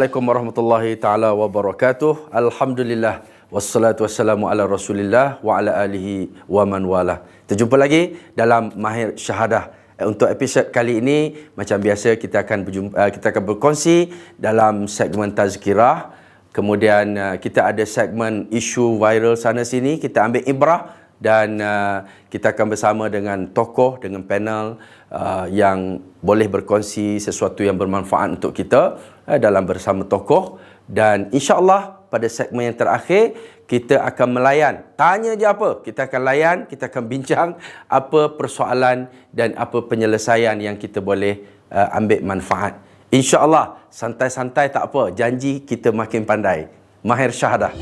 Assalamualaikum 0.00 0.32
warahmatullahi 0.32 0.96
taala 0.96 1.36
wabarakatuh. 1.36 2.32
Alhamdulillah 2.32 3.20
wassalatu 3.52 4.08
wassalamu 4.08 4.48
ala 4.48 4.64
Rasulillah 4.64 5.36
wa 5.44 5.60
ala 5.60 5.76
alihi 5.76 6.32
wa 6.48 6.64
man 6.64 6.88
wala. 6.88 7.20
Terjumpa 7.44 7.76
lagi 7.76 8.16
dalam 8.32 8.72
Mahir 8.80 9.12
Syahadah. 9.20 9.68
Eh, 10.00 10.08
untuk 10.08 10.32
episod 10.32 10.72
kali 10.72 11.04
ini 11.04 11.36
macam 11.52 11.76
biasa 11.76 12.16
kita 12.16 12.48
akan 12.48 12.64
berjumpa, 12.64 12.96
eh, 12.96 13.10
kita 13.12 13.28
akan 13.28 13.44
berkongsi 13.44 14.08
dalam 14.40 14.88
segmen 14.88 15.36
tazkirah. 15.36 16.16
Kemudian 16.56 17.20
eh, 17.20 17.36
kita 17.36 17.68
ada 17.68 17.84
segmen 17.84 18.48
isu 18.48 18.96
viral 18.96 19.36
sana 19.36 19.68
sini, 19.68 20.00
kita 20.00 20.24
ambil 20.24 20.48
ibrah 20.48 20.96
dan 21.20 21.60
uh, 21.60 22.08
kita 22.32 22.56
akan 22.56 22.66
bersama 22.72 23.04
dengan 23.12 23.52
tokoh 23.52 24.00
dengan 24.00 24.24
panel 24.24 24.80
uh, 25.12 25.44
yang 25.52 26.00
boleh 26.24 26.48
berkongsi 26.48 27.20
sesuatu 27.20 27.60
yang 27.60 27.76
bermanfaat 27.76 28.40
untuk 28.40 28.56
kita 28.56 28.96
uh, 29.28 29.38
dalam 29.38 29.68
bersama 29.68 30.08
tokoh. 30.08 30.56
Dan 30.88 31.28
insya-Allah 31.30 32.02
pada 32.10 32.26
segmen 32.26 32.72
yang 32.72 32.78
terakhir 32.80 33.36
kita 33.68 34.02
akan 34.02 34.40
melayan. 34.40 34.82
Tanya 34.98 35.38
je 35.38 35.46
apa 35.46 35.84
kita 35.84 36.10
akan 36.10 36.22
layan 36.26 36.56
kita 36.66 36.90
akan 36.90 37.04
bincang 37.06 37.48
apa 37.86 38.34
persoalan 38.34 39.06
dan 39.30 39.54
apa 39.54 39.78
penyelesaian 39.86 40.58
yang 40.58 40.74
kita 40.80 40.98
boleh 41.04 41.44
uh, 41.70 41.94
ambil 42.00 42.24
manfaat. 42.24 42.74
insya-Allah 43.12 43.76
santai-santai 43.92 44.72
tak 44.72 44.88
apa. 44.88 45.12
Janji 45.12 45.62
kita 45.62 45.92
makin 45.92 46.24
pandai. 46.24 46.70
Mahir 47.04 47.32
syahadah 47.32 47.72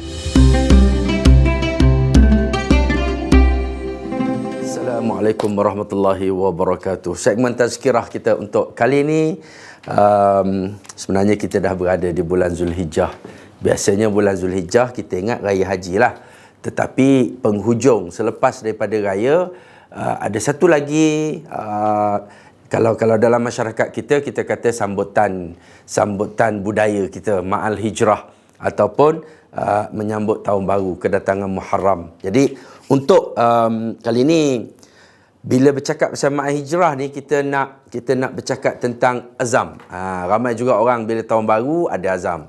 Assalamualaikum 4.89 5.53
warahmatullahi 5.53 6.33
wabarakatuh. 6.33 7.13
Segmen 7.13 7.53
tazkirah 7.53 8.09
kita 8.09 8.41
untuk 8.41 8.73
kali 8.73 9.05
ini 9.05 9.37
um, 9.85 10.73
sebenarnya 10.97 11.37
kita 11.37 11.61
dah 11.61 11.77
berada 11.77 12.09
di 12.09 12.25
bulan 12.25 12.57
Zulhijjah. 12.57 13.13
Biasanya 13.61 14.09
bulan 14.09 14.41
Zulhijjah 14.41 14.97
kita 14.97 15.21
ingat 15.21 15.45
raya 15.45 15.69
haji 15.69 16.01
lah. 16.01 16.17
Tetapi 16.65 17.37
penghujung 17.45 18.09
selepas 18.09 18.65
daripada 18.65 18.97
raya 18.97 19.53
uh, 19.93 20.17
ada 20.25 20.41
satu 20.41 20.65
lagi 20.65 21.45
uh, 21.53 22.25
kalau 22.73 22.97
kalau 22.97 23.21
dalam 23.21 23.45
masyarakat 23.45 23.93
kita 23.93 24.25
kita 24.25 24.49
kata 24.49 24.73
sambutan 24.73 25.53
sambutan 25.85 26.65
budaya 26.65 27.13
kita 27.13 27.45
ma'al 27.45 27.77
hijrah 27.77 28.25
ataupun 28.57 29.21
uh, 29.53 29.85
menyambut 29.93 30.49
tahun 30.49 30.65
baru 30.65 30.97
kedatangan 30.97 31.53
Muharram. 31.53 32.17
Jadi 32.25 32.57
untuk 32.89 33.37
um, 33.37 34.01
kali 34.01 34.25
ini 34.25 34.41
bila 35.43 35.71
bercakap 35.71 36.13
pasal 36.13 36.35
mak 36.35 36.51
hijrah 36.51 36.99
ni 36.99 37.15
kita 37.15 37.47
nak 37.47 37.87
kita 37.89 38.19
nak 38.19 38.35
bercakap 38.35 38.83
tentang 38.83 39.33
azam. 39.39 39.79
Ha, 39.89 40.27
ramai 40.27 40.59
juga 40.59 40.77
orang 40.77 41.07
bila 41.07 41.23
tahun 41.23 41.47
baru 41.47 41.87
ada 41.89 42.09
azam. 42.11 42.41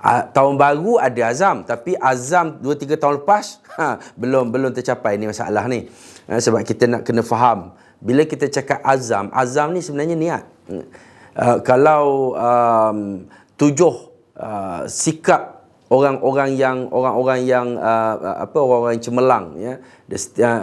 Ha, 0.00 0.30
tahun 0.32 0.56
baru 0.56 0.96
ada 0.96 1.20
azam 1.28 1.66
tapi 1.66 1.92
azam 1.98 2.56
2 2.62 2.64
3 2.64 2.96
tahun 2.96 3.14
lepas 3.20 3.60
ha, 3.76 4.00
belum 4.16 4.48
belum 4.48 4.70
tercapai 4.72 5.18
ni 5.18 5.28
masalah 5.28 5.66
ni. 5.66 5.90
Ha, 6.30 6.38
sebab 6.38 6.62
kita 6.62 6.86
nak 6.86 7.02
kena 7.02 7.26
faham 7.26 7.74
bila 8.00 8.24
kita 8.24 8.48
cakap 8.48 8.80
azam, 8.80 9.28
azam 9.36 9.76
ni 9.76 9.84
sebenarnya 9.84 10.16
niat. 10.16 10.44
Uh, 11.36 11.58
kalau 11.62 12.32
um, 12.34 13.28
tujuh 13.60 13.92
uh, 14.40 14.88
sikap 14.88 15.59
orang-orang 15.90 16.54
yang 16.54 16.86
orang-orang 16.94 17.40
yang 17.44 17.66
uh, 17.76 18.46
apa 18.46 18.56
orang-orang 18.56 18.94
yang 18.96 19.04
cemerlang 19.04 19.46
ya. 19.58 19.74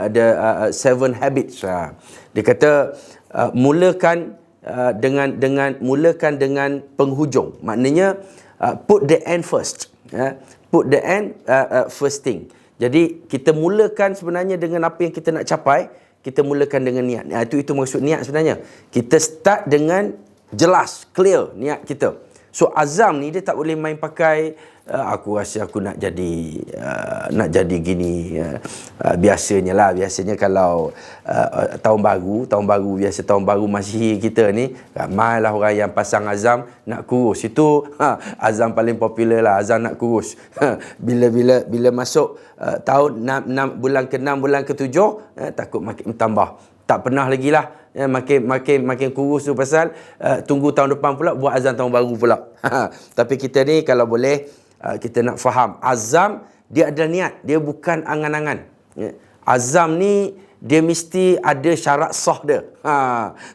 Ada 0.08 0.26
uh, 0.26 0.56
uh, 0.68 0.70
seven 0.72 1.12
habits 1.14 1.62
uh. 1.68 1.92
dia 2.32 2.44
kata 2.44 2.96
uh, 3.36 3.52
mulakan 3.52 4.40
uh, 4.64 4.96
dengan 4.96 5.36
dengan 5.36 5.76
mulakan 5.84 6.40
dengan 6.40 6.80
penghujung. 6.96 7.60
Maknanya 7.62 8.18
uh, 8.64 8.76
put 8.80 9.06
the 9.06 9.20
end 9.28 9.44
first 9.44 9.92
ya. 10.10 10.40
Put 10.68 10.92
the 10.92 11.00
end 11.00 11.36
uh, 11.48 11.86
uh, 11.86 11.88
first 11.88 12.24
thing. 12.28 12.48
Jadi 12.78 13.26
kita 13.26 13.56
mulakan 13.56 14.14
sebenarnya 14.14 14.60
dengan 14.60 14.86
apa 14.88 15.00
yang 15.02 15.14
kita 15.16 15.32
nak 15.34 15.48
capai 15.48 15.88
kita 16.22 16.44
mulakan 16.44 16.84
dengan 16.84 17.08
niat. 17.08 17.26
Ya, 17.32 17.40
itu 17.48 17.56
itu 17.64 17.72
maksud 17.72 18.04
niat 18.04 18.28
sebenarnya. 18.28 18.60
Kita 18.92 19.16
start 19.16 19.72
dengan 19.72 20.12
jelas 20.52 21.08
clear 21.16 21.56
niat 21.56 21.88
kita. 21.88 22.20
So 22.52 22.74
azam 22.76 23.24
ni 23.24 23.32
dia 23.32 23.40
tak 23.40 23.56
boleh 23.56 23.80
main 23.80 23.96
pakai 23.96 24.60
uh, 24.60 24.77
aku 24.88 25.36
rasa 25.36 25.68
aku 25.68 25.84
nak 25.84 26.00
jadi 26.00 26.64
uh, 26.80 27.26
nak 27.36 27.52
jadi 27.52 27.76
gini 27.84 28.40
uh, 28.40 29.16
biasanya 29.20 29.76
lah. 29.76 29.90
Biasanya 29.92 30.40
kalau 30.40 30.96
uh, 31.28 31.76
tahun 31.84 32.00
baru 32.00 32.48
tahun 32.48 32.66
baru 32.66 32.92
biasa 33.04 33.28
tahun 33.28 33.44
baru 33.44 33.68
masih 33.68 34.16
kita 34.24 34.50
ni 34.56 34.72
ramailah 34.96 35.52
orang 35.52 35.76
yang 35.76 35.92
pasang 35.92 36.24
azam 36.32 36.64
nak 36.88 37.04
kurus. 37.04 37.44
Itu 37.44 37.84
ha, 38.02 38.16
azam 38.40 38.72
paling 38.72 38.96
popular 38.96 39.44
lah. 39.44 39.60
Azam 39.60 39.84
nak 39.84 40.00
kurus. 40.00 40.36
Ha, 40.58 40.74
bila 40.98 41.94
masuk 41.94 42.42
uh, 42.58 42.82
tahun 42.82 43.22
6, 43.22 43.78
6 43.78 43.82
bulan 43.84 44.04
ke-6 44.10 44.30
bulan 44.42 44.62
ke-7 44.66 44.98
uh, 44.98 45.52
takut 45.54 45.86
makin 45.86 46.18
tambah. 46.18 46.58
Tak 46.90 47.06
pernah 47.06 47.30
lagi 47.30 47.54
lah 47.54 47.70
ya, 47.94 48.10
makin 48.10 48.48
makin 48.48 48.80
makin 48.82 49.10
kurus 49.14 49.46
tu 49.46 49.54
pasal 49.54 49.94
uh, 50.18 50.42
tunggu 50.42 50.74
tahun 50.74 50.98
depan 50.98 51.14
pula 51.14 51.38
buat 51.38 51.54
azam 51.54 51.78
tahun 51.78 51.94
baru 51.94 52.14
pula. 52.18 52.38
Tapi 53.18 53.38
kita 53.38 53.62
ni 53.62 53.86
kalau 53.86 54.10
boleh 54.10 54.50
Ah, 54.50 54.66
kita 55.02 55.26
nak 55.26 55.38
faham. 55.42 55.82
Azam 55.82 56.46
dia 56.70 56.92
ada 56.92 57.04
niat. 57.08 57.42
Dia 57.44 57.58
bukan 57.58 58.04
angan-angan. 58.04 58.68
Ya. 58.98 59.14
azam 59.46 60.02
ni 60.02 60.34
dia 60.58 60.82
mesti 60.82 61.38
ada 61.38 61.72
syarat 61.78 62.12
sah 62.18 62.42
dia. 62.42 62.66
Ha 62.82 62.94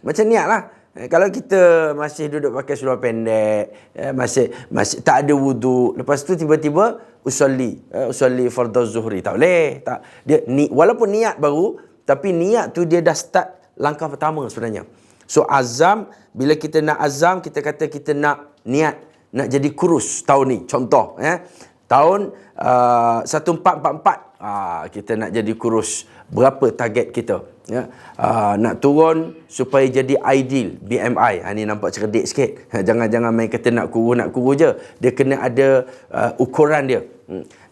macam 0.07 0.25
niat 0.27 0.47
lah. 0.47 0.63
Eh, 0.93 1.09
kalau 1.09 1.33
kita 1.33 1.93
masih 1.97 2.29
duduk 2.29 2.53
pakai 2.53 2.77
seluar 2.77 3.01
pendek 3.01 3.73
ya, 3.97 4.13
masih 4.13 4.53
masih 4.69 5.01
tak 5.01 5.25
ada 5.25 5.33
wudu 5.33 5.97
lepas 5.97 6.21
tu 6.21 6.37
tiba-tiba 6.37 7.01
usolli. 7.25 7.81
Uh, 7.89 8.13
usolli 8.13 8.47
fardhu 8.53 8.85
zuhri. 8.85 9.25
Tak 9.25 9.35
boleh 9.41 9.81
tak. 9.83 10.05
Dia 10.23 10.45
ni 10.47 10.69
walaupun 10.69 11.09
niat 11.11 11.41
baru 11.41 11.81
tapi 12.05 12.35
niat 12.37 12.77
tu 12.77 12.85
dia 12.85 13.01
dah 13.01 13.17
start 13.17 13.49
langkah 13.81 14.07
pertama 14.07 14.45
sebenarnya. 14.53 14.85
So 15.25 15.49
azam 15.49 16.13
bila 16.37 16.55
kita 16.61 16.85
nak 16.85 17.01
azam 17.01 17.41
kita 17.41 17.65
kata 17.65 17.89
kita 17.89 18.13
nak 18.13 18.53
niat 18.69 19.01
nak 19.33 19.49
jadi 19.49 19.69
kurus 19.73 20.23
tahun 20.29 20.47
ni 20.49 20.59
contoh 20.69 21.17
ya. 21.19 21.41
Tahun 21.89 22.33
uh, 22.57 23.21
1444 23.29 24.41
uh, 24.41 24.83
kita 24.89 25.13
nak 25.17 25.31
jadi 25.33 25.53
kurus. 25.57 26.09
Berapa 26.33 26.73
target 26.73 27.13
kita 27.13 27.45
ya? 27.69 27.93
Uh, 28.17 28.57
nak 28.57 28.81
turun 28.81 29.37
supaya 29.53 29.85
jadi 29.85 30.17
ideal 30.17 30.81
BMI 30.81 31.45
ha 31.45 31.53
ni 31.53 31.69
nampak 31.69 31.93
cerdik 31.93 32.25
sikit. 32.25 32.51
Jangan-jangan 32.73 33.33
main 33.33 33.53
kata 33.53 33.69
nak 33.69 33.93
kurus 33.93 34.17
nak 34.17 34.33
kurus 34.33 34.57
je. 34.57 34.71
Dia 35.01 35.13
kena 35.13 35.45
ada 35.45 35.85
uh, 36.09 36.33
ukuran 36.41 36.89
dia. 36.89 37.01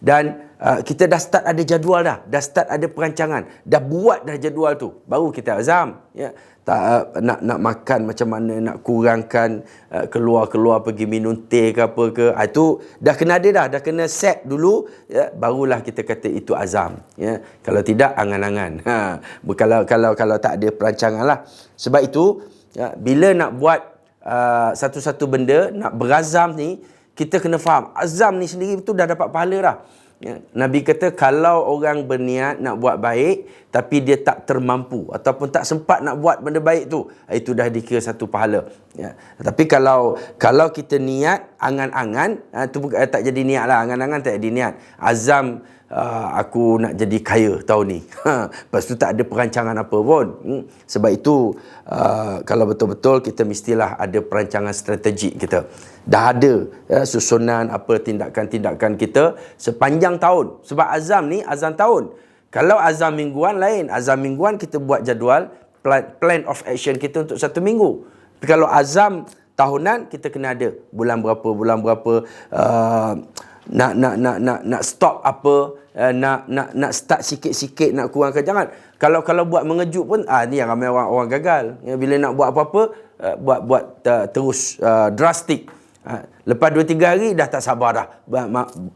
Dan 0.01 0.53
uh, 0.57 0.79
kita 0.81 1.05
dah 1.05 1.21
start 1.21 1.43
ada 1.45 1.61
jadual 1.61 2.01
dah. 2.01 2.17
Dah 2.25 2.41
start 2.41 2.67
ada 2.69 2.85
perancangan. 2.89 3.45
Dah 3.65 3.81
buat 3.81 4.25
dah 4.25 4.37
jadual 4.37 4.77
tu. 4.77 4.89
Baru 5.05 5.29
kita 5.29 5.61
azam 5.61 6.01
ya. 6.17 6.33
Tak 6.61 6.77
uh, 6.77 7.03
nak 7.25 7.39
nak 7.41 7.59
makan 7.59 7.99
macam 8.13 8.27
mana 8.29 8.53
nak 8.61 8.77
kurangkan 8.85 9.65
uh, 9.89 10.05
keluar-keluar 10.13 10.85
pergi 10.85 11.09
minum 11.09 11.33
teh 11.49 11.73
ke 11.73 11.81
apa 11.89 12.03
ke. 12.13 12.25
Uh, 12.33 12.45
itu 12.45 12.65
dah 13.01 13.13
kena 13.17 13.41
ada 13.41 13.49
dah. 13.49 13.65
Dah 13.77 13.81
kena 13.81 14.05
set 14.05 14.45
dulu 14.45 14.85
ya. 15.09 15.33
Barulah 15.33 15.81
kita 15.81 16.05
kata 16.05 16.29
itu 16.29 16.53
azam 16.53 17.01
ya. 17.17 17.41
Kalau 17.65 17.81
tidak 17.81 18.13
angan-angan. 18.13 18.71
Ha. 18.85 18.95
Kalau 19.57 19.79
kalau 19.89 20.11
kalau 20.13 20.37
tak 20.37 20.61
ada 20.61 20.69
perancangan 20.69 21.25
lah. 21.25 21.39
Sebab 21.77 22.01
itu 22.05 22.45
ya, 22.77 22.93
bila 22.93 23.33
nak 23.33 23.57
buat 23.57 23.81
uh, 24.25 24.71
satu-satu 24.77 25.25
benda 25.25 25.73
nak 25.73 25.97
berazam 25.97 26.53
ni 26.53 26.81
kita 27.17 27.43
kena 27.43 27.59
faham 27.59 27.91
azam 27.95 28.39
ni 28.39 28.47
sendiri 28.47 28.79
tu 28.81 28.95
dah 28.95 29.05
dapat 29.05 29.27
pahala 29.29 29.57
dah 29.59 29.77
Ya. 30.21 30.37
Nabi 30.53 30.85
kata 30.85 31.17
kalau 31.17 31.65
orang 31.65 32.05
berniat 32.05 32.61
nak 32.61 32.77
buat 32.77 33.01
baik 33.01 33.49
tapi 33.73 34.05
dia 34.05 34.21
tak 34.21 34.45
termampu 34.45 35.09
ataupun 35.09 35.49
tak 35.49 35.65
sempat 35.65 36.05
nak 36.05 36.21
buat 36.21 36.45
benda 36.45 36.61
baik 36.61 36.93
tu, 36.93 37.09
itu 37.25 37.57
dah 37.57 37.65
dikira 37.73 37.97
satu 37.97 38.29
pahala. 38.29 38.69
Ya. 38.93 39.17
Tapi 39.41 39.65
kalau 39.65 40.21
kalau 40.37 40.69
kita 40.69 41.01
niat 41.01 41.57
angan-angan, 41.57 42.37
itu 42.53 42.77
ha, 42.93 43.09
tak 43.09 43.25
jadi 43.25 43.41
niat 43.41 43.65
lah. 43.65 43.81
Angan-angan 43.81 44.21
tak 44.21 44.37
jadi 44.37 44.49
niat. 44.53 44.73
Azam 45.01 45.65
uh, 45.91 46.27
aku 46.39 46.79
nak 46.79 46.95
jadi 46.95 47.17
kaya 47.19 47.53
tahun 47.61 47.85
ni. 47.91 47.99
Ha, 48.21 48.47
lepas 48.47 48.85
tu 48.85 48.95
tak 48.95 49.17
ada 49.17 49.23
perancangan 49.27 49.75
apa 49.75 49.97
pun. 49.97 50.25
Hmm. 50.45 50.63
Sebab 50.87 51.09
itu 51.11 51.51
uh, 51.89 52.39
kalau 52.47 52.69
betul-betul 52.69 53.19
kita 53.19 53.43
mestilah 53.43 53.99
ada 53.99 54.23
perancangan 54.23 54.71
strategik 54.71 55.41
kita. 55.41 55.67
Dah 56.07 56.31
ada 56.31 56.69
ya, 56.87 57.01
susunan 57.03 57.67
apa 57.73 57.97
tindakan-tindakan 57.99 58.95
kita 58.95 59.35
sepanjang 59.57 60.21
tahun. 60.21 60.63
Sebab 60.63 60.85
azam 60.85 61.27
ni 61.27 61.43
azam 61.43 61.73
tahun. 61.75 62.13
Kalau 62.53 62.77
azam 62.79 63.17
mingguan 63.17 63.57
lain. 63.57 63.89
Azam 63.91 64.21
mingguan 64.21 64.55
kita 64.55 64.77
buat 64.79 65.01
jadual 65.03 65.49
plan, 65.81 66.13
plan 66.21 66.41
of 66.45 66.61
action 66.69 66.95
kita 66.95 67.25
untuk 67.25 67.41
satu 67.41 67.59
minggu. 67.59 68.05
Tapi 68.37 68.45
kalau 68.47 68.69
azam 68.69 69.25
tahunan 69.57 70.07
kita 70.07 70.29
kena 70.29 70.55
ada 70.55 70.73
bulan 70.93 71.19
berapa 71.21 71.47
bulan 71.53 71.77
berapa 71.83 72.25
uh, 72.53 73.13
nak 73.69 73.93
nak 73.93 74.15
nak 74.17 74.37
nak 74.41 74.59
nak 74.65 74.81
stop 74.81 75.21
apa 75.21 75.80
uh, 75.95 76.11
nak 76.15 76.47
nak 76.47 76.71
nak 76.77 76.91
start 76.91 77.21
sikit-sikit 77.25 77.91
nak 77.91 78.11
kurangkan 78.13 78.43
jangan 78.43 78.67
kalau 79.01 79.25
kalau 79.25 79.43
buat 79.47 79.65
mengejut 79.65 80.05
pun 80.05 80.21
ah 80.29 80.45
ni 80.45 80.61
yang 80.61 80.69
ramai 80.69 80.87
orang 80.87 81.09
orang 81.09 81.29
gagal 81.31 81.63
ya, 81.83 81.95
bila 81.97 82.15
nak 82.19 82.33
buat 82.37 82.47
apa-apa 82.53 82.81
uh, 83.19 83.35
buat 83.39 83.59
buat 83.65 83.83
uh, 84.05 84.25
terus 84.29 84.77
uh, 84.79 85.09
drastik 85.11 85.67
Ha, 86.01 86.17
lepas 86.49 86.73
2 86.73 86.81
3 86.97 86.97
hari 87.13 87.29
dah 87.37 87.45
tak 87.45 87.61
sabar 87.61 87.93
dah. 87.93 88.07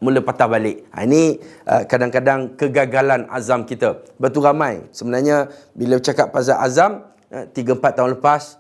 Mula 0.02 0.26
patah 0.26 0.50
balik. 0.50 0.90
Ha, 0.90 1.06
ini 1.06 1.38
uh, 1.70 1.86
kadang-kadang 1.86 2.58
kegagalan 2.58 3.30
azam 3.30 3.62
kita. 3.62 4.02
Betul 4.18 4.42
ramai. 4.42 4.82
Sebenarnya 4.90 5.54
bila 5.78 6.02
cakap 6.02 6.34
pasal 6.34 6.58
azam, 6.58 7.06
uh, 7.30 7.46
3 7.46 7.78
4 7.78 7.98
tahun 8.02 8.18
lepas 8.18 8.58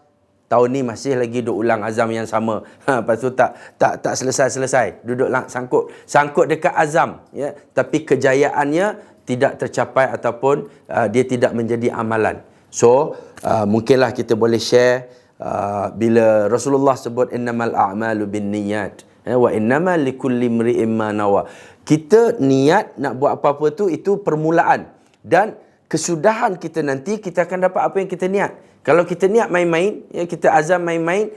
tahun 0.56 0.72
ni 0.72 0.82
masih 0.88 1.20
lagi 1.20 1.44
duk 1.44 1.60
ulang 1.60 1.84
azam 1.84 2.08
yang 2.16 2.24
sama. 2.24 2.64
Ha, 2.88 3.04
lepas 3.04 3.20
tu 3.20 3.36
tak 3.36 3.60
tak 3.76 4.00
tak 4.00 4.16
selesai-selesai. 4.16 5.04
Duduk 5.04 5.28
lang, 5.28 5.52
sangkut 5.52 5.92
sangkut 6.08 6.48
dekat 6.48 6.72
azam 6.72 7.20
ya. 7.36 7.52
Tapi 7.76 8.08
kejayaannya 8.08 9.20
tidak 9.28 9.60
tercapai 9.60 10.08
ataupun 10.16 10.72
uh, 10.88 11.08
dia 11.12 11.28
tidak 11.28 11.52
menjadi 11.52 11.92
amalan. 11.92 12.40
So, 12.72 13.20
uh, 13.44 13.68
mungkinlah 13.68 14.16
kita 14.16 14.40
boleh 14.40 14.62
share 14.62 15.12
uh, 15.44 15.92
bila 15.92 16.48
Rasulullah 16.48 16.96
sebut 16.96 17.36
innamal 17.36 17.76
a'malu 17.76 18.24
binniyat 18.30 19.04
eh, 19.28 19.36
wa 19.36 19.50
innamal 19.52 20.00
likulli 20.00 20.48
imri'in 20.48 20.94
ma 20.94 21.10
nawa. 21.12 21.50
Kita 21.84 22.38
niat 22.42 22.98
nak 23.02 23.14
buat 23.20 23.42
apa-apa 23.42 23.74
tu 23.74 23.86
itu 23.92 24.22
permulaan 24.22 24.90
dan 25.22 25.58
kesudahan 25.88 26.58
kita 26.58 26.82
nanti 26.82 27.22
kita 27.22 27.46
akan 27.46 27.70
dapat 27.70 27.82
apa 27.82 27.96
yang 28.02 28.10
kita 28.10 28.26
niat. 28.26 28.52
Kalau 28.86 29.02
kita 29.02 29.26
niat 29.26 29.50
main-main, 29.50 30.06
ya, 30.14 30.30
kita 30.30 30.54
azam 30.54 30.86
main-main, 30.86 31.34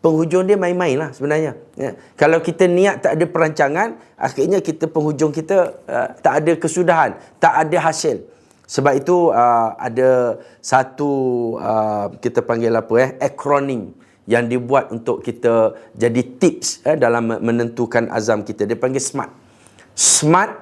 penghujung 0.00 0.48
dia 0.48 0.56
main-main 0.56 0.96
lah 0.96 1.10
sebenarnya. 1.12 1.56
Ya. 1.76 1.96
Kalau 2.16 2.40
kita 2.40 2.64
niat 2.68 3.04
tak 3.04 3.16
ada 3.16 3.24
perancangan, 3.28 3.88
akhirnya 4.16 4.60
kita 4.64 4.88
penghujung 4.88 5.32
kita 5.32 5.80
uh, 5.84 6.08
tak 6.20 6.44
ada 6.44 6.52
kesudahan, 6.56 7.16
tak 7.36 7.54
ada 7.56 7.76
hasil. 7.80 8.24
Sebab 8.64 8.92
itu 8.96 9.34
uh, 9.34 9.76
ada 9.76 10.40
satu 10.62 11.10
uh, 11.58 12.06
kita 12.22 12.40
panggil 12.40 12.72
apa 12.72 12.92
eh 13.02 13.10
akronim 13.18 13.92
yang 14.30 14.46
dibuat 14.46 14.94
untuk 14.94 15.26
kita 15.26 15.74
jadi 15.98 16.22
tips 16.38 16.86
eh, 16.86 16.94
dalam 16.94 17.34
menentukan 17.42 18.06
azam 18.14 18.46
kita. 18.46 18.62
Dia 18.64 18.78
panggil 18.78 19.02
SMART. 19.02 19.32
SMART 19.98 20.52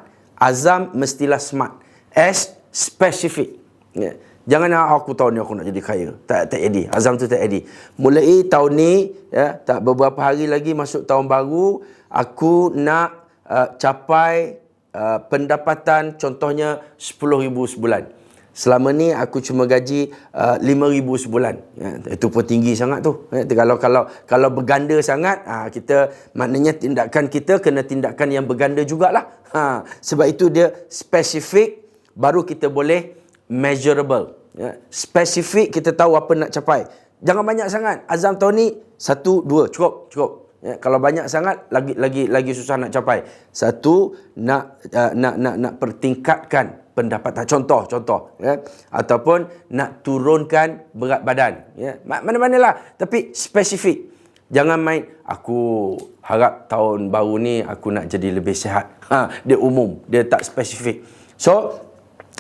azam 0.41 0.97
mestilah 0.97 1.37
SMART. 1.37 1.85
S 2.17 2.58
specific. 2.73 3.57
Ya. 3.97 4.15
Jangan 4.49 4.73
aku 4.97 5.13
tahun 5.13 5.37
ni 5.37 5.41
aku 5.45 5.53
nak 5.61 5.67
jadi 5.69 5.81
kaya. 5.85 6.09
Tak 6.25 6.57
tak 6.57 6.61
jadi. 6.65 6.89
Azam 6.89 7.21
tu 7.21 7.29
tak 7.29 7.45
jadi. 7.45 7.69
Mulai 8.01 8.49
tahun 8.49 8.71
ni 8.73 8.93
ya, 9.29 9.61
tak 9.61 9.85
beberapa 9.85 10.17
hari 10.25 10.49
lagi 10.49 10.73
masuk 10.73 11.05
tahun 11.05 11.29
baru, 11.29 11.85
aku 12.09 12.73
nak 12.73 13.29
uh, 13.45 13.77
capai 13.77 14.57
uh, 14.97 15.21
pendapatan 15.29 16.17
contohnya 16.17 16.81
10,000 16.97 17.45
sebulan. 17.77 18.03
Selama 18.57 18.91
ni 18.91 19.15
aku 19.15 19.39
cuma 19.39 19.69
gaji 19.69 20.11
uh, 20.33 20.57
5,000 20.59 21.23
sebulan. 21.29 21.55
Ya, 21.77 21.91
itu 22.17 22.27
pun 22.33 22.43
tinggi 22.43 22.73
sangat 22.73 23.05
tu. 23.05 23.29
Ya, 23.29 23.45
kalau 23.45 23.77
kalau 23.77 24.03
kalau 24.25 24.49
berganda 24.49 24.97
sangat, 25.05 25.45
ha, 25.47 25.69
kita 25.69 26.11
maknanya 26.35 26.73
tindakan 26.75 27.31
kita 27.31 27.61
kena 27.61 27.85
tindakan 27.85 28.33
yang 28.33 28.49
berganda 28.49 28.81
jugalah. 28.83 29.31
Ha, 29.53 29.85
sebab 30.01 30.27
itu 30.27 30.51
dia 30.51 30.73
spesifik 30.89 31.88
baru 32.19 32.43
kita 32.43 32.67
boleh 32.67 33.15
measurable. 33.47 34.35
Ya. 34.59 34.75
Spesifik 34.91 35.71
kita 35.71 35.95
tahu 35.95 36.19
apa 36.19 36.35
nak 36.35 36.51
capai. 36.51 36.83
Jangan 37.23 37.47
banyak 37.47 37.71
sangat. 37.71 38.03
Azam 38.11 38.35
tahun 38.35 38.55
ni 38.59 38.67
satu, 38.99 39.47
dua. 39.47 39.71
Cukup, 39.71 40.11
cukup. 40.11 40.31
Ya. 40.59 40.75
Kalau 40.83 40.99
banyak 40.99 41.31
sangat, 41.31 41.71
lagi 41.71 41.95
lagi 41.95 42.27
lagi 42.27 42.51
susah 42.51 42.75
nak 42.75 42.91
capai. 42.91 43.23
Satu, 43.55 44.19
nak 44.43 44.83
uh, 44.91 45.15
nak 45.15 45.35
nak 45.39 45.55
nak 45.55 45.73
pertingkatkan 45.79 46.91
pendapatan. 46.99 47.47
Contoh, 47.47 47.87
contoh. 47.87 48.35
Ya. 48.43 48.59
Ataupun 48.91 49.71
nak 49.71 50.03
turunkan 50.03 50.91
berat 50.91 51.23
badan. 51.23 51.71
Ya. 51.79 52.03
Mana-manalah. 52.03 52.99
Tapi 52.99 53.31
spesifik. 53.31 54.19
Jangan 54.49 54.81
main, 54.81 55.05
aku 55.29 55.93
harap 56.25 56.73
tahun 56.73 57.13
baru 57.13 57.37
ni 57.37 57.61
aku 57.61 57.93
nak 57.93 58.09
jadi 58.09 58.33
lebih 58.33 58.57
sihat. 58.57 58.89
Ha, 59.13 59.29
dia 59.45 59.61
umum. 59.61 60.01
Dia 60.09 60.25
tak 60.25 60.41
spesifik. 60.41 61.05
So, 61.37 61.77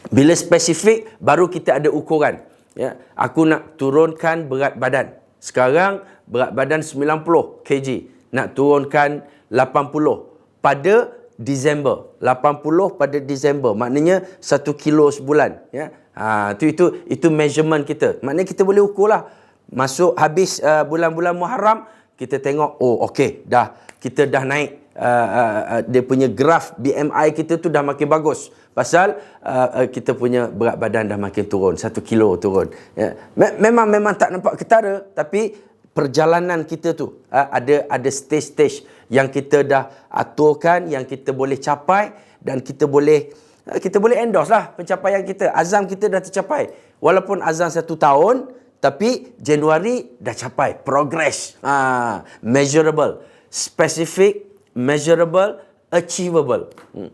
bila 0.08 0.32
spesifik 0.32 1.10
baru 1.18 1.50
kita 1.50 1.82
ada 1.82 1.90
ukuran. 1.90 2.40
Ya, 2.78 2.94
aku 3.18 3.42
nak 3.42 3.74
turunkan 3.74 4.46
berat 4.46 4.78
badan. 4.78 5.18
Sekarang 5.42 6.06
berat 6.30 6.54
badan 6.54 6.80
90 6.86 7.66
kg. 7.66 7.88
Nak 8.30 8.54
turunkan 8.54 9.26
80 9.50 10.62
pada 10.62 11.10
Disember. 11.34 12.14
80 12.22 12.98
pada 12.98 13.18
Disember. 13.18 13.74
Maknanya 13.74 14.22
1 14.38 14.62
kilo 14.78 15.10
sebulan. 15.10 15.58
Ya. 15.74 15.90
Ha, 16.14 16.54
itu, 16.54 16.70
itu, 16.70 16.84
itu 17.10 17.26
measurement 17.30 17.82
kita. 17.82 18.22
Maknanya 18.22 18.46
kita 18.46 18.62
boleh 18.62 18.82
ukur 18.82 19.10
lah. 19.10 19.26
Masuk 19.68 20.14
habis 20.16 20.62
uh, 20.64 20.86
bulan-bulan 20.86 21.36
Muharram, 21.36 21.84
kita 22.16 22.40
tengok, 22.40 22.80
oh 22.80 23.04
okey, 23.10 23.44
dah 23.44 23.76
kita 23.98 24.30
dah 24.30 24.46
naik 24.46 24.94
uh, 24.94 25.28
uh, 25.28 25.60
uh, 25.78 25.82
dia 25.86 26.02
punya 26.06 26.30
graf 26.30 26.74
BMI 26.78 27.34
kita 27.34 27.58
tu 27.58 27.70
dah 27.70 27.82
makin 27.82 28.06
bagus. 28.06 28.50
Pasal 28.78 29.18
uh, 29.42 29.82
uh, 29.82 29.86
kita 29.90 30.14
punya 30.14 30.46
berat 30.46 30.78
badan 30.78 31.10
dah 31.10 31.18
makin 31.18 31.50
turun. 31.50 31.74
Satu 31.74 31.98
kilo 31.98 32.38
turun. 32.38 32.70
Ya. 32.94 33.18
Memang 33.34 33.90
memang 33.90 34.14
tak 34.14 34.30
nampak 34.30 34.54
ketara. 34.54 35.02
Tapi 35.02 35.50
perjalanan 35.90 36.62
kita 36.62 36.94
tu 36.94 37.26
uh, 37.26 37.46
ada 37.50 37.90
ada 37.90 38.06
stage-stage 38.06 38.86
yang 39.10 39.34
kita 39.34 39.66
dah 39.66 40.06
aturkan. 40.06 40.86
Yang 40.86 41.18
kita 41.18 41.34
boleh 41.34 41.58
capai. 41.58 42.14
Dan 42.38 42.62
kita 42.62 42.86
boleh 42.86 43.34
uh, 43.66 43.82
kita 43.82 43.98
boleh 43.98 44.22
endorse 44.22 44.54
lah 44.54 44.70
pencapaian 44.70 45.26
kita. 45.26 45.50
Azam 45.50 45.82
kita 45.90 46.06
dah 46.06 46.22
tercapai. 46.22 46.70
Walaupun 47.02 47.42
azam 47.42 47.74
satu 47.74 47.98
tahun. 47.98 48.54
Tapi 48.78 49.42
Januari 49.42 50.22
dah 50.22 50.38
capai. 50.38 50.78
Progress. 50.86 51.58
Uh, 51.66 52.22
measurable. 52.46 53.26
Specific. 53.50 54.46
Measurable. 54.70 55.58
Achievable. 55.90 56.70
Hmm. 56.94 57.10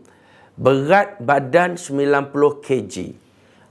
Berat 0.55 1.19
badan 1.19 1.75
90 1.75 2.63
kg. 2.63 3.24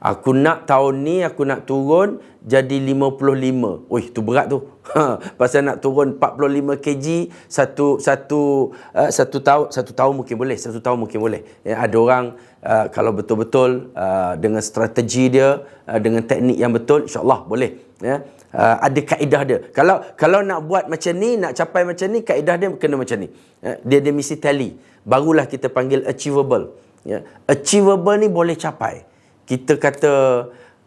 Aku 0.05 0.37
nak 0.37 0.69
tahun 0.69 1.01
ni 1.01 1.25
aku 1.25 1.49
nak 1.49 1.65
turun 1.65 2.21
jadi 2.45 2.77
55. 2.77 3.89
Wih, 3.89 4.07
tu 4.13 4.21
berat 4.21 4.53
tu. 4.53 4.61
Ha, 4.93 5.17
pasal 5.41 5.65
nak 5.65 5.81
turun 5.81 6.21
45 6.21 6.77
kg 6.77 7.07
satu 7.49 7.97
satu 7.97 8.69
uh, 8.93 9.09
satu 9.09 9.41
tahun 9.41 9.73
satu 9.73 9.97
tahun 9.97 10.13
mungkin 10.21 10.37
boleh, 10.37 10.61
satu 10.61 10.77
tahun 10.85 11.01
mungkin 11.01 11.25
boleh. 11.25 11.41
Ya, 11.65 11.81
ada 11.81 11.97
orang 11.97 12.37
uh, 12.61 12.93
kalau 12.93 13.17
betul-betul 13.17 13.97
uh, 13.97 14.37
dengan 14.37 14.61
strategi 14.61 15.33
dia, 15.33 15.65
uh, 15.89 15.99
dengan 16.05 16.21
teknik 16.21 16.61
yang 16.61 16.77
betul, 16.77 17.09
insya-Allah 17.09 17.41
boleh. 17.49 17.81
Ya. 18.05 18.21
Uh, 18.53 18.77
ada 18.85 19.01
kaedah 19.01 19.43
dia. 19.49 19.59
Kalau 19.73 20.05
kalau 20.21 20.45
nak 20.45 20.69
buat 20.69 20.85
macam 20.85 21.17
ni, 21.17 21.41
nak 21.41 21.57
capai 21.57 21.89
macam 21.89 22.07
ni, 22.13 22.21
kaedah 22.21 22.55
dia 22.61 22.69
kena 22.77 23.01
macam 23.01 23.25
ni. 23.25 23.33
Ya. 23.65 23.81
Dia 23.81 23.99
dia 24.05 24.13
mesti 24.13 24.37
tally 24.37 24.77
barulah 25.01 25.49
kita 25.49 25.73
panggil 25.73 26.05
achievable. 26.05 26.77
Ya. 27.09 27.25
Achievable 27.49 28.21
ni 28.21 28.29
boleh 28.29 28.53
capai. 28.53 29.14
Kita 29.45 29.77
kata, 29.77 30.13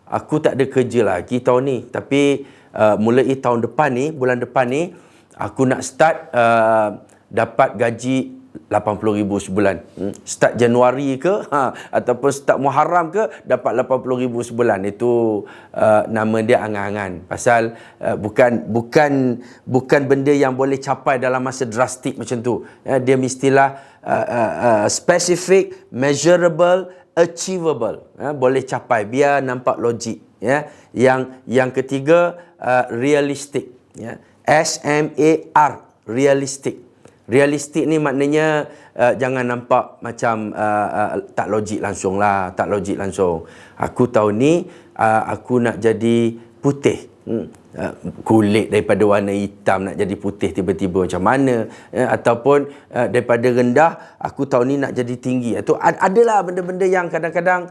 aku 0.09 0.41
tak 0.41 0.57
ada 0.57 0.65
kerja 0.65 1.01
lagi 1.05 1.39
tahun 1.41 1.63
ni. 1.65 1.77
Tapi 1.87 2.45
uh, 2.73 2.95
mulai 2.97 3.37
tahun 3.37 3.65
depan 3.69 3.89
ni, 3.93 4.05
bulan 4.09 4.41
depan 4.41 4.65
ni, 4.67 4.93
aku 5.37 5.69
nak 5.69 5.85
start 5.85 6.33
uh, 6.33 6.97
dapat 7.29 7.77
gaji 7.77 8.37
RM80,000 8.67 9.31
sebulan. 9.47 9.75
Hmm. 9.95 10.13
Start 10.25 10.53
Januari 10.57 11.15
ke, 11.21 11.45
ha, 11.53 11.77
ataupun 11.93 12.29
start 12.33 12.57
Muharram 12.57 13.13
ke, 13.13 13.29
dapat 13.45 13.85
RM80,000 13.85 14.33
sebulan. 14.53 14.79
Itu 14.89 15.45
uh, 15.77 16.01
nama 16.09 16.37
dia 16.41 16.65
angan-angan. 16.65 17.29
Pasal 17.29 17.77
uh, 18.01 18.17
bukan 18.17 18.65
bukan 18.67 19.41
bukan 19.63 20.01
benda 20.09 20.33
yang 20.33 20.57
boleh 20.57 20.81
capai 20.81 21.21
dalam 21.21 21.45
masa 21.45 21.69
drastik 21.69 22.17
macam 22.17 22.41
tu. 22.41 22.65
Ya, 22.81 22.97
dia 22.97 23.15
mestilah 23.15 23.77
uh, 24.01 24.25
uh, 24.25 24.53
uh, 24.57 24.85
specific, 24.89 25.87
measurable, 25.93 26.91
achievable. 27.17 28.05
Uh, 28.13 28.37
boleh 28.37 28.61
capai 28.61 29.09
biar 29.09 29.41
nampak 29.41 29.81
logik. 29.81 30.21
Ya. 30.37 30.69
Yang 30.93 31.41
yang 31.49 31.73
ketiga 31.73 32.37
uh, 32.61 32.85
realistic. 32.93 33.73
Ya. 33.97 34.21
S 34.45 34.77
M 34.85 35.17
A 35.17 35.31
R 35.57 35.73
realistic. 36.05 36.85
Realistik 37.27 37.83
ni 37.83 37.99
maknanya 37.99 38.71
uh, 38.95 39.11
jangan 39.19 39.43
nampak 39.43 39.99
macam 39.99 40.55
uh, 40.55 40.87
uh, 40.87 41.11
tak 41.35 41.51
logik 41.51 41.83
langsung 41.83 42.15
lah, 42.15 42.55
tak 42.55 42.71
logik 42.71 42.95
langsung. 42.95 43.43
Aku 43.75 44.07
tahu 44.07 44.31
ni 44.31 44.63
uh, 44.95 45.21
aku 45.27 45.59
nak 45.59 45.75
jadi 45.81 46.39
putih. 46.63 47.16
Hmm. 47.27 47.51
Uh, 47.75 47.91
kulit 48.23 48.71
daripada 48.71 49.03
warna 49.03 49.35
hitam 49.35 49.83
nak 49.83 49.99
jadi 49.99 50.15
putih 50.15 50.55
tiba-tiba 50.55 51.03
macam 51.03 51.19
mana 51.19 51.67
uh, 51.91 52.09
ataupun 52.15 52.71
uh, 52.87 53.07
daripada 53.11 53.51
rendah 53.51 54.15
aku 54.15 54.47
tahu 54.47 54.63
ni 54.63 54.79
nak 54.79 54.95
jadi 54.95 55.11
tinggi 55.19 55.59
atau 55.59 55.75
ad- 55.75 55.99
adalah 55.99 56.39
benda-benda 56.47 56.87
yang 56.87 57.11
kadang-kadang 57.11 57.67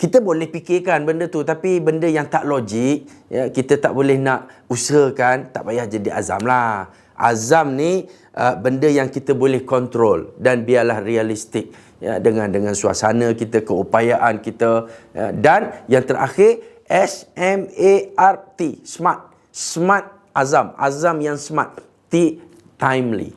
kita 0.00 0.24
boleh 0.24 0.48
fikirkan 0.48 1.04
benda 1.04 1.28
tu 1.28 1.44
tapi 1.44 1.84
benda 1.84 2.08
yang 2.08 2.32
tak 2.32 2.48
logik 2.48 3.04
ya 3.28 3.52
kita 3.52 3.76
tak 3.76 3.92
boleh 3.92 4.16
nak 4.16 4.48
usahakan 4.72 5.52
tak 5.52 5.68
payah 5.68 5.84
jadi 5.84 6.08
azam 6.08 6.48
lah 6.48 6.88
azam 7.12 7.76
ni 7.76 8.08
uh, 8.40 8.56
benda 8.56 8.88
yang 8.88 9.12
kita 9.12 9.36
boleh 9.36 9.68
kontrol 9.68 10.32
dan 10.40 10.64
biarlah 10.64 11.04
realistik 11.04 11.76
ya 12.00 12.16
dengan 12.22 12.48
dengan 12.48 12.72
suasana 12.72 13.36
kita 13.36 13.66
keupayaan 13.66 14.40
kita 14.40 14.88
ya, 15.12 15.28
dan 15.34 15.84
yang 15.92 16.08
terakhir 16.08 16.77
S 16.88 17.28
M 17.36 17.68
A 17.68 17.92
R 18.16 18.36
T 18.56 18.80
smart 18.82 19.28
smart 19.52 20.08
azam 20.32 20.72
azam 20.80 21.16
yang 21.20 21.36
smart 21.36 21.84
T 22.08 22.40
timely. 22.80 23.36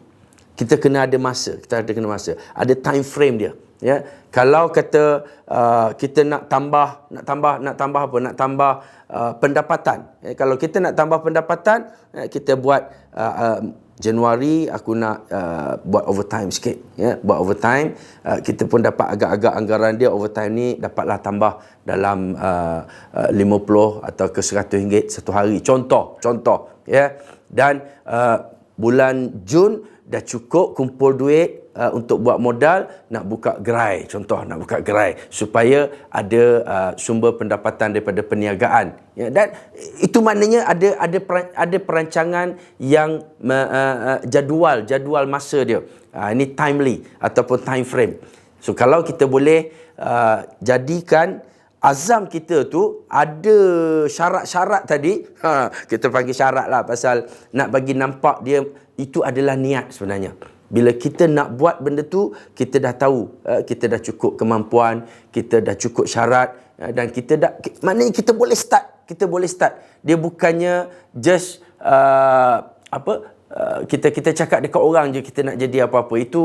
Kita 0.55 0.77
kena 0.77 1.03
ada 1.09 1.17
masa, 1.17 1.57
kita 1.57 1.81
ada 1.83 1.91
kena 1.91 2.07
masa. 2.07 2.37
Ada 2.53 2.77
time 2.77 3.03
frame 3.03 3.35
dia. 3.37 3.51
Ya, 3.81 4.05
kalau 4.29 4.69
kata 4.69 5.25
uh, 5.49 5.89
kita 5.97 6.21
nak 6.21 6.45
tambah, 6.47 7.09
nak 7.09 7.23
tambah, 7.25 7.53
nak 7.57 7.75
tambah 7.81 8.01
apa? 8.05 8.17
Nak 8.21 8.35
tambah 8.37 8.71
uh, 9.09 9.33
pendapatan. 9.41 9.99
Ya, 10.21 10.31
kalau 10.37 10.55
kita 10.55 10.77
nak 10.77 10.93
tambah 10.93 11.19
pendapatan, 11.25 11.89
ya, 12.13 12.29
kita 12.29 12.61
buat 12.61 12.93
uh, 13.17 13.33
uh, 13.41 13.59
Januari 14.01 14.65
aku 14.65 14.97
nak 14.97 15.29
uh, 15.29 15.77
buat 15.85 16.09
overtime 16.09 16.49
sikit 16.49 16.97
ya 16.97 17.21
buat 17.21 17.37
overtime 17.37 17.93
uh, 18.25 18.41
kita 18.41 18.65
pun 18.65 18.81
dapat 18.81 19.13
agak-agak 19.13 19.53
anggaran 19.53 19.93
dia 19.93 20.09
overtime 20.09 20.51
ni 20.57 20.67
dapatlah 20.81 21.21
tambah 21.21 21.61
dalam 21.85 22.33
uh, 22.33 22.81
uh, 23.13 23.29
50 23.29 24.09
atau 24.09 24.25
ke 24.33 24.41
100 24.41 24.81
ringgit 24.81 25.05
satu 25.13 25.29
hari 25.29 25.61
contoh 25.61 26.17
contoh 26.17 26.81
ya 26.89 27.13
dan 27.45 27.85
uh, 28.09 28.41
bulan 28.73 29.45
Jun 29.45 29.85
dah 30.09 30.25
cukup 30.25 30.73
kumpul 30.73 31.13
duit 31.13 31.60
uh, 31.75 31.91
untuk 31.95 32.23
buat 32.23 32.37
modal 32.37 32.87
nak 33.11 33.23
buka 33.27 33.57
gerai. 33.59 34.07
Contoh 34.07 34.43
nak 34.43 34.63
buka 34.63 34.83
gerai 34.83 35.15
supaya 35.31 35.87
ada 36.11 36.43
uh, 36.63 36.91
sumber 36.99 37.35
pendapatan 37.35 37.95
daripada 37.95 38.21
perniagaan. 38.23 38.95
Ya 39.15 39.27
dan 39.27 39.55
itu 39.99 40.23
maknanya 40.23 40.67
ada 40.67 40.95
ada 40.99 41.17
ada 41.55 41.77
perancangan 41.77 42.55
yang 42.79 43.23
uh, 43.43 43.67
uh, 43.67 44.19
jadual 44.27 44.83
jadual 44.87 45.27
masa 45.27 45.63
dia. 45.63 45.83
Uh, 46.11 46.29
ini 46.31 46.51
timely 46.51 47.03
ataupun 47.19 47.57
time 47.63 47.87
frame. 47.87 48.15
So 48.61 48.75
kalau 48.77 49.01
kita 49.01 49.25
boleh 49.25 49.71
uh, 49.97 50.45
jadikan 50.61 51.41
azam 51.81 52.29
kita 52.29 52.69
tu 52.69 53.09
ada 53.09 53.57
syarat-syarat 54.05 54.85
tadi 54.85 55.25
ha, 55.43 55.73
kita 55.89 56.13
panggil 56.13 56.37
syarat 56.37 56.69
lah 56.69 56.85
pasal 56.85 57.25
nak 57.57 57.73
bagi 57.73 57.97
nampak 57.97 58.45
dia 58.45 58.61
itu 59.01 59.25
adalah 59.25 59.57
niat 59.57 59.89
sebenarnya 59.89 60.37
bila 60.71 60.95
kita 60.95 61.27
nak 61.27 61.59
buat 61.59 61.83
benda 61.83 62.07
tu, 62.07 62.31
kita 62.55 62.79
dah 62.79 62.95
tahu, 62.95 63.27
uh, 63.43 63.61
kita 63.67 63.91
dah 63.91 63.99
cukup 63.99 64.39
kemampuan, 64.39 65.03
kita 65.35 65.59
dah 65.59 65.75
cukup 65.75 66.07
syarat 66.07 66.55
uh, 66.79 66.95
dan 66.95 67.11
kita 67.11 67.35
dah 67.35 67.51
maknanya 67.83 68.15
kita 68.15 68.31
boleh 68.31 68.55
start, 68.55 69.03
kita 69.03 69.27
boleh 69.27 69.51
start. 69.51 69.75
Dia 69.99 70.15
bukannya 70.15 70.87
just 71.11 71.59
uh, 71.83 72.71
apa 72.87 73.13
uh, 73.51 73.79
kita 73.83 74.15
kita 74.15 74.31
cakap 74.31 74.63
dekat 74.63 74.79
orang 74.79 75.11
je 75.11 75.19
kita 75.19 75.43
nak 75.43 75.59
jadi 75.59 75.91
apa-apa. 75.91 76.15
Itu 76.15 76.43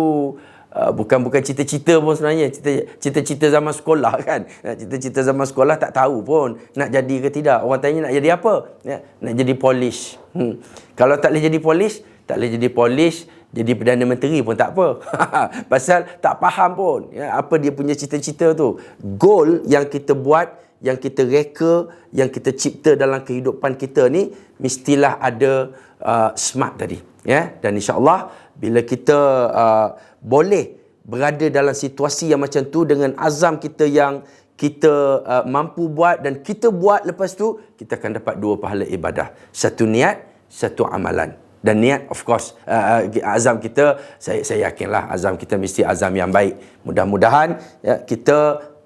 Uh, 0.77 0.93
bukan 0.93 1.25
bukan 1.25 1.41
cita-cita 1.41 1.97
pun 2.05 2.13
sebenarnya 2.13 2.53
cita-cita 3.01 3.49
zaman 3.49 3.73
sekolah 3.73 4.13
kan 4.29 4.45
cita-cita 4.77 5.25
zaman 5.25 5.49
sekolah 5.49 5.81
tak 5.81 5.97
tahu 5.97 6.21
pun 6.21 6.61
nak 6.77 6.93
jadi 6.93 7.17
ke 7.25 7.33
tidak 7.33 7.65
orang 7.65 7.81
tanya 7.81 8.05
nak 8.05 8.13
jadi 8.13 8.37
apa 8.37 8.77
ya, 8.85 9.01
nak 9.25 9.35
jadi 9.41 9.57
polish 9.57 10.21
hmm. 10.37 10.61
kalau 10.93 11.17
tak 11.17 11.33
boleh 11.33 11.49
jadi 11.49 11.59
polish 11.65 12.05
tak 12.29 12.37
boleh 12.37 12.51
jadi 12.61 12.69
polish 12.69 13.25
jadi 13.55 13.73
Perdana 13.79 14.05
Menteri 14.05 14.43
pun 14.43 14.59
tak 14.59 14.75
apa. 14.75 14.99
Pasal 15.71 16.19
tak 16.19 16.43
faham 16.43 16.71
pun 16.75 17.01
ya, 17.15 17.39
apa 17.39 17.55
dia 17.57 17.71
punya 17.71 17.95
cita-cita 17.95 18.53
tu. 18.53 18.81
Goal 18.99 19.63
yang 19.71 19.87
kita 19.87 20.19
buat, 20.19 20.51
yang 20.83 20.99
kita 20.99 21.23
reka, 21.25 21.89
yang 22.11 22.29
kita 22.29 22.51
cipta 22.53 22.99
dalam 22.99 23.23
kehidupan 23.23 23.79
kita 23.79 24.11
ni, 24.11 24.35
mestilah 24.59 25.17
ada 25.23 25.71
uh, 26.03 26.31
smart 26.35 26.77
tadi. 26.77 26.99
Ya? 27.23 27.55
Dan 27.63 27.79
insyaAllah, 27.79 28.35
bila 28.59 28.83
kita 28.83 29.19
uh, 29.53 29.89
boleh 30.19 30.77
berada 31.07 31.47
dalam 31.47 31.73
situasi 31.73 32.35
yang 32.35 32.43
macam 32.43 32.67
tu 32.67 32.83
dengan 32.83 33.15
azam 33.15 33.63
kita 33.63 33.87
yang 33.87 34.27
kita 34.59 35.23
uh, 35.23 35.45
mampu 35.47 35.87
buat 35.87 36.25
dan 36.25 36.43
kita 36.43 36.73
buat 36.73 37.07
lepas 37.07 37.37
tu, 37.39 37.63
kita 37.79 37.95
akan 37.95 38.19
dapat 38.21 38.35
dua 38.43 38.59
pahala 38.59 38.85
ibadah. 38.89 39.31
Satu 39.55 39.87
niat, 39.87 40.25
satu 40.51 40.89
amalan 40.89 41.46
dan 41.67 41.83
niat 41.83 42.07
of 42.15 42.23
course 42.23 42.55
uh, 42.71 43.03
uh, 43.03 43.33
azam 43.35 43.59
kita 43.59 43.99
saya 44.23 44.47
saya 44.47 44.71
yakinlah 44.71 45.11
azam 45.11 45.35
kita 45.35 45.59
mesti 45.59 45.83
azam 45.83 46.15
yang 46.15 46.31
baik. 46.31 46.55
Mudah-mudahan 46.87 47.59
ya, 47.83 47.99
kita 48.07 48.39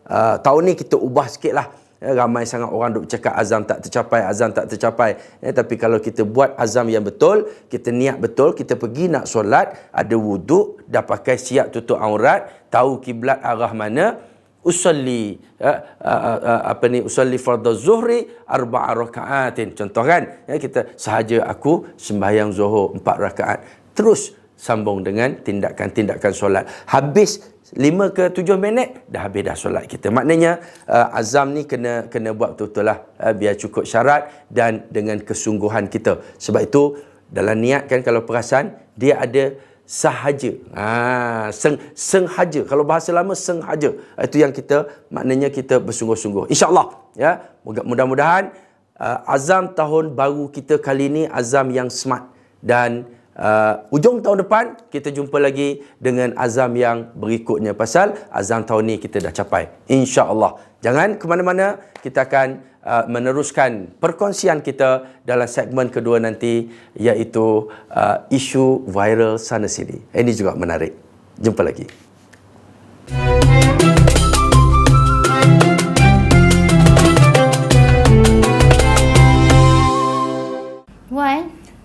uh, 0.08 0.36
tahun 0.40 0.72
ni 0.72 0.74
kita 0.80 0.96
ubah 0.96 1.28
sikitlah. 1.28 1.68
Ya, 2.00 2.16
ramai 2.16 2.48
sangat 2.48 2.72
orang 2.72 2.96
duk 2.96 3.12
cakap 3.12 3.36
azam 3.36 3.60
tak 3.68 3.84
tercapai 3.84 4.24
azam 4.24 4.48
tak 4.56 4.72
tercapai. 4.72 5.20
Ya, 5.44 5.52
tapi 5.52 5.76
kalau 5.76 6.00
kita 6.00 6.24
buat 6.24 6.56
azam 6.56 6.88
yang 6.88 7.04
betul 7.04 7.44
kita 7.68 7.92
niat 7.92 8.16
betul 8.16 8.56
kita 8.56 8.80
pergi 8.80 9.12
nak 9.12 9.28
solat 9.28 9.76
ada 9.92 10.16
wuduk 10.16 10.80
dah 10.88 11.04
pakai 11.04 11.36
siap 11.36 11.68
tutup 11.68 12.00
aurat 12.00 12.48
tahu 12.72 13.04
kiblat 13.04 13.44
arah 13.44 13.76
mana 13.76 14.16
usalli 14.60 15.40
ya, 15.56 15.96
apa 16.64 16.84
ni 16.92 17.00
usalli 17.00 17.40
fardhu 17.40 17.72
zuhri 17.72 18.28
arba'a 18.44 18.92
rakaatin. 18.92 19.72
Contoh 19.72 20.04
kan 20.04 20.44
ya, 20.44 20.56
kita 20.60 20.94
sahaja 20.96 21.48
aku 21.48 21.96
sembahyang 21.96 22.52
zuhur 22.52 22.96
empat 22.96 23.16
rakaat 23.16 23.58
terus 23.96 24.36
sambung 24.60 25.00
dengan 25.00 25.40
tindakan-tindakan 25.40 26.32
solat. 26.36 26.68
Habis 26.92 27.40
lima 27.80 28.12
ke 28.12 28.28
tujuh 28.28 28.60
minit 28.60 29.08
dah 29.08 29.24
habis 29.24 29.46
dah 29.46 29.56
solat 29.56 29.88
kita. 29.88 30.12
Maknanya 30.12 30.60
uh, 30.84 31.16
azam 31.16 31.56
ni 31.56 31.64
kena 31.64 32.12
kena 32.12 32.36
buat 32.36 32.58
betul-betul 32.58 32.84
lah 32.84 32.98
uh, 33.24 33.32
biar 33.32 33.56
cukup 33.56 33.88
syarat 33.88 34.28
dan 34.52 34.84
dengan 34.92 35.16
kesungguhan 35.22 35.88
kita. 35.88 36.20
Sebab 36.36 36.60
itu 36.60 37.00
dalam 37.30 37.56
niat 37.62 37.88
kan 37.88 38.04
kalau 38.04 38.26
perasan 38.26 38.76
dia 38.98 39.16
ada 39.16 39.56
sahaja. 39.90 40.54
Ha, 40.70 41.50
seng, 41.50 41.82
sengaja. 41.98 42.62
Kalau 42.62 42.86
bahasa 42.86 43.10
lama, 43.10 43.34
sengaja. 43.34 43.90
Itu 44.14 44.36
yang 44.38 44.54
kita, 44.54 44.86
maknanya 45.10 45.50
kita 45.50 45.82
bersungguh-sungguh. 45.82 46.46
InsyaAllah. 46.46 46.94
Ya, 47.18 47.50
mudah-mudahan 47.66 48.54
uh, 48.94 49.18
azam 49.34 49.74
tahun 49.74 50.14
baru 50.14 50.46
kita 50.54 50.78
kali 50.78 51.10
ini, 51.10 51.22
azam 51.26 51.74
yang 51.74 51.90
smart. 51.90 52.30
Dan 52.62 53.10
uh, 53.36 53.86
ujung 53.94 54.24
tahun 54.24 54.46
depan, 54.46 54.64
kita 54.88 55.14
jumpa 55.14 55.36
lagi 55.38 55.84
dengan 56.00 56.34
azam 56.34 56.74
yang 56.74 57.12
berikutnya. 57.14 57.76
Pasal 57.76 58.16
azam 58.32 58.64
tahun 58.64 58.90
ini 58.90 58.96
kita 58.98 59.20
dah 59.20 59.34
capai. 59.34 59.70
InsyaAllah. 59.90 60.80
Jangan 60.80 61.20
ke 61.20 61.28
mana-mana, 61.28 61.76
kita 62.00 62.24
akan 62.24 62.64
uh, 62.80 63.04
meneruskan 63.06 63.92
perkongsian 64.00 64.64
kita 64.64 65.20
dalam 65.28 65.44
segmen 65.44 65.92
kedua 65.92 66.16
nanti 66.16 66.72
iaitu 66.96 67.68
uh, 67.92 68.24
isu 68.32 68.88
viral 68.88 69.36
sana 69.36 69.68
sini. 69.68 70.00
Ini 70.10 70.32
juga 70.32 70.56
menarik. 70.56 70.96
Jumpa 71.36 71.60
lagi. 71.60 71.84
Wan? 73.10 73.99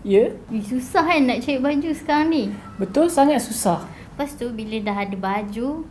Ya? 0.06 0.38
Yeah? 0.54 0.62
Susah 0.62 1.02
kan 1.02 1.26
nak 1.26 1.42
cari 1.42 1.58
baju 1.58 1.90
sekarang 1.98 2.30
ni? 2.30 2.44
Betul, 2.78 3.10
sangat 3.10 3.42
susah. 3.42 3.90
Lepas 4.14 4.38
tu 4.38 4.54
bila 4.54 4.78
dah 4.78 5.02
ada 5.02 5.18
baju, 5.18 5.82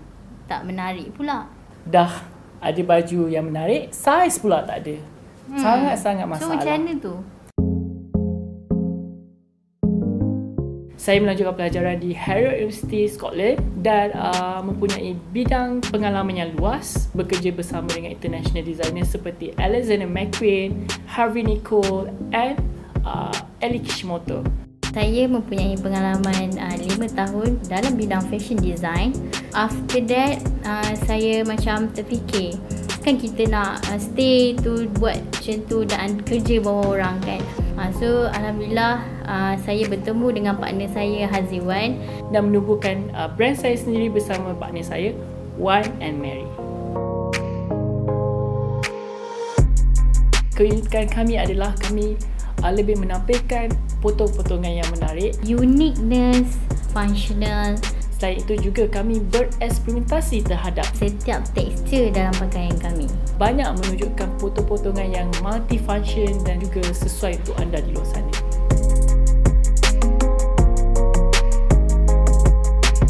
tak 0.46 0.62
menarik 0.62 1.10
pula. 1.18 1.50
Dah 1.82 2.22
ada 2.62 2.78
baju 2.86 3.26
yang 3.26 3.50
menarik, 3.50 3.90
saiz 3.90 4.38
pula 4.38 4.62
tak 4.62 4.86
ada. 4.86 5.02
Hmm. 5.50 5.58
Sangat-sangat 5.58 6.26
masalah. 6.30 6.46
So 6.46 6.54
macam 6.54 6.70
mana 6.78 6.92
tu? 7.02 7.14
Saya 10.94 11.18
melanjutkan 11.18 11.58
pelajaran 11.58 11.98
di 11.98 12.14
Harrow 12.14 12.54
University, 12.54 13.10
Scotland 13.10 13.58
dan 13.82 14.14
uh, 14.14 14.62
mempunyai 14.62 15.18
bidang 15.34 15.82
pengalaman 15.90 16.38
yang 16.38 16.50
luas 16.54 17.10
bekerja 17.18 17.50
bersama 17.50 17.90
dengan 17.90 18.14
international 18.14 18.62
designer 18.62 19.04
seperti 19.04 19.52
Alexander 19.58 20.06
McQueen, 20.06 20.86
Harvey 21.10 21.42
Nicole 21.42 22.08
and 22.30 22.56
uh, 23.04 23.32
Eli 23.60 23.80
Kishimoto. 23.80 24.42
Saya 24.94 25.26
mempunyai 25.26 25.74
pengalaman 25.78 26.54
uh, 26.54 26.76
5 26.78 27.18
tahun 27.18 27.58
dalam 27.66 27.92
bidang 27.98 28.22
fashion 28.30 28.58
design. 28.58 29.10
After 29.54 29.98
that, 30.06 30.38
uh, 30.62 30.92
saya 31.06 31.42
macam 31.42 31.90
terfikir 31.90 32.58
kan 33.04 33.20
kita 33.20 33.44
nak 33.52 33.84
uh, 33.92 34.00
stay 34.00 34.56
tu 34.56 34.88
buat 34.96 35.20
macam 35.20 35.60
tu 35.68 35.84
dan 35.84 36.24
kerja 36.24 36.56
bawah 36.64 36.96
orang 36.96 37.20
kan. 37.20 37.44
Uh, 37.76 37.92
so 38.00 38.08
alhamdulillah 38.32 39.04
uh, 39.28 39.54
saya 39.60 39.84
bertemu 39.84 40.26
dengan 40.32 40.54
partner 40.56 40.88
saya 40.88 41.28
Haziwan 41.28 42.00
dan 42.32 42.48
menubuhkan 42.48 43.12
uh, 43.12 43.28
brand 43.28 43.60
saya 43.60 43.76
sendiri 43.76 44.08
bersama 44.08 44.56
partner 44.56 44.80
saya 44.80 45.12
Wan 45.60 45.84
and 46.00 46.16
Mary. 46.16 46.48
Keunikan 50.56 51.04
kami 51.12 51.36
adalah 51.36 51.76
kami 51.84 52.16
uh, 52.64 52.72
lebih 52.72 52.96
menampilkan 52.96 53.68
potong-potongan 54.00 54.80
yang 54.80 54.88
menarik. 54.96 55.36
Uniqueness, 55.44 56.56
functional. 56.96 57.76
Selain 58.16 58.40
itu 58.40 58.72
juga 58.72 58.88
kami 58.88 59.20
bereksperimentasi 59.28 60.48
terhadap 60.48 60.88
setiap 60.96 61.44
tekstur 61.52 62.08
dalam 62.08 62.32
pakaian 62.40 62.72
kami. 62.80 63.04
Banyak 63.36 63.68
menunjukkan 63.84 64.28
potong-potongan 64.40 65.08
yang 65.12 65.28
multifunction 65.44 66.32
dan 66.48 66.62
juga 66.62 66.88
sesuai 66.94 67.36
untuk 67.44 67.56
anda 67.60 67.84
di 67.84 67.92
luar 67.92 68.08
sana. 68.08 68.43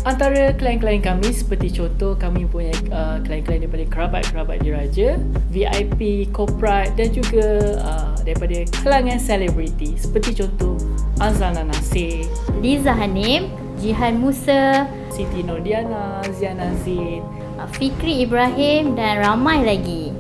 Antara 0.05 0.53
klien-klien 0.53 1.01
kami 1.01 1.33
seperti 1.33 1.81
contoh 1.81 2.13
kami 2.13 2.45
punya 2.45 2.77
uh, 2.93 3.17
klien-klien 3.25 3.65
daripada 3.65 3.89
kerabat-kerabat 3.89 4.61
diraja, 4.61 5.17
VIP, 5.49 6.29
corporate 6.29 6.93
dan 6.93 7.09
juga 7.09 7.81
uh, 7.81 8.13
daripada 8.21 8.69
kalangan 8.85 9.17
selebriti 9.17 9.97
seperti 9.97 10.45
contoh 10.45 10.77
Azana 11.25 11.65
Nasir, 11.65 12.29
Liza 12.61 12.93
Hanim, 12.93 13.49
Jihan 13.81 14.21
Musa, 14.21 14.85
Siti 15.09 15.41
Nordiana, 15.41 16.21
Ziana 16.37 16.69
Zain, 16.85 17.25
uh, 17.57 17.65
Fikri 17.73 18.29
Ibrahim 18.29 18.93
dan 19.01 19.25
ramai 19.25 19.65
lagi. 19.65 20.13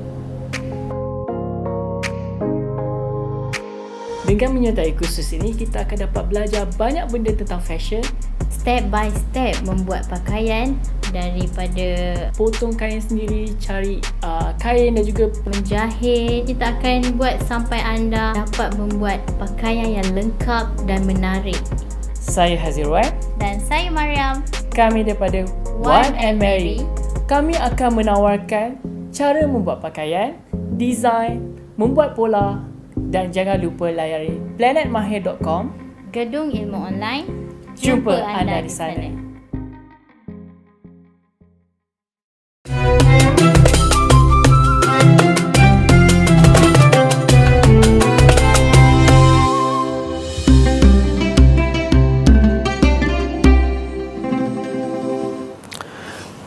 Dengan 4.24 4.56
menyertai 4.56 4.96
kursus 4.96 5.36
ini, 5.36 5.52
kita 5.52 5.84
akan 5.84 6.08
dapat 6.08 6.24
belajar 6.32 6.64
banyak 6.80 7.04
benda 7.12 7.36
tentang 7.36 7.60
fashion, 7.60 8.00
Step 8.54 8.88
by 8.88 9.10
step 9.10 9.58
membuat 9.66 10.06
pakaian 10.06 10.78
daripada 11.10 11.88
potong 12.34 12.74
kain 12.74 12.98
sendiri, 12.98 13.54
cari 13.62 14.02
uh, 14.26 14.50
kain 14.58 14.98
dan 14.98 15.04
juga 15.06 15.30
menjahit. 15.46 16.48
Kita 16.48 16.74
akan 16.78 17.14
buat 17.18 17.38
sampai 17.46 17.78
anda 17.82 18.34
dapat 18.34 18.74
membuat 18.78 19.22
pakaian 19.38 20.02
yang 20.02 20.08
lengkap 20.14 20.66
dan 20.86 21.06
menarik. 21.06 21.58
saya 22.24 22.56
Hazirwan, 22.56 23.06
Dan 23.36 23.60
saya 23.60 23.92
Mariam. 23.92 24.40
kami 24.72 25.04
daripada 25.04 25.44
One 25.78 26.16
and 26.16 26.40
Mary. 26.40 26.82
Kami 27.30 27.52
akan 27.54 28.00
menawarkan 28.00 28.80
cara 29.14 29.44
membuat 29.44 29.84
pakaian, 29.84 30.34
design, 30.80 31.54
membuat 31.76 32.16
pola 32.16 32.58
dan 33.12 33.30
jangan 33.30 33.60
lupa 33.60 33.92
layari 33.92 34.40
planetmahir.com. 34.58 35.70
Gedung 36.10 36.50
Ilmu 36.50 36.78
Online. 36.78 37.43
Jumpa 37.74 38.14
anda 38.22 38.62
di 38.62 38.70
sana. 38.70 39.10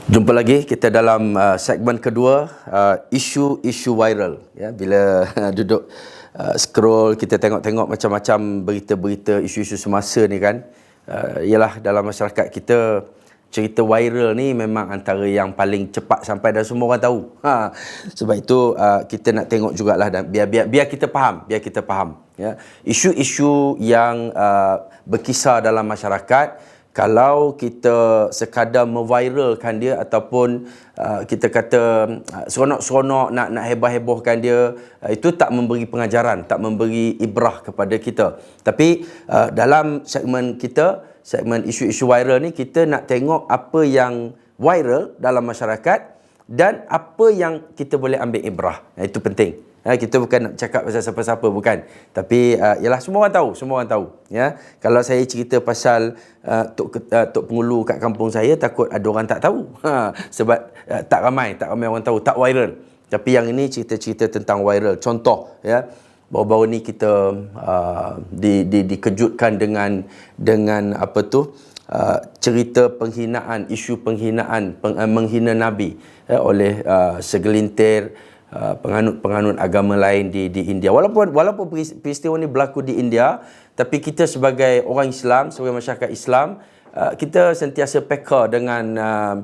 Jumpa 0.07 0.31
lagi 0.31 0.63
kita 0.63 0.87
dalam 0.87 1.35
uh, 1.35 1.59
segmen 1.59 1.99
kedua 1.99 2.47
uh, 2.71 2.95
isu-isu 3.11 3.99
viral. 3.99 4.39
Ya 4.55 4.71
bila 4.71 5.27
duduk 5.51 5.91
uh, 6.39 6.55
scroll 6.55 7.19
kita 7.19 7.35
tengok-tengok 7.35 7.91
macam-macam 7.91 8.63
berita-berita 8.63 9.43
isu-isu 9.43 9.75
semasa 9.75 10.23
ni 10.23 10.39
kan 10.39 10.63
uh, 11.07 11.39
ialah 11.41 11.79
dalam 11.81 12.03
masyarakat 12.05 12.51
kita 12.51 13.07
cerita 13.47 13.79
viral 13.79 14.35
ni 14.35 14.51
memang 14.51 14.91
antara 14.91 15.23
yang 15.23 15.55
paling 15.55 15.87
cepat 15.87 16.27
sampai 16.27 16.51
dan 16.51 16.67
semua 16.67 16.93
orang 16.93 17.03
tahu. 17.03 17.19
Ha 17.41 17.71
sebab 18.11 18.35
itu 18.35 18.75
uh, 18.75 19.01
kita 19.07 19.31
nak 19.31 19.47
tengok 19.47 19.71
jugalah 19.71 20.11
dan 20.11 20.27
biar 20.27 20.47
biar 20.51 20.65
biar 20.67 20.85
kita 20.91 21.07
faham, 21.07 21.47
biar 21.47 21.63
kita 21.63 21.79
faham 21.79 22.19
ya. 22.35 22.59
Isu-isu 22.83 23.79
yang 23.79 24.35
uh, 24.35 24.83
berkisar 25.07 25.63
dalam 25.63 25.87
masyarakat 25.87 26.76
kalau 26.97 27.53
kita 27.53 28.27
sekadar 28.33 28.89
memviralkan 28.89 29.77
dia 29.77 30.01
ataupun 30.01 30.65
uh, 30.97 31.21
kita 31.29 31.53
kata 31.53 31.81
uh, 32.25 32.45
seronok-seronok 32.49 33.29
nak 33.29 33.53
nak 33.53 33.69
heboh-hebohkan 33.69 34.41
dia 34.41 34.73
uh, 35.05 35.11
itu 35.13 35.29
tak 35.37 35.53
memberi 35.53 35.85
pengajaran 35.85 36.49
tak 36.49 36.57
memberi 36.57 37.13
ibrah 37.21 37.61
kepada 37.61 38.01
kita. 38.01 38.41
Tapi 38.65 39.05
uh, 39.29 39.53
dalam 39.53 40.09
segmen 40.09 40.57
kita 40.57 41.05
segmen 41.21 41.69
isu-isu 41.69 42.09
viral 42.09 42.41
ni 42.41 42.49
kita 42.49 42.89
nak 42.89 43.05
tengok 43.05 43.45
apa 43.45 43.85
yang 43.85 44.33
viral 44.57 45.13
dalam 45.21 45.45
masyarakat 45.45 46.17
dan 46.49 46.81
apa 46.89 47.29
yang 47.29 47.61
kita 47.77 48.01
boleh 48.01 48.17
ambil 48.17 48.41
ibrah. 48.41 48.81
Itu 48.97 49.21
penting 49.21 49.66
Ha, 49.87 49.95
kita 49.95 50.19
bukan 50.19 50.51
nak 50.51 50.53
cakap 50.59 50.83
pasal 50.83 50.99
siapa-siapa 50.99 51.47
bukan. 51.47 51.87
Tapi 52.11 52.59
uh, 52.59 52.75
ialah 52.83 52.99
semua 52.99 53.23
orang 53.23 53.35
tahu, 53.39 53.49
semua 53.55 53.79
orang 53.79 53.87
tahu, 53.87 54.05
ya. 54.27 54.59
Kalau 54.83 54.99
saya 54.99 55.23
cerita 55.23 55.63
pasal 55.63 56.19
uh, 56.43 56.67
tok 56.75 57.07
uh, 57.07 57.23
tok 57.31 57.47
pengulu 57.47 57.87
kat 57.87 57.95
kampung 58.03 58.27
saya 58.27 58.59
takut 58.59 58.91
ada 58.91 59.05
orang 59.07 59.23
tak 59.23 59.39
tahu. 59.39 59.63
Ha, 59.87 60.11
sebab 60.27 60.59
uh, 60.91 61.01
tak 61.07 61.23
ramai, 61.23 61.55
tak 61.55 61.71
ramai 61.71 61.87
orang 61.87 62.03
tahu, 62.03 62.19
tak 62.19 62.35
viral. 62.35 62.75
Tapi 63.07 63.29
yang 63.31 63.47
ini 63.47 63.71
cerita-cerita 63.71 64.27
tentang 64.27 64.59
viral. 64.67 64.99
Contoh, 64.99 65.55
ya. 65.63 65.87
Baru-baru 66.27 66.67
ni 66.67 66.83
kita 66.83 67.31
uh, 67.55 68.19
di, 68.27 68.67
di, 68.67 68.83
dikejutkan 68.83 69.55
dengan 69.55 70.03
dengan 70.35 70.99
apa 70.99 71.23
tu? 71.23 71.55
Uh, 71.87 72.19
cerita 72.43 72.91
penghinaan, 72.91 73.71
isu 73.71 74.03
penghinaan, 74.03 74.75
peng, 74.83 74.99
uh, 74.99 75.07
menghina 75.07 75.55
Nabi 75.55 75.95
ya, 76.27 76.43
oleh 76.43 76.83
uh, 76.83 77.23
segelintir 77.23 78.11
Uh, 78.11 78.26
penganut-penganut 78.53 79.59
agama 79.59 79.99
lain 79.99 80.31
di 80.31 80.47
di 80.47 80.71
India. 80.71 80.95
Walaupun 80.95 81.35
walaupun 81.35 81.67
peristiwa 81.99 82.39
ini 82.39 82.47
berlaku 82.47 82.79
di 82.79 82.95
India, 82.95 83.43
tapi 83.75 83.99
kita 83.99 84.23
sebagai 84.23 84.87
orang 84.87 85.11
Islam, 85.11 85.51
sebagai 85.51 85.75
masyarakat 85.77 86.09
Islam, 86.09 86.63
uh, 86.97 87.13
kita 87.13 87.53
sentiasa 87.53 88.01
peka 88.01 88.49
dengan 88.49 88.83
uh, 88.97 89.35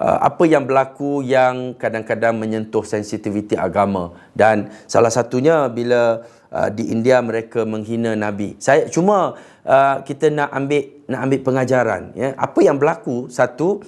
uh, 0.00 0.18
apa 0.24 0.44
yang 0.48 0.64
berlaku 0.64 1.20
yang 1.20 1.76
kadang-kadang 1.76 2.38
menyentuh 2.38 2.80
sensitiviti 2.80 3.54
agama 3.58 4.16
dan 4.32 4.72
salah 4.88 5.12
satunya 5.12 5.68
bila 5.68 6.24
uh, 6.48 6.68
di 6.72 6.88
India 6.88 7.20
mereka 7.20 7.68
menghina 7.68 8.16
nabi. 8.16 8.56
Saya 8.56 8.88
cuma 8.88 9.36
uh, 9.68 9.96
kita 10.02 10.32
nak 10.32 10.48
ambil 10.54 10.82
nak 11.10 11.20
ambil 11.28 11.40
pengajaran 11.44 12.02
ya. 12.16 12.32
Apa 12.40 12.60
yang 12.64 12.80
berlaku 12.80 13.28
satu 13.28 13.84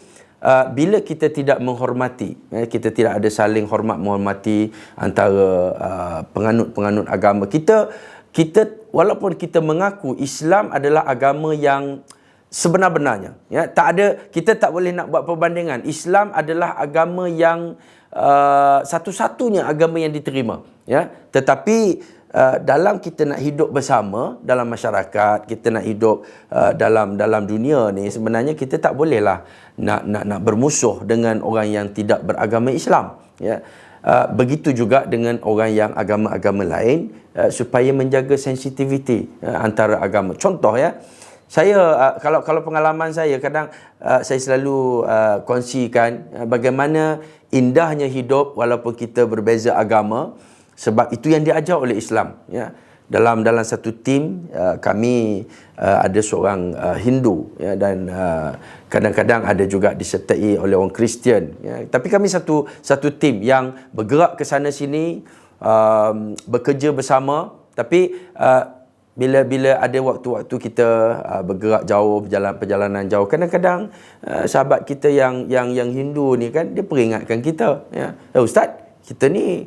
Uh, 0.47 0.71
bila 0.71 1.03
kita 1.03 1.27
tidak 1.27 1.59
menghormati, 1.59 2.39
eh, 2.55 2.71
kita 2.71 2.95
tidak 2.95 3.19
ada 3.19 3.27
saling 3.27 3.67
hormat 3.67 3.99
menghormati 3.99 4.71
antara 4.95 5.51
uh, 5.75 6.21
penganut-penganut 6.31 7.11
agama 7.11 7.51
kita, 7.51 7.91
kita 8.31 8.87
walaupun 8.95 9.35
kita 9.35 9.59
mengaku 9.59 10.15
Islam 10.23 10.71
adalah 10.71 11.03
agama 11.03 11.51
yang 11.51 12.07
sebenar-benarnya, 12.47 13.35
ya 13.51 13.67
tak 13.67 13.87
ada 13.99 14.07
kita 14.31 14.55
tak 14.55 14.71
boleh 14.71 14.95
nak 14.95 15.11
buat 15.11 15.27
perbandingan. 15.27 15.83
Islam 15.83 16.31
adalah 16.31 16.79
agama 16.79 17.27
yang 17.27 17.75
uh, 18.15 18.87
satu-satunya 18.87 19.67
agama 19.67 19.99
yang 19.99 20.15
diterima, 20.15 20.63
ya. 20.87 21.11
Tetapi 21.35 21.79
Uh, 22.27 22.59
dalam 22.59 22.99
kita 22.99 23.23
nak 23.23 23.39
hidup 23.39 23.71
bersama 23.71 24.35
dalam 24.43 24.67
masyarakat 24.67 25.47
kita 25.47 25.71
nak 25.71 25.87
hidup 25.87 26.27
uh, 26.51 26.75
dalam 26.75 27.15
dalam 27.15 27.47
dunia 27.47 27.95
ni 27.95 28.11
sebenarnya 28.11 28.59
kita 28.59 28.83
tak 28.83 28.99
bolehlah 28.99 29.47
nak 29.79 30.03
nak 30.03 30.27
nak 30.27 30.41
bermusuh 30.43 31.07
dengan 31.07 31.39
orang 31.39 31.71
yang 31.71 31.87
tidak 31.95 32.27
beragama 32.27 32.75
Islam 32.75 33.23
ya. 33.39 33.63
Uh, 34.03 34.27
begitu 34.35 34.75
juga 34.75 35.07
dengan 35.07 35.39
orang 35.47 35.71
yang 35.71 35.91
agama-agama 35.95 36.67
lain 36.67 37.15
uh, 37.39 37.47
supaya 37.47 37.95
menjaga 37.95 38.35
sensitiviti 38.35 39.31
uh, 39.47 39.63
antara 39.63 40.03
agama. 40.03 40.35
Contoh 40.35 40.75
ya 40.75 40.99
saya 41.47 41.79
uh, 41.79 42.15
kalau 42.19 42.43
kalau 42.43 42.67
pengalaman 42.67 43.15
saya 43.15 43.39
kadang 43.39 43.71
uh, 44.03 44.19
saya 44.27 44.43
selalu 44.43 45.07
uh, 45.07 45.47
kongsikan 45.47 46.27
uh, 46.43 46.47
bagaimana 46.47 47.23
indahnya 47.55 48.11
hidup 48.11 48.59
walaupun 48.59 48.99
kita 48.99 49.31
berbeza 49.31 49.79
agama 49.79 50.35
sebab 50.77 51.11
itu 51.11 51.33
yang 51.33 51.43
diajar 51.43 51.81
oleh 51.81 51.97
Islam 51.97 52.37
ya. 52.53 52.71
Dalam 53.07 53.47
dalam 53.47 53.63
satu 53.63 53.95
tim 54.03 54.51
uh, 54.51 54.83
kami 54.83 55.47
uh, 55.79 55.99
ada 56.03 56.19
seorang 56.19 56.75
uh, 56.75 56.99
Hindu 56.99 57.55
ya 57.55 57.79
dan 57.79 58.11
uh, 58.11 58.59
kadang-kadang 58.91 59.47
ada 59.47 59.63
juga 59.63 59.95
disertai 59.95 60.59
oleh 60.59 60.75
orang 60.75 60.91
Kristian 60.91 61.55
ya. 61.63 61.87
Tapi 61.87 62.11
kami 62.11 62.27
satu 62.27 62.67
satu 62.83 63.15
tim 63.15 63.47
yang 63.47 63.79
bergerak 63.95 64.35
ke 64.35 64.43
sana 64.43 64.75
sini 64.75 65.23
um, 65.63 66.35
bekerja 66.51 66.91
bersama. 66.91 67.55
Tapi 67.79 68.11
uh, 68.35 68.77
bila 69.17 69.41
bila 69.49 69.81
ada 69.81 69.97
waktu-waktu 69.97 70.55
kita 70.61 70.89
uh, 71.25 71.43
bergerak 71.43 71.89
jauh 71.89 72.21
berjalan 72.21 72.53
perjalanan 72.61 73.05
jauh 73.09 73.25
kadang-kadang 73.25 73.89
uh, 74.29 74.45
sahabat 74.45 74.85
kita 74.85 75.09
yang 75.09 75.49
yang 75.49 75.73
yang 75.73 75.89
Hindu 75.89 76.37
ni 76.37 76.53
kan 76.53 76.77
dia 76.77 76.85
peringatkan 76.85 77.41
kita 77.41 77.89
ya. 77.97 78.13
Eh, 78.37 78.45
ustaz 78.45 78.77
kita 79.09 79.33
ni 79.33 79.65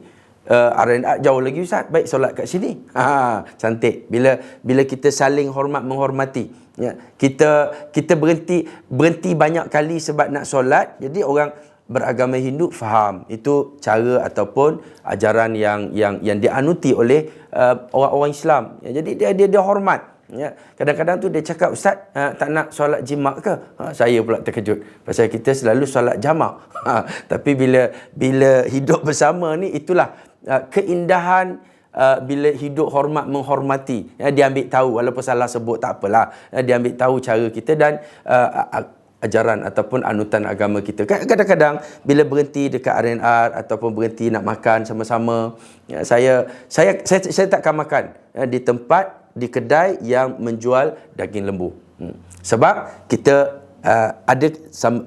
uh, 0.50 0.70
R&R 0.76 1.22
jauh 1.22 1.40
lagi 1.40 1.60
ustaz. 1.64 1.88
Baik 1.88 2.06
solat 2.10 2.34
kat 2.36 2.50
sini. 2.50 2.76
Ha 2.98 3.46
cantik. 3.56 4.10
Bila 4.10 4.36
bila 4.66 4.84
kita 4.84 5.14
saling 5.14 5.48
hormat 5.54 5.86
menghormati 5.86 6.50
ya 6.80 6.96
kita 7.20 7.76
kita 7.92 8.16
berhenti 8.16 8.66
berhenti 8.90 9.32
banyak 9.38 9.70
kali 9.70 10.02
sebab 10.02 10.34
nak 10.34 10.50
solat. 10.50 10.98
Jadi 10.98 11.22
orang 11.22 11.54
beragama 11.90 12.38
Hindu 12.38 12.70
faham 12.70 13.26
itu 13.34 13.76
cara 13.82 14.22
ataupun 14.30 14.78
ajaran 15.02 15.58
yang 15.58 15.90
yang 15.92 16.22
yang 16.22 16.38
dianuti 16.38 16.94
oleh 16.94 17.26
uh, 17.50 17.90
orang-orang 17.92 18.32
Islam. 18.32 18.64
Ya, 18.86 19.02
jadi 19.02 19.12
dia 19.18 19.30
dia 19.34 19.48
dia 19.50 19.62
hormat. 19.66 20.20
Ya, 20.30 20.54
kadang-kadang 20.78 21.18
tu 21.18 21.28
dia 21.34 21.42
cakap 21.42 21.74
ustaz 21.74 22.06
ha, 22.14 22.38
tak 22.38 22.54
nak 22.54 22.70
solat 22.70 23.02
jimat 23.02 23.42
ke? 23.42 23.50
Ha, 23.82 23.98
saya 23.98 24.22
pula 24.22 24.38
terkejut. 24.38 25.02
Pasal 25.02 25.26
kita 25.26 25.58
selalu 25.58 25.90
solat 25.90 26.22
jamak. 26.22 26.70
Ha, 26.86 27.02
tapi 27.26 27.58
bila 27.58 27.90
bila 28.14 28.62
hidup 28.70 29.02
bersama 29.02 29.58
ni 29.58 29.74
itulah 29.74 30.14
uh, 30.48 30.62
keindahan 30.70 31.60
uh, 31.96 32.22
bila 32.24 32.54
hidup 32.54 32.88
hormat 32.94 33.26
menghormati 33.26 34.08
ya, 34.16 34.30
dia 34.30 34.48
ambil 34.48 34.66
tahu 34.70 34.90
walaupun 35.02 35.24
salah 35.26 35.50
sebut 35.50 35.82
tak 35.82 36.00
apalah 36.00 36.32
ya, 36.54 36.60
dia 36.62 36.76
ambil 36.78 36.94
tahu 36.96 37.16
cara 37.20 37.48
kita 37.50 37.72
dan 37.76 38.00
uh, 38.24 38.88
ajaran 39.20 39.68
ataupun 39.68 40.08
anutan 40.08 40.48
agama 40.48 40.80
kita. 40.80 41.04
Kadang-kadang 41.04 41.84
bila 42.08 42.24
berhenti 42.24 42.72
dekat 42.72 42.96
R&R 43.04 43.52
ataupun 43.66 43.92
berhenti 43.92 44.32
nak 44.32 44.48
makan 44.48 44.88
sama-sama, 44.88 45.60
ya, 45.92 46.08
saya, 46.08 46.48
saya 46.72 47.04
saya 47.04 47.28
saya 47.28 47.48
takkan 47.52 47.76
makan 47.76 48.16
ya, 48.32 48.48
di 48.48 48.64
tempat 48.64 49.20
di 49.36 49.52
kedai 49.52 50.00
yang 50.04 50.40
menjual 50.40 50.96
daging 51.20 51.52
lembu. 51.52 51.76
Hmm. 52.00 52.16
Sebab 52.40 53.08
kita 53.12 53.60
uh, 53.84 54.10
ada 54.24 54.48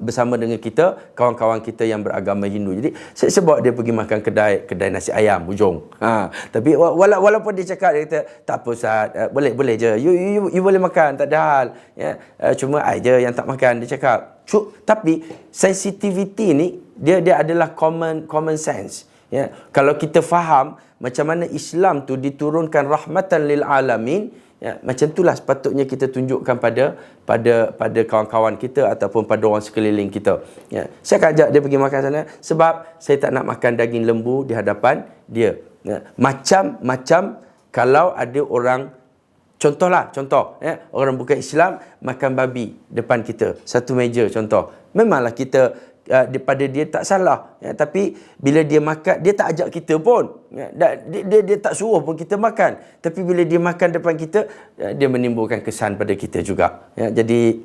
bersama 0.01 0.37
dengan 0.37 0.59
kita 0.59 1.13
kawan-kawan 1.17 1.61
kita 1.61 1.85
yang 1.85 2.01
beragama 2.01 2.45
Hindu. 2.49 2.75
Jadi 2.77 2.89
saya, 3.13 3.41
bawa 3.45 3.61
dia 3.63 3.73
pergi 3.73 3.93
makan 3.93 4.19
kedai 4.21 4.53
kedai 4.65 4.89
nasi 4.93 5.09
ayam 5.09 5.45
hujung. 5.49 5.85
Ha 6.01 6.29
tapi 6.53 6.75
wala, 6.77 7.17
walaupun 7.17 7.57
dia 7.57 7.75
cakap 7.75 7.95
dia 7.95 8.01
kata 8.05 8.19
tak 8.45 8.55
apa 8.63 8.69
Ustaz, 8.73 9.05
uh, 9.13 9.29
boleh 9.33 9.51
boleh 9.53 9.75
je. 9.77 9.91
You, 9.97 10.11
you, 10.11 10.29
you, 10.29 10.41
you 10.59 10.61
boleh 10.61 10.81
makan 10.81 11.17
tak 11.17 11.27
ada 11.33 11.39
hal. 11.39 11.67
Ya. 11.97 12.11
Uh, 12.37 12.53
cuma 12.57 12.81
I 12.83 13.01
je 13.01 13.13
yang 13.21 13.33
tak 13.33 13.45
makan 13.49 13.83
dia 13.83 13.97
cakap. 13.97 14.43
Cuk, 14.43 14.83
tapi 14.83 15.23
sensitivity 15.49 16.51
ni 16.51 16.67
dia 16.99 17.23
dia 17.23 17.39
adalah 17.39 17.71
common 17.71 18.27
common 18.27 18.59
sense. 18.59 19.07
Ya. 19.31 19.49
Kalau 19.73 19.97
kita 19.97 20.21
faham 20.21 20.77
macam 21.01 21.25
mana 21.25 21.43
Islam 21.49 22.07
tu 22.07 22.15
diturunkan 22.15 22.87
rahmatan 22.87 23.49
lil 23.49 23.63
alamin, 23.65 24.31
Ya, 24.63 24.79
macam 24.79 25.11
itulah 25.11 25.35
sepatutnya 25.35 25.83
kita 25.83 26.07
tunjukkan 26.07 26.55
pada 26.55 26.95
pada 27.27 27.75
pada 27.75 27.99
kawan-kawan 28.07 28.55
kita 28.55 28.87
ataupun 28.95 29.27
pada 29.27 29.43
orang 29.43 29.59
sekeliling 29.59 30.07
kita. 30.07 30.39
Ya, 30.71 30.87
saya 31.03 31.19
akan 31.19 31.29
ajak 31.35 31.47
dia 31.51 31.59
pergi 31.59 31.79
makan 31.83 31.99
sana 31.99 32.21
sebab 32.39 32.73
saya 32.95 33.17
tak 33.19 33.35
nak 33.35 33.43
makan 33.43 33.75
daging 33.75 34.07
lembu 34.07 34.47
di 34.47 34.55
hadapan 34.55 35.03
dia. 35.27 35.59
Ya, 35.83 36.07
macam-macam 36.15 37.43
kalau 37.75 38.15
ada 38.15 38.39
orang 38.39 38.95
contohlah 39.59 40.15
contoh 40.15 40.55
ya, 40.63 40.79
orang 40.95 41.19
bukan 41.19 41.43
Islam 41.43 41.83
makan 41.99 42.31
babi 42.31 42.79
depan 42.87 43.19
kita 43.19 43.59
satu 43.67 43.91
meja 43.99 44.31
contoh. 44.31 44.71
Memanglah 44.95 45.35
kita 45.35 45.75
uh, 46.09 46.25
daripada 46.27 46.63
dia 46.67 46.85
tak 46.89 47.03
salah. 47.07 47.55
Ya, 47.63 47.71
tapi 47.77 48.17
bila 48.39 48.63
dia 48.63 48.81
makan 48.83 49.15
dia 49.23 49.33
tak 49.35 49.47
ajak 49.55 49.67
kita 49.71 49.95
pun. 49.99 50.33
Ya, 50.51 50.67
dia, 50.73 51.23
dia 51.23 51.39
dia 51.45 51.57
tak 51.59 51.73
suruh 51.77 52.01
pun 52.03 52.17
kita 52.19 52.35
makan. 52.35 52.81
Tapi 52.99 53.19
bila 53.23 53.41
dia 53.43 53.59
makan 53.59 53.87
depan 53.95 54.13
kita 54.17 54.47
ya, 54.75 54.91
dia 54.95 55.07
menimbulkan 55.07 55.63
kesan 55.63 55.95
pada 55.95 56.13
kita 56.17 56.43
juga. 56.43 56.91
Ya, 56.97 57.13
jadi 57.13 57.59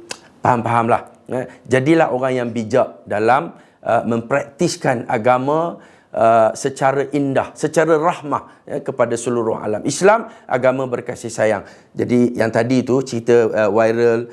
faham-fahamlah 0.44 1.00
ya. 1.26 1.42
jadilah 1.66 2.14
orang 2.14 2.32
yang 2.44 2.48
bijak 2.54 3.02
dalam 3.08 3.58
uh, 3.82 4.02
mempraktiskan 4.06 5.06
agama 5.10 5.82
Uh, 6.08 6.56
secara 6.56 7.04
indah, 7.12 7.52
secara 7.52 8.00
rahmah 8.00 8.64
ya, 8.64 8.80
kepada 8.80 9.12
seluruh 9.12 9.60
alam. 9.60 9.84
Islam 9.84 10.32
agama 10.48 10.88
berkasih 10.88 11.28
sayang. 11.28 11.68
Jadi 11.92 12.32
yang 12.32 12.48
tadi 12.48 12.80
tu 12.80 13.04
cerita 13.04 13.44
uh, 13.52 13.68
viral 13.68 14.24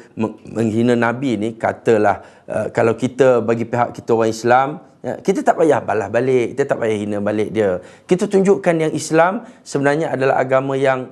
menghina 0.55 0.95
Nabi 0.95 1.35
ni 1.35 1.59
katalah 1.59 2.23
uh, 2.47 2.67
kalau 2.71 2.95
kita 2.95 3.43
bagi 3.43 3.67
pihak 3.67 3.91
kita 3.91 4.07
orang 4.15 4.31
Islam 4.31 4.69
ya, 5.03 5.19
kita 5.19 5.43
tak 5.43 5.59
payah 5.59 5.83
balas 5.83 6.07
balik, 6.07 6.55
kita 6.55 6.63
tak 6.63 6.79
payah 6.79 6.95
hina 6.95 7.19
balik 7.19 7.51
dia. 7.51 7.83
Kita 8.07 8.23
tunjukkan 8.23 8.75
yang 8.79 8.93
Islam 8.95 9.43
sebenarnya 9.67 10.15
adalah 10.15 10.39
agama 10.39 10.79
yang 10.79 11.11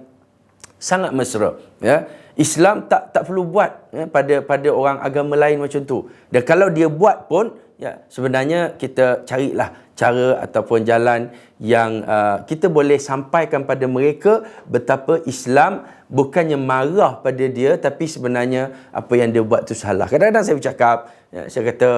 sangat 0.79 1.11
mesra. 1.11 1.59
Ya. 1.83 2.07
Islam 2.39 2.87
tak 2.87 3.11
tak 3.11 3.27
perlu 3.27 3.43
buat 3.43 3.91
ya, 3.91 4.07
pada 4.07 4.39
pada 4.39 4.71
orang 4.71 5.03
agama 5.03 5.35
lain 5.35 5.59
macam 5.59 5.83
tu. 5.83 6.07
Dan 6.31 6.47
kalau 6.47 6.71
dia 6.71 6.87
buat 6.87 7.27
pun 7.27 7.51
ya 7.81 8.05
sebenarnya 8.07 8.77
kita 8.77 9.25
carilah 9.25 9.73
cara 9.93 10.41
ataupun 10.41 10.81
jalan 10.85 11.29
yang 11.61 12.01
uh, 12.03 12.41
kita 12.49 12.67
boleh 12.67 12.97
sampaikan 12.97 13.63
pada 13.63 13.85
mereka 13.85 14.43
betapa 14.65 15.21
Islam 15.29 15.85
bukannya 16.09 16.57
marah 16.57 17.21
pada 17.21 17.45
dia 17.45 17.77
tapi 17.77 18.09
sebenarnya 18.09 18.73
apa 18.89 19.13
yang 19.13 19.29
dia 19.29 19.45
buat 19.45 19.65
tu 19.65 19.77
salah. 19.77 20.09
Kadang-kadang 20.09 20.43
saya 20.45 20.55
bercakap, 20.57 20.97
ya, 21.29 21.41
saya 21.49 21.63
kata 21.73 21.91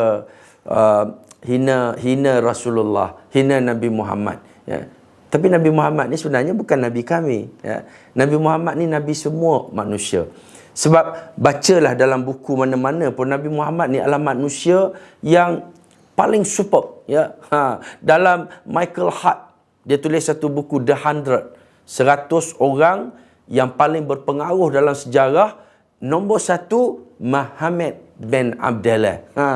uh, 0.67 1.05
hina 1.43 1.95
hina 1.99 2.43
Rasulullah, 2.43 3.15
hina 3.31 3.63
Nabi 3.63 3.87
Muhammad. 3.87 4.43
Ya. 4.67 4.87
Tapi 5.31 5.51
Nabi 5.51 5.67
Muhammad 5.71 6.07
ni 6.07 6.15
sebenarnya 6.15 6.55
bukan 6.55 6.79
Nabi 6.79 7.01
kami. 7.03 7.51
Ya. 7.59 7.83
Nabi 8.15 8.35
Muhammad 8.39 8.79
ni 8.79 8.87
Nabi 8.87 9.11
semua 9.11 9.67
manusia. 9.71 10.27
Sebab 10.75 11.35
bacalah 11.39 11.95
dalam 11.95 12.27
buku 12.27 12.59
mana-mana 12.59 13.07
pun 13.07 13.31
Nabi 13.31 13.47
Muhammad 13.47 13.95
ni 13.95 13.99
adalah 14.03 14.19
manusia 14.19 14.91
yang 15.23 15.71
paling 16.19 16.43
superb 16.43 17.07
ya. 17.07 17.31
Ha 17.47 17.79
dalam 18.03 18.51
Michael 18.67 19.07
Hart 19.07 19.55
dia 19.87 19.95
tulis 19.95 20.27
satu 20.27 20.51
buku 20.51 20.83
The 20.83 20.99
Hundred 20.99 21.55
100 21.87 22.59
orang 22.59 23.15
yang 23.47 23.71
paling 23.71 24.03
berpengaruh 24.03 24.75
dalam 24.75 24.91
sejarah 24.91 25.55
nombor 26.03 26.43
satu 26.43 27.07
Muhammad 27.23 27.95
bin 28.19 28.59
Abdullah. 28.59 29.23
Ha 29.39 29.47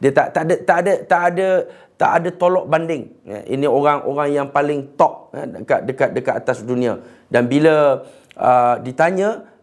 dia 0.00 0.10
tak 0.16 0.32
tak 0.32 0.42
ada 0.48 0.54
tak 0.64 0.78
ada 0.80 0.92
tak 1.04 1.22
ada 1.28 1.48
tak 1.94 2.10
ada 2.10 2.28
tolok 2.34 2.66
banding 2.66 3.06
ya, 3.22 3.38
ini 3.46 3.70
orang-orang 3.70 4.28
yang 4.34 4.48
paling 4.50 4.96
top 4.98 5.30
ya, 5.30 5.44
dekat 5.46 5.80
dekat 5.86 6.08
dekat 6.16 6.34
atas 6.40 6.64
dunia. 6.64 7.04
Dan 7.28 7.52
bila 7.52 8.00
uh, 8.34 8.74
ditanya 8.80 9.53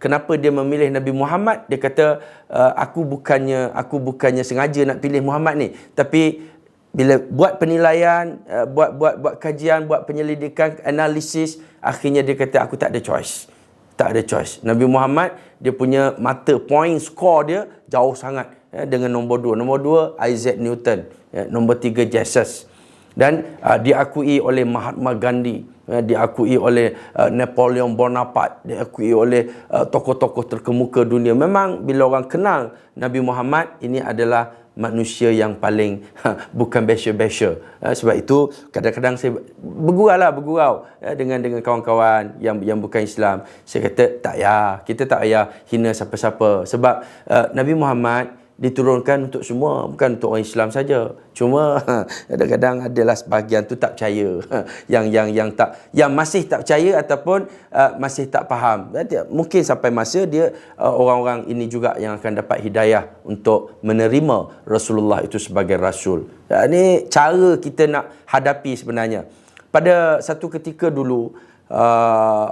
kenapa 0.00 0.40
dia 0.40 0.48
memilih 0.48 0.88
Nabi 0.88 1.12
Muhammad? 1.12 1.68
Dia 1.68 1.76
kata 1.76 2.06
uh, 2.48 2.72
aku 2.80 3.04
bukannya 3.04 3.68
aku 3.76 4.00
bukannya 4.00 4.40
sengaja 4.40 4.88
nak 4.88 5.04
pilih 5.04 5.20
Muhammad 5.20 5.54
ni. 5.60 5.68
Tapi 5.92 6.48
bila 6.90 7.20
buat 7.20 7.60
penilaian 7.60 8.40
uh, 8.48 8.66
buat 8.66 8.96
buat 8.96 9.14
buat 9.20 9.34
kajian 9.36 9.84
buat 9.84 10.08
penyelidikan 10.08 10.80
analisis 10.82 11.60
akhirnya 11.84 12.24
dia 12.24 12.34
kata 12.34 12.64
aku 12.64 12.80
tak 12.80 12.96
ada 12.96 13.00
choice. 13.04 13.52
Tak 14.00 14.16
ada 14.16 14.24
choice. 14.24 14.64
Nabi 14.64 14.88
Muhammad 14.88 15.36
dia 15.60 15.76
punya 15.76 16.16
mata 16.16 16.56
point 16.56 16.96
score 16.96 17.42
dia 17.44 17.60
jauh 17.84 18.16
sangat 18.16 18.56
ya, 18.72 18.88
dengan 18.88 19.12
nombor 19.12 19.44
dua. 19.44 19.54
nombor 19.60 19.78
dua 19.84 20.02
Isaac 20.24 20.56
Newton 20.56 21.04
ya, 21.36 21.44
nombor 21.52 21.76
tiga 21.84 22.08
Jesus 22.08 22.64
dan 23.12 23.58
uh, 23.60 23.76
diakui 23.76 24.40
oleh 24.40 24.64
Mahatma 24.64 25.12
Gandhi 25.12 25.68
uh, 25.90 26.02
diakui 26.02 26.54
oleh 26.54 26.94
uh, 27.18 27.28
Napoleon 27.28 27.92
Bonaparte 27.98 28.62
diakui 28.62 29.10
oleh 29.10 29.50
uh, 29.74 29.84
tokoh-tokoh 29.90 30.46
terkemuka 30.46 31.02
dunia. 31.02 31.34
Memang 31.34 31.82
bila 31.82 32.06
orang 32.06 32.30
kenal 32.30 32.78
Nabi 32.94 33.18
Muhammad 33.18 33.74
ini 33.82 33.98
adalah 33.98 34.60
manusia 34.78 35.28
yang 35.34 35.58
paling 35.58 36.00
ha, 36.22 36.48
bukan 36.54 36.86
besya-besya 36.86 37.58
uh, 37.82 37.92
sebab 37.92 38.14
itu 38.16 38.48
kadang-kadang 38.70 39.18
saya 39.18 39.36
bergurau 39.60 40.16
lah 40.16 40.30
bergurau 40.30 40.88
uh, 41.02 41.14
dengan 41.18 41.42
dengan 41.42 41.60
kawan-kawan 41.60 42.40
yang 42.40 42.62
yang 42.64 42.78
bukan 42.78 43.04
Islam. 43.04 43.44
Saya 43.66 43.90
kata 43.90 44.22
tak 44.22 44.34
ya 44.40 44.80
kita 44.86 45.04
tak 45.04 45.26
payah 45.26 45.52
hina 45.68 45.90
siapa-siapa. 45.92 46.64
Sebab 46.64 46.94
uh, 47.28 47.46
Nabi 47.52 47.74
Muhammad 47.76 48.39
diturunkan 48.60 49.32
untuk 49.32 49.40
semua 49.40 49.88
bukan 49.88 50.20
untuk 50.20 50.36
orang 50.36 50.44
Islam 50.44 50.68
saja. 50.68 51.16
Cuma 51.32 51.80
kadang-kadang 52.30 52.92
adalah 52.92 53.16
sebahagian 53.16 53.64
tu 53.64 53.80
tak 53.80 53.96
percaya. 53.96 54.28
Yang 54.92 55.04
yang 55.16 55.28
yang 55.32 55.48
tak 55.56 55.80
yang 55.96 56.12
masih 56.12 56.44
tak 56.44 56.62
percaya 56.66 57.00
ataupun 57.00 57.48
uh, 57.72 57.90
masih 57.96 58.28
tak 58.28 58.44
faham. 58.44 58.92
Mungkin 59.32 59.64
sampai 59.64 59.88
masa 59.88 60.28
dia 60.28 60.52
uh, 60.76 60.92
orang-orang 60.92 61.48
ini 61.48 61.64
juga 61.72 61.96
yang 61.96 62.20
akan 62.20 62.44
dapat 62.44 62.60
hidayah 62.60 63.08
untuk 63.24 63.80
menerima 63.80 64.68
Rasulullah 64.68 65.24
itu 65.24 65.40
sebagai 65.40 65.80
rasul. 65.80 66.28
Ini 66.50 67.08
cara 67.08 67.56
kita 67.56 67.88
nak 67.88 68.12
hadapi 68.28 68.76
sebenarnya. 68.76 69.24
Pada 69.72 70.20
satu 70.20 70.52
ketika 70.52 70.92
dulu 70.92 71.32
uh, 71.72 72.46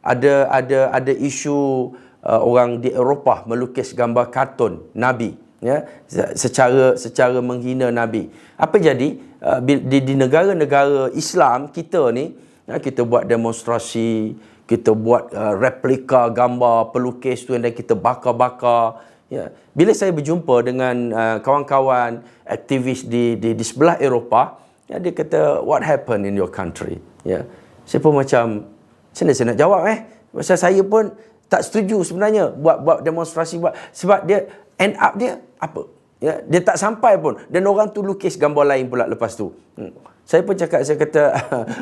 ada 0.00 0.48
ada 0.48 0.94
ada 0.94 1.12
isu 1.12 1.92
uh, 2.24 2.40
orang 2.40 2.80
di 2.80 2.94
Eropah 2.94 3.44
melukis 3.44 3.92
gambar 3.92 4.32
kartun 4.32 4.88
nabi 4.96 5.49
ya 5.60 5.84
secara 6.34 6.96
secara 6.96 7.38
menghina 7.44 7.92
nabi. 7.92 8.32
Apa 8.56 8.80
jadi? 8.80 9.20
Uh, 9.40 9.56
di, 9.64 10.04
di 10.04 10.12
negara-negara 10.20 11.08
Islam 11.16 11.72
kita 11.72 12.12
ni 12.12 12.36
ya, 12.68 12.76
kita 12.76 13.08
buat 13.08 13.24
demonstrasi 13.24 14.36
kita 14.68 14.92
buat 14.92 15.32
uh, 15.32 15.56
replika 15.56 16.28
gambar 16.28 16.92
pelukis 16.92 17.48
tu 17.48 17.56
dan 17.56 17.72
kita 17.72 17.96
bakar-bakar. 17.96 19.00
Ya 19.32 19.48
bila 19.72 19.96
saya 19.96 20.12
berjumpa 20.12 20.60
dengan 20.60 20.96
uh, 21.14 21.36
kawan-kawan 21.40 22.20
aktivis 22.44 23.06
di, 23.08 23.40
di 23.40 23.56
di 23.56 23.64
sebelah 23.64 23.96
Eropah 23.96 24.60
ya 24.90 25.00
dia 25.00 25.12
kata 25.14 25.64
what 25.64 25.80
happened 25.80 26.28
in 26.28 26.36
your 26.36 26.50
country? 26.52 27.00
Ya 27.24 27.48
saya 27.88 28.00
pun 28.04 28.12
macam 28.20 28.68
macam 29.10 29.24
saya 29.32 29.46
nak 29.54 29.58
jawab 29.58 29.82
eh? 29.88 29.98
Pasal 30.30 30.58
saya 30.60 30.82
pun 30.84 31.10
tak 31.50 31.66
setuju 31.66 32.06
sebenarnya 32.06 32.54
buat 32.54 32.78
buat 32.86 32.98
demonstrasi 33.02 33.58
buat 33.58 33.74
sebab 33.90 34.22
dia 34.22 34.46
end 34.78 34.94
up 34.96 35.18
dia 35.18 35.42
apa? 35.58 35.82
Ya 36.22 36.38
dia 36.46 36.60
tak 36.62 36.78
sampai 36.78 37.18
pun. 37.18 37.42
Dan 37.50 37.66
orang 37.66 37.90
tu 37.90 38.06
lukis 38.06 38.38
gambar 38.38 38.70
lain 38.70 38.86
pula 38.86 39.10
lepas 39.10 39.34
tu. 39.34 39.50
Hmm. 39.74 39.90
saya 40.30 40.46
pun 40.46 40.54
cakap 40.54 40.86
saya 40.86 40.94
kata 40.94 41.22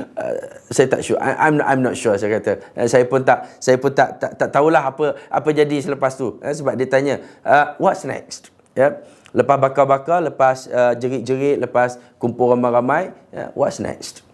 saya 0.75 0.87
tak 0.89 1.05
sure. 1.05 1.21
I, 1.21 1.37
I'm 1.37 1.61
I'm 1.61 1.85
not 1.85 2.01
sure 2.01 2.17
saya 2.17 2.41
kata. 2.41 2.65
Eh, 2.81 2.89
saya 2.89 3.05
pun 3.05 3.21
tak 3.21 3.45
saya 3.61 3.77
pun 3.77 3.93
tak 3.93 4.17
tak, 4.17 4.41
tak 4.41 4.49
tahulah 4.49 4.89
apa 4.89 5.21
apa 5.29 5.49
jadi 5.53 5.77
selepas 5.85 6.17
tu. 6.17 6.41
Eh, 6.41 6.57
sebab 6.57 6.73
dia 6.73 6.89
tanya 6.89 7.21
uh, 7.45 7.77
what's 7.77 8.09
next? 8.09 8.49
Ya 8.73 9.05
lepas 9.37 9.61
bakar-bakar 9.61 10.25
lepas 10.25 10.65
uh, 10.73 10.97
jerit-jerit 10.97 11.61
lepas 11.61 12.01
kumpul 12.17 12.57
ramai-ramai 12.57 13.13
yeah, 13.29 13.53
what's 13.53 13.77
next? 13.77 14.25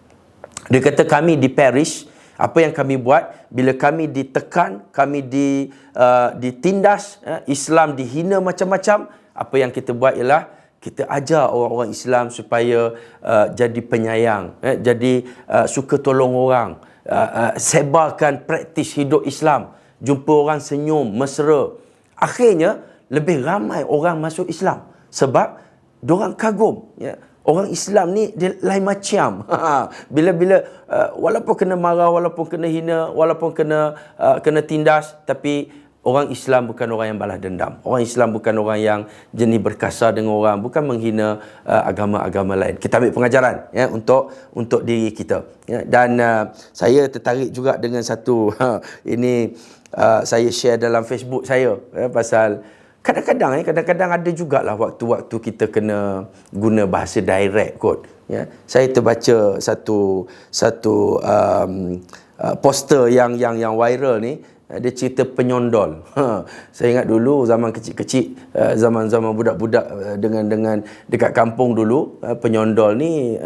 Dia 0.70 0.79
kata 0.79 1.03
kami 1.03 1.35
di 1.35 1.51
Paris 1.51 2.07
apa 2.35 2.59
yang 2.62 2.75
kami 2.75 2.99
buat 2.99 3.31
bila 3.51 3.73
kami 3.75 4.11
ditekan 4.11 4.87
kami 4.90 5.23
di 5.23 5.70
uh, 5.94 6.35
ditindas 6.35 7.23
uh, 7.23 7.42
Islam 7.47 7.94
dihina 7.94 8.42
macam-macam 8.42 9.07
apa 9.35 9.55
yang 9.59 9.70
kita 9.70 9.94
buat 9.94 10.18
ialah 10.18 10.55
kita 10.85 11.09
ajar 11.09 11.49
orang-orang 11.49 11.97
Islam 11.97 12.29
supaya 12.29 12.92
uh, 13.25 13.47
jadi 13.57 13.81
penyayang, 13.81 14.61
eh, 14.61 14.77
jadi 14.77 15.25
uh, 15.49 15.64
suka 15.64 15.97
tolong 15.97 16.37
orang, 16.37 16.77
uh, 17.09 17.16
uh, 17.49 17.53
sebarkan 17.57 18.44
praktis 18.44 18.92
hidup 18.92 19.25
Islam, 19.25 19.73
jumpa 20.05 20.29
orang 20.29 20.61
senyum, 20.61 21.09
mesra. 21.09 21.73
Akhirnya 22.20 22.85
lebih 23.09 23.40
ramai 23.40 23.81
orang 23.81 24.20
masuk 24.20 24.44
Islam 24.44 24.85
sebab 25.09 25.57
diorang 26.05 26.37
kagum 26.37 26.92
ya. 27.01 27.16
Orang 27.44 27.68
Islam 27.68 28.16
ni 28.16 28.33
dia 28.33 28.57
lain 28.64 28.88
macam. 28.88 29.44
Bila-bila 30.14 30.64
uh, 30.88 31.12
walaupun 31.20 31.54
kena 31.61 31.76
marah, 31.76 32.09
walaupun 32.09 32.48
kena 32.48 32.64
hina, 32.64 33.12
walaupun 33.12 33.52
kena 33.52 34.00
uh, 34.16 34.40
kena 34.40 34.64
tindas 34.64 35.12
tapi 35.28 35.68
orang 36.04 36.33
Islam 36.33 36.68
bukan 36.72 36.88
orang 36.88 37.12
yang 37.12 37.18
balas 37.20 37.37
dendam. 37.40 37.80
Orang 37.85 38.04
Islam 38.04 38.33
bukan 38.33 38.54
orang 38.61 38.80
yang 38.80 39.00
jenis 39.33 39.61
berkasar 39.61 40.16
dengan 40.16 40.37
orang, 40.37 40.61
bukan 40.61 40.85
menghina 40.85 41.40
uh, 41.68 41.83
agama-agama 41.85 42.57
lain. 42.57 42.76
Kita 42.80 43.00
ambil 43.00 43.12
pengajaran 43.12 43.57
ya 43.76 43.92
untuk 43.92 44.33
untuk 44.57 44.80
diri 44.85 45.12
kita. 45.12 45.44
Ya. 45.68 45.85
Dan 45.85 46.20
uh, 46.20 46.48
saya 46.72 47.09
tertarik 47.12 47.52
juga 47.52 47.80
dengan 47.80 48.04
satu 48.04 48.52
ini 49.16 49.57
uh, 49.96 50.22
saya 50.24 50.48
share 50.52 50.80
dalam 50.80 51.02
Facebook 51.04 51.48
saya 51.48 51.76
ya, 51.92 52.09
pasal 52.12 52.64
kadang-kadang 53.05 53.61
ya 53.61 53.62
kadang-kadang 53.69 54.11
ada 54.17 54.31
jugalah 54.33 54.75
waktu-waktu 54.81 55.37
kita 55.37 55.69
kena 55.69 56.25
guna 56.49 56.88
bahasa 56.88 57.21
direct 57.21 57.77
kot 57.77 58.09
ya 58.33 58.49
saya 58.64 58.88
terbaca 58.88 59.61
satu 59.61 60.25
satu 60.49 61.21
um, 61.21 62.01
uh, 62.40 62.57
poster 62.57 63.12
yang 63.12 63.37
yang 63.37 63.61
yang 63.61 63.77
viral 63.77 64.17
ni 64.25 64.40
uh, 64.73 64.81
dia 64.81 64.88
cerita 64.97 65.29
penyondol. 65.29 66.01
Ha, 66.17 66.49
saya 66.73 66.97
ingat 66.97 67.07
dulu 67.12 67.45
zaman 67.45 67.77
kecil-kecil 67.77 68.57
uh, 68.57 68.73
zaman-zaman 68.73 69.37
budak-budak 69.37 69.85
dengan 70.17 70.49
dengan 70.49 70.77
dekat 71.12 71.37
kampung 71.37 71.77
dulu 71.77 72.17
penyondol 72.40 72.97
ni 72.97 73.37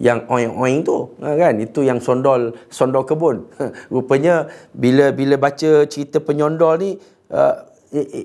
yang 0.00 0.24
oing-oing 0.32 0.80
tu 0.80 1.12
kan 1.20 1.60
itu 1.60 1.84
yang 1.84 2.00
sondol 2.00 2.56
sondol 2.72 3.04
kebun. 3.04 3.44
Rupanya 3.92 4.48
bila 4.72 5.12
bila 5.12 5.36
baca 5.36 5.84
cerita 5.84 6.24
penyondol 6.24 6.80
ni 6.80 6.90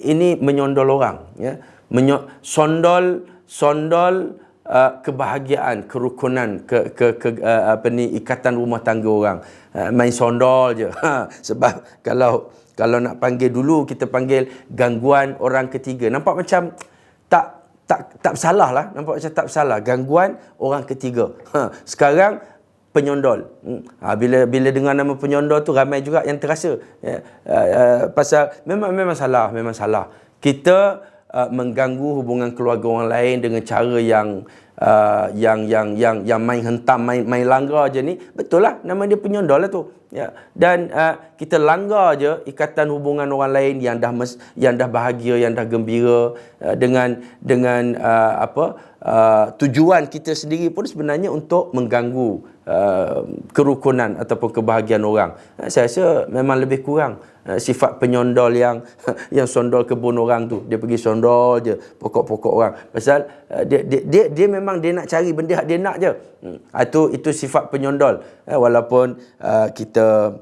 ini 0.10 0.36
menyondol 0.42 0.90
orang 0.98 1.18
ya. 1.38 1.54
Menyo, 1.90 2.42
sondol 2.46 3.26
sondol 3.50 4.38
uh, 4.70 5.02
kebahagiaan 5.02 5.90
kerukunan 5.90 6.62
ke 6.70 6.94
ke, 6.94 7.18
ke 7.18 7.30
uh, 7.42 7.74
apa 7.74 7.90
ni 7.90 8.14
ikatan 8.18 8.58
rumah 8.58 8.82
tangga 8.82 9.10
orang. 9.10 9.38
Uh, 9.74 9.90
main 9.94 10.14
sondol 10.14 10.78
je. 10.78 10.90
Ha, 11.02 11.30
sebab 11.42 12.02
kalau 12.06 12.54
kalau 12.78 13.02
nak 13.02 13.18
panggil 13.18 13.50
dulu 13.50 13.84
kita 13.90 14.06
panggil 14.06 14.50
gangguan 14.70 15.34
orang 15.42 15.70
ketiga. 15.70 16.10
Nampak 16.14 16.46
macam 16.46 16.74
tak 17.26 17.46
tak 17.90 18.22
tak 18.22 18.36
salah 18.38 18.70
lah. 18.70 18.86
Nampak 18.94 19.18
macam 19.18 19.34
tak 19.34 19.48
salah 19.50 19.78
gangguan 19.82 20.38
orang 20.62 20.86
ketiga. 20.86 21.34
Ha, 21.58 21.74
sekarang 21.86 22.38
penyondol. 22.90 23.46
Hmm. 23.62 23.82
Ha, 24.02 24.18
bila 24.18 24.50
bila 24.50 24.70
dengar 24.74 24.94
nama 24.98 25.14
penyondol 25.14 25.62
tu 25.62 25.72
ramai 25.74 26.02
juga 26.02 26.26
yang 26.26 26.42
terasa. 26.42 26.82
Ya. 27.00 27.22
Uh, 27.46 27.54
uh, 27.54 28.02
pasal 28.14 28.54
memang 28.66 28.92
memang 28.94 29.18
salah, 29.18 29.54
memang 29.54 29.76
salah. 29.78 30.10
Kita 30.42 31.04
uh, 31.30 31.50
mengganggu 31.54 32.24
hubungan 32.24 32.54
keluarga 32.58 32.86
orang 32.90 33.10
lain 33.10 33.36
dengan 33.46 33.62
cara 33.62 33.98
yang 34.02 34.48
uh, 34.80 35.28
yang 35.36 35.68
yang 35.68 35.94
yang 36.00 36.24
yang 36.24 36.42
main 36.42 36.64
hentam, 36.64 37.04
main 37.04 37.24
main 37.28 37.46
langgar 37.46 37.92
je 37.92 38.00
ni, 38.00 38.16
betul 38.34 38.64
lah 38.64 38.80
nama 38.88 39.06
dia 39.06 39.20
penyondol 39.20 39.60
lah 39.60 39.72
tu. 39.72 39.84
Ya. 40.10 40.34
Dan 40.58 40.90
uh, 40.90 41.22
kita 41.38 41.62
langgar 41.62 42.18
je 42.18 42.42
ikatan 42.50 42.90
hubungan 42.90 43.30
orang 43.30 43.54
lain 43.54 43.76
yang 43.78 44.02
dah 44.02 44.10
mes, 44.10 44.42
yang 44.58 44.74
dah 44.74 44.90
bahagia, 44.90 45.38
yang 45.38 45.54
dah 45.54 45.70
gembira 45.70 46.34
uh, 46.66 46.76
dengan 46.76 47.22
dengan 47.38 47.94
uh, 47.94 48.42
apa 48.42 48.66
uh, 49.06 49.46
tujuan 49.62 50.10
kita 50.10 50.34
sendiri 50.34 50.74
pun 50.74 50.90
sebenarnya 50.90 51.30
untuk 51.30 51.72
mengganggu 51.78 52.42
uh, 52.68 53.22
kerukunan 53.54 54.20
ataupun 54.20 54.50
kebahagiaan 54.50 55.06
orang. 55.06 55.32
Uh, 55.62 55.70
saya 55.72 55.90
rasa 55.90 56.30
memang 56.30 56.62
lebih 56.62 56.84
kurang 56.86 57.22
uh, 57.48 57.58
sifat 57.58 57.98
penyondol 57.98 58.54
yang 58.54 58.84
yang 59.36 59.48
sondol 59.50 59.86
kebun 59.86 60.20
orang 60.20 60.46
tu. 60.46 60.66
Dia 60.70 60.78
pergi 60.78 61.00
sondol 61.00 61.64
je 61.64 61.74
pokok-pokok 61.78 62.54
orang. 62.54 62.74
Pasal 62.94 63.26
uh, 63.50 63.64
dia, 63.66 63.82
dia 63.86 64.02
dia 64.06 64.24
dia 64.30 64.48
memang 64.50 64.69
dia 64.78 64.94
nak 64.94 65.10
cari 65.10 65.34
benda 65.34 65.66
dia 65.66 65.78
nak 65.82 65.96
je. 65.98 66.12
Hmm. 66.46 66.62
Itu 66.70 67.10
itu 67.10 67.34
sifat 67.34 67.74
penyondol. 67.74 68.22
Uh, 68.46 68.62
walaupun 68.62 69.18
uh, 69.42 69.74
kita 69.74 70.38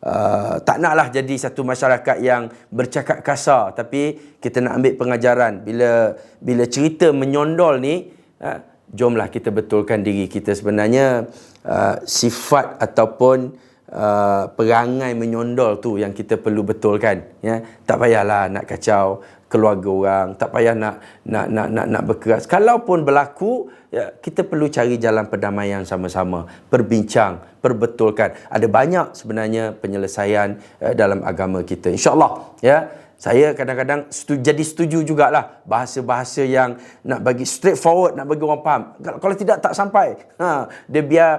Uh, 0.00 0.56
tak 0.64 0.80
naklah 0.80 1.12
jadi 1.12 1.36
satu 1.36 1.60
masyarakat 1.60 2.24
yang 2.24 2.48
bercakap 2.72 3.20
kasar 3.20 3.76
tapi 3.76 4.16
kita 4.40 4.64
nak 4.64 4.80
ambil 4.80 4.96
pengajaran 4.96 5.60
bila 5.60 6.16
bila 6.40 6.64
cerita 6.64 7.12
menyondol 7.12 7.76
ni 7.84 8.08
uh, 8.40 8.64
jomlah 8.88 9.28
kita 9.28 9.52
betulkan 9.52 10.00
diri 10.00 10.24
kita 10.24 10.56
sebenarnya 10.56 11.28
uh, 11.68 12.00
sifat 12.08 12.80
ataupun 12.80 13.52
uh, 13.92 14.48
perangai 14.56 15.12
menyondol 15.12 15.84
tu 15.84 16.00
yang 16.00 16.16
kita 16.16 16.40
perlu 16.40 16.64
betulkan 16.64 17.20
ya 17.44 17.60
tak 17.84 18.00
payahlah 18.00 18.48
nak 18.48 18.64
kacau 18.72 19.20
keluarga 19.50 19.90
orang 19.90 20.26
tak 20.38 20.54
payah 20.54 20.78
nak 20.78 21.02
nak 21.26 21.46
nak 21.50 21.68
nak, 21.74 21.86
nak 21.90 22.02
berkeras. 22.06 22.46
Kalaupun 22.46 23.02
berlaku 23.02 23.66
ya, 23.90 24.14
kita 24.14 24.46
perlu 24.46 24.70
cari 24.70 24.94
jalan 24.96 25.26
perdamaian 25.26 25.82
sama-sama 25.82 26.46
berbincang 26.70 27.42
perbetulkan. 27.58 28.38
Ada 28.46 28.70
banyak 28.70 29.18
sebenarnya 29.18 29.74
penyelesaian 29.74 30.62
uh, 30.78 30.94
dalam 30.94 31.26
agama 31.26 31.66
kita. 31.66 31.90
Insyaallah 31.90 32.62
ya 32.62 32.88
saya 33.20 33.52
kadang-kadang 33.52 34.08
setuju, 34.08 34.40
jadi 34.40 34.62
setuju 34.64 34.98
jugalah 35.04 35.60
bahasa-bahasa 35.68 36.40
yang 36.40 36.80
nak 37.04 37.20
bagi 37.20 37.44
straightforward 37.44 38.16
nak 38.16 38.24
bagi 38.24 38.40
orang 38.40 38.62
faham. 38.64 38.82
Kalau 39.20 39.34
tidak 39.36 39.60
tak 39.60 39.76
sampai. 39.76 40.16
Ha 40.40 40.70
dia 40.88 41.02
biar 41.04 41.32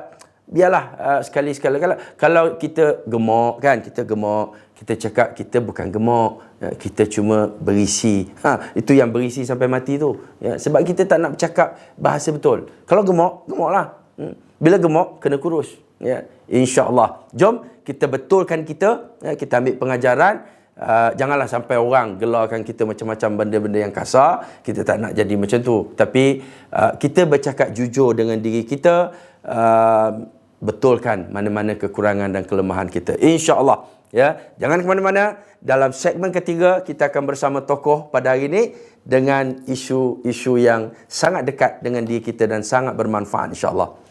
biarlah 0.52 0.86
uh, 1.00 1.22
sekali-sekala. 1.24 1.80
Kalau 1.80 1.96
kalau 2.20 2.44
kita 2.60 3.08
gemuk 3.08 3.64
kan 3.64 3.80
kita 3.80 4.04
gemuk 4.04 4.52
kita 4.82 4.98
cakap 4.98 5.38
kita 5.38 5.62
bukan 5.62 5.94
gemuk 5.94 6.42
ya, 6.58 6.74
kita 6.74 7.06
cuma 7.06 7.46
berisi. 7.46 8.26
Ha 8.42 8.74
itu 8.74 8.98
yang 8.98 9.14
berisi 9.14 9.46
sampai 9.46 9.70
mati 9.70 10.02
tu. 10.02 10.18
Ya 10.42 10.58
sebab 10.58 10.82
kita 10.82 11.06
tak 11.06 11.22
nak 11.22 11.38
bercakap 11.38 11.78
bahasa 12.02 12.34
betul. 12.34 12.66
Kalau 12.90 13.06
gemuk 13.06 13.46
gemuklah. 13.46 14.02
Hmm. 14.18 14.36
bila 14.58 14.82
gemuk 14.82 15.22
kena 15.22 15.38
kurus. 15.38 15.78
Ya 16.02 16.26
insyaallah. 16.50 17.30
Jom 17.38 17.62
kita 17.86 18.10
betulkan 18.10 18.66
kita. 18.66 19.22
Ya, 19.22 19.38
kita 19.38 19.62
ambil 19.62 19.78
pengajaran. 19.78 20.36
Uh, 20.82 21.14
janganlah 21.14 21.46
sampai 21.46 21.78
orang 21.78 22.18
gelarkan 22.18 22.66
kita 22.66 22.82
macam-macam 22.90 23.30
benda-benda 23.38 23.86
yang 23.86 23.94
kasar. 23.94 24.66
Kita 24.66 24.82
tak 24.82 24.98
nak 24.98 25.12
jadi 25.14 25.34
macam 25.38 25.62
tu. 25.62 25.94
Tapi 25.94 26.42
uh, 26.74 26.98
kita 26.98 27.30
bercakap 27.30 27.70
jujur 27.70 28.18
dengan 28.18 28.42
diri 28.42 28.66
kita. 28.66 29.14
Uh, 29.46 30.26
betulkan 30.62 31.34
mana-mana 31.34 31.74
kekurangan 31.74 32.30
dan 32.34 32.46
kelemahan 32.46 32.90
kita. 32.90 33.18
Insya-Allah. 33.18 34.01
Ya, 34.12 34.44
jangan 34.60 34.84
ke 34.84 34.88
mana-mana. 34.88 35.40
Dalam 35.64 35.96
segmen 35.96 36.36
ketiga 36.36 36.84
kita 36.84 37.08
akan 37.08 37.24
bersama 37.32 37.64
tokoh 37.64 38.12
pada 38.12 38.36
hari 38.36 38.52
ini 38.52 38.76
dengan 39.08 39.64
isu-isu 39.72 40.60
yang 40.60 40.92
sangat 41.08 41.48
dekat 41.48 41.80
dengan 41.80 42.04
diri 42.04 42.20
kita 42.20 42.44
dan 42.44 42.62
sangat 42.62 43.00
bermanfaat 43.00 43.56
insya-Allah. 43.56 44.02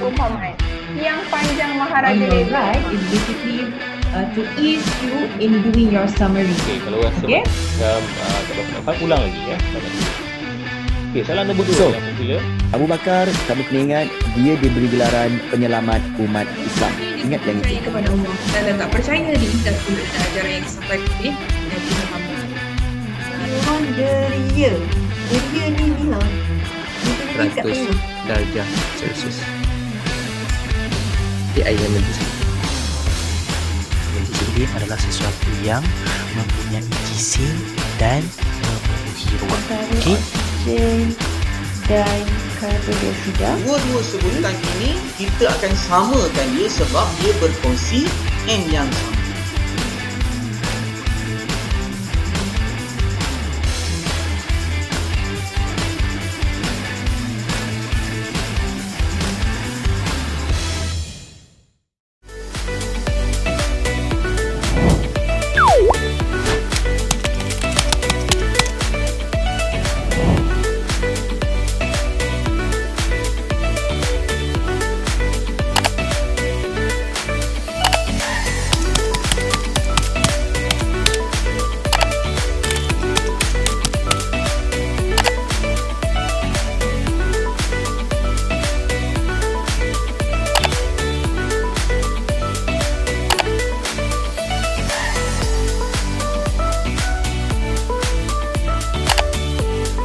perumpamaan 0.00 0.69
yang 1.00 1.20
panjang 1.32 1.72
Maharaja 1.80 2.28
right 2.52 2.84
is 2.92 3.02
basically 3.08 3.72
uh, 4.12 4.24
to 4.36 4.44
ease 4.60 4.84
you 5.00 5.16
in 5.40 5.64
doing 5.64 5.88
your 5.88 6.04
summary. 6.20 6.52
Okay, 6.68 6.78
kalau 6.84 7.00
rasa 7.00 7.24
okay. 7.24 7.42
macam 7.42 8.00
uh, 8.04 8.40
tak 8.44 8.54
dapat 8.54 8.80
faham, 8.84 8.96
ulang 9.08 9.20
lagi 9.24 9.40
ya. 9.48 9.56
Okay, 11.10 11.22
salah 11.26 11.42
nombor 11.42 11.66
dua 11.66 11.74
so, 11.74 11.86
yang 11.90 12.06
popular. 12.14 12.40
Abu 12.70 12.84
Bakar, 12.86 13.26
kamu 13.50 13.62
kena 13.66 13.80
ingat, 13.82 14.06
dia 14.38 14.54
diberi 14.62 14.86
gelaran 14.86 15.30
penyelamat 15.50 16.02
umat 16.22 16.46
Islam. 16.62 16.92
Ingat 17.18 17.40
yang 17.48 17.58
itu. 17.66 17.82
kepada 17.82 18.08
Allah 18.14 18.34
dan 18.54 18.74
tak 18.78 18.88
percaya 18.94 19.32
di 19.34 19.48
dan 19.66 19.74
pula 19.82 20.04
ajaran 20.06 20.52
yang 20.54 20.68
sampai 20.70 20.98
ke 21.02 21.30
Nabi 21.66 21.90
Muhammad. 21.98 22.46
Orang 23.50 23.84
deria. 23.98 24.72
Deria 25.30 25.66
ni 25.74 25.86
bilang. 25.98 26.30
100 27.40 27.64
darjah 28.28 28.68
Celsius 29.00 29.59
di 31.54 31.60
air 31.66 31.78
lendir 31.78 32.16
lendir 34.14 34.34
sendiri 34.34 34.64
adalah 34.76 34.98
sesuatu 34.98 35.50
yang 35.66 35.82
mempunyai 36.34 36.84
jisim 37.10 37.54
dan 37.98 38.22
mempunyai 38.62 39.34
ruang. 39.42 39.62
Okey 39.98 41.30
dan 41.90 42.22
dioksida 42.86 43.50
dua-dua 43.66 44.02
sebutan 44.06 44.54
ini 44.78 44.94
kita 45.18 45.50
akan 45.50 45.72
samakan 45.74 46.48
dia 46.54 46.70
sebab 46.70 47.06
dia 47.18 47.32
berkongsi 47.42 48.06
N 48.46 48.62
yang 48.70 48.86
sama 48.94 49.19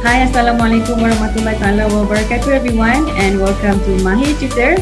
Hi, 0.06 0.22
Assalamualaikum 0.22 1.02
warahmatullahi 1.02 1.58
wabarakatuh 1.90 2.62
everyone 2.62 3.10
and 3.18 3.42
welcome 3.42 3.74
to 3.82 3.90
Mahir 4.06 4.38
Tutor. 4.38 4.78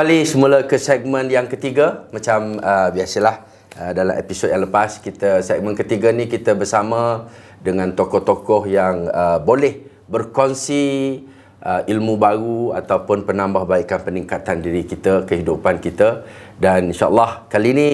Kembali 0.00 0.24
semula 0.24 0.64
ke 0.64 0.80
segmen 0.80 1.28
yang 1.28 1.44
ketiga. 1.44 2.08
Macam 2.08 2.56
uh, 2.56 2.88
biasalah 2.88 3.44
uh, 3.76 3.92
dalam 3.92 4.16
episod 4.16 4.48
yang 4.48 4.64
lepas, 4.64 4.96
kita 4.96 5.44
segmen 5.44 5.76
ketiga 5.76 6.08
ni 6.08 6.24
kita 6.24 6.56
bersama 6.56 7.28
dengan 7.60 7.92
tokoh-tokoh 7.92 8.64
yang 8.64 9.12
uh, 9.12 9.36
boleh 9.44 9.76
berkongsi 10.08 11.20
uh, 11.60 11.84
ilmu 11.84 12.16
baru 12.16 12.72
ataupun 12.80 13.28
penambahbaikan 13.28 14.00
peningkatan 14.00 14.64
diri 14.64 14.88
kita, 14.88 15.28
kehidupan 15.28 15.84
kita. 15.84 16.24
Dan 16.56 16.96
insyaAllah 16.96 17.44
kali 17.52 17.68
ini 17.76 17.90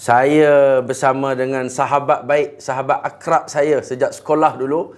saya 0.00 0.80
bersama 0.80 1.36
dengan 1.36 1.68
sahabat 1.68 2.24
baik, 2.24 2.64
sahabat 2.64 2.96
akrab 2.96 3.44
saya 3.52 3.84
sejak 3.84 4.16
sekolah 4.16 4.56
dulu. 4.56 4.96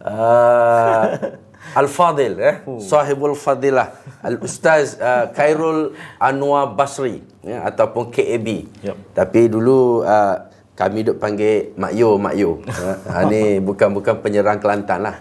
Uh, 0.00 1.36
Al-Fadil 1.70 2.34
eh 2.40 2.56
sahibul 2.82 3.38
fadilah 3.38 3.94
Al-Ustaz 4.24 4.98
uh, 4.98 5.30
Khairul 5.30 5.94
Anwar 6.18 6.74
Basri 6.74 7.22
ya, 7.44 7.64
ataupun 7.68 8.10
KAB. 8.10 8.48
Yep. 8.82 8.96
Tapi 9.14 9.40
dulu 9.46 10.02
uh, 10.02 10.50
kami 10.74 11.04
duk 11.04 11.20
panggil 11.20 11.76
Mak 11.76 11.92
Yo, 11.92 12.16
Mak 12.16 12.34
Yo. 12.34 12.50
Ha, 13.10 13.26
ini 13.28 13.60
bukan 13.60 13.92
bukan 13.92 14.18
penyerang 14.24 14.58
Kelantan 14.58 15.04
lah. 15.04 15.16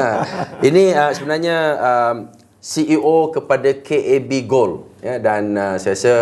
ini 0.68 0.94
uh, 0.94 1.10
sebenarnya 1.10 1.58
um, 1.80 2.16
CEO 2.62 3.34
kepada 3.34 3.74
KAB 3.82 4.30
Gold 4.46 5.02
ya, 5.02 5.18
dan 5.18 5.58
uh, 5.58 5.74
saya 5.82 5.98
rasa 5.98 6.16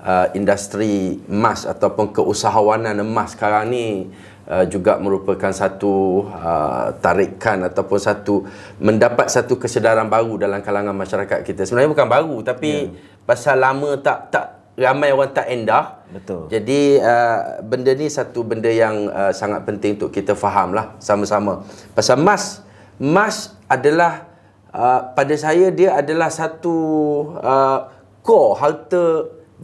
uh, 0.00 0.26
industri 0.32 1.20
emas 1.28 1.68
ataupun 1.68 2.16
keusahawanan 2.16 2.96
emas 3.04 3.36
sekarang 3.36 3.68
ni 3.68 4.08
uh, 4.48 4.64
juga 4.66 4.96
merupakan 4.96 5.50
satu 5.50 6.26
uh, 6.30 6.94
tarikan 7.02 7.66
ataupun 7.66 7.98
satu 7.98 8.46
mendapat 8.78 9.28
satu 9.28 9.58
kesedaran 9.58 10.06
baru 10.06 10.38
dalam 10.40 10.62
kalangan 10.62 10.94
masyarakat 10.94 11.42
kita. 11.42 11.66
Sebenarnya 11.66 11.90
bukan 11.92 12.08
baru 12.08 12.36
tapi 12.46 12.90
yeah. 12.90 13.22
pasal 13.26 13.58
lama 13.60 13.98
tak 14.00 14.30
tak 14.30 14.46
ramai 14.76 15.10
orang 15.10 15.32
tak 15.32 15.46
endah. 15.48 15.84
Betul. 16.12 16.46
Jadi 16.52 17.00
uh, 17.00 17.60
benda 17.64 17.90
ni 17.96 18.06
satu 18.06 18.46
benda 18.46 18.70
yang 18.70 19.10
uh, 19.10 19.32
sangat 19.34 19.64
penting 19.66 19.98
untuk 19.98 20.12
kita 20.12 20.36
faham 20.38 20.76
lah 20.76 20.94
sama-sama. 21.02 21.64
Pasal 21.96 22.20
emas, 22.20 22.62
emas 23.00 23.56
adalah 23.66 24.28
uh, 24.70 25.10
pada 25.16 25.34
saya 25.34 25.72
dia 25.72 25.96
adalah 25.96 26.30
satu 26.30 26.76
uh, 27.40 27.90
core 28.20 28.52
harta 28.60 29.04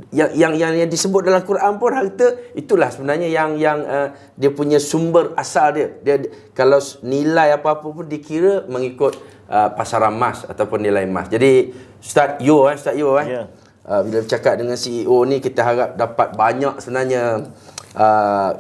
yang 0.09 0.33
yang 0.33 0.53
yang, 0.57 0.73
yang 0.73 0.89
disebut 0.89 1.21
dalam 1.29 1.45
Quran 1.45 1.77
pun 1.77 1.93
harta 1.93 2.33
itulah 2.57 2.89
sebenarnya 2.89 3.29
yang 3.29 3.61
yang 3.61 3.85
uh, 3.85 4.09
dia 4.41 4.49
punya 4.49 4.81
sumber 4.81 5.37
asal 5.37 5.77
dia. 5.77 5.93
Dia 6.01 6.17
kalau 6.57 6.81
nilai 7.05 7.53
apa-apa 7.53 7.85
pun 7.93 8.09
dikira 8.09 8.65
mengikut 8.73 9.21
uh, 9.53 9.69
pasaran 9.77 10.17
emas 10.17 10.49
ataupun 10.49 10.81
nilai 10.81 11.05
emas. 11.05 11.29
Jadi 11.29 11.77
Ustaz 12.01 12.41
Yo 12.41 12.73
eh 12.73 12.75
Ustaz 12.77 12.97
Yo 12.97 13.21
eh. 13.21 13.27
Ya. 13.29 13.43
Uh, 13.83 14.01
bila 14.07 14.25
bercakap 14.25 14.55
dengan 14.57 14.79
CEO 14.79 15.17
ni 15.29 15.43
kita 15.45 15.61
harap 15.61 15.91
dapat 15.99 16.39
banyak 16.39 16.79
sebenarnya 16.81 17.53
uh, 17.93 18.51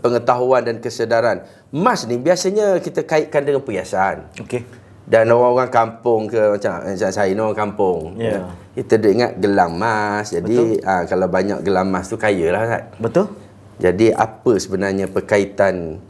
pengetahuan 0.00 0.64
dan 0.64 0.80
kesedaran. 0.80 1.44
Emas 1.68 2.08
ni 2.08 2.16
biasanya 2.16 2.80
kita 2.80 3.04
kaitkan 3.04 3.44
dengan 3.44 3.60
perhiasan. 3.60 4.24
Okey. 4.40 4.81
Dan 5.12 5.28
orang-orang 5.28 5.68
kampung 5.68 6.24
ke 6.24 6.56
macam 6.56 6.72
macam 6.88 7.10
saya 7.12 7.28
ni 7.28 7.36
orang 7.36 7.58
kampung. 7.68 8.16
Ya. 8.16 8.48
Kita 8.72 8.96
duk 8.96 9.12
ingat 9.12 9.32
gelang 9.36 9.76
emas. 9.76 10.32
Jadi 10.32 10.80
ah 10.88 11.04
kalau 11.04 11.28
banyak 11.28 11.60
gelang 11.60 11.92
emas 11.92 12.08
tu 12.08 12.16
kaya 12.16 12.48
lah 12.48 12.64
Ustaz. 12.64 12.82
Betul? 12.96 13.26
Jadi 13.76 14.08
apa 14.08 14.52
sebenarnya 14.56 15.12
perkaitan 15.12 16.00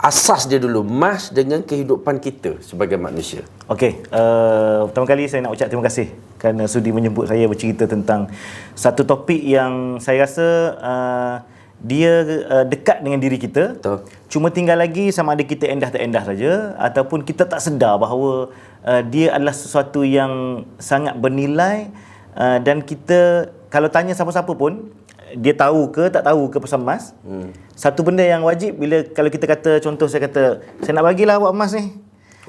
asas 0.00 0.48
dia 0.48 0.56
dulu 0.56 0.80
emas 0.80 1.28
dengan 1.28 1.60
kehidupan 1.60 2.16
kita 2.16 2.64
sebagai 2.64 2.96
manusia? 2.96 3.44
Okey, 3.68 4.08
uh, 4.08 4.88
pertama 4.88 5.04
kali 5.04 5.28
saya 5.28 5.44
nak 5.44 5.52
ucap 5.52 5.68
terima 5.68 5.84
kasih 5.84 6.08
kerana 6.40 6.64
sudi 6.64 6.88
menyebut 6.88 7.28
saya 7.28 7.44
bercerita 7.44 7.84
tentang 7.84 8.32
satu 8.72 9.04
topik 9.04 9.44
yang 9.44 10.00
saya 10.00 10.24
rasa 10.24 10.46
uh, 10.80 11.36
dia 11.80 12.44
uh, 12.48 12.64
dekat 12.68 13.00
dengan 13.00 13.16
diri 13.20 13.40
kita. 13.40 13.76
Betul. 13.76 14.04
Cuma 14.28 14.52
tinggal 14.52 14.76
lagi 14.76 15.08
sama 15.10 15.32
ada 15.32 15.44
kita 15.44 15.64
endah 15.64 15.88
tak 15.88 16.04
endah 16.04 16.22
saja 16.22 16.76
ataupun 16.76 17.24
kita 17.24 17.48
tak 17.48 17.64
sedar 17.64 17.96
bahawa 17.96 18.52
uh, 18.84 19.02
dia 19.08 19.32
adalah 19.32 19.56
sesuatu 19.56 20.04
yang 20.04 20.64
sangat 20.76 21.16
bernilai 21.16 21.88
uh, 22.36 22.60
dan 22.60 22.84
kita 22.84 23.48
kalau 23.72 23.88
tanya 23.88 24.12
siapa-siapa 24.12 24.52
pun 24.52 24.92
dia 25.30 25.54
tahu 25.54 25.94
ke 25.94 26.10
tak 26.10 26.26
tahu 26.26 26.50
ke 26.52 26.58
pasal 26.60 26.82
emas. 26.82 27.16
Hmm. 27.22 27.54
Satu 27.72 28.02
benda 28.04 28.26
yang 28.26 28.42
wajib 28.44 28.76
bila 28.76 29.00
kalau 29.14 29.30
kita 29.32 29.46
kata 29.46 29.78
contoh 29.80 30.10
saya 30.10 30.26
kata 30.26 30.60
saya 30.84 30.92
nak 31.00 31.06
bagilah 31.06 31.38
awak 31.40 31.54
emas 31.54 31.72
ni. 31.72 31.96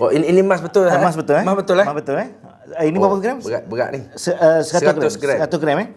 Oh 0.01 0.09
ini, 0.09 0.27
ini 0.33 0.41
emas 0.41 0.59
betul 0.65 0.89
eh? 0.89 0.97
Emas 0.97 1.13
betul 1.13 1.37
eh? 1.37 1.45
Emas 1.45 1.55
betul 1.55 1.77
eh? 1.77 1.85
Emas 1.85 1.97
betul 2.01 2.15
eh? 2.17 2.29
Ah, 2.71 2.83
Ini 2.87 2.95
Oh, 2.97 3.01
berapa 3.03 3.17
gram? 3.19 3.37
Berat 3.43 3.63
berat 3.67 3.89
ni. 3.91 3.99
Se, 4.15 4.31
uh, 4.31 4.63
100, 4.63 4.97
100 4.97 5.19
gram. 5.21 5.37
100 5.43 5.61
gram 5.61 5.77
eh. 5.83 5.89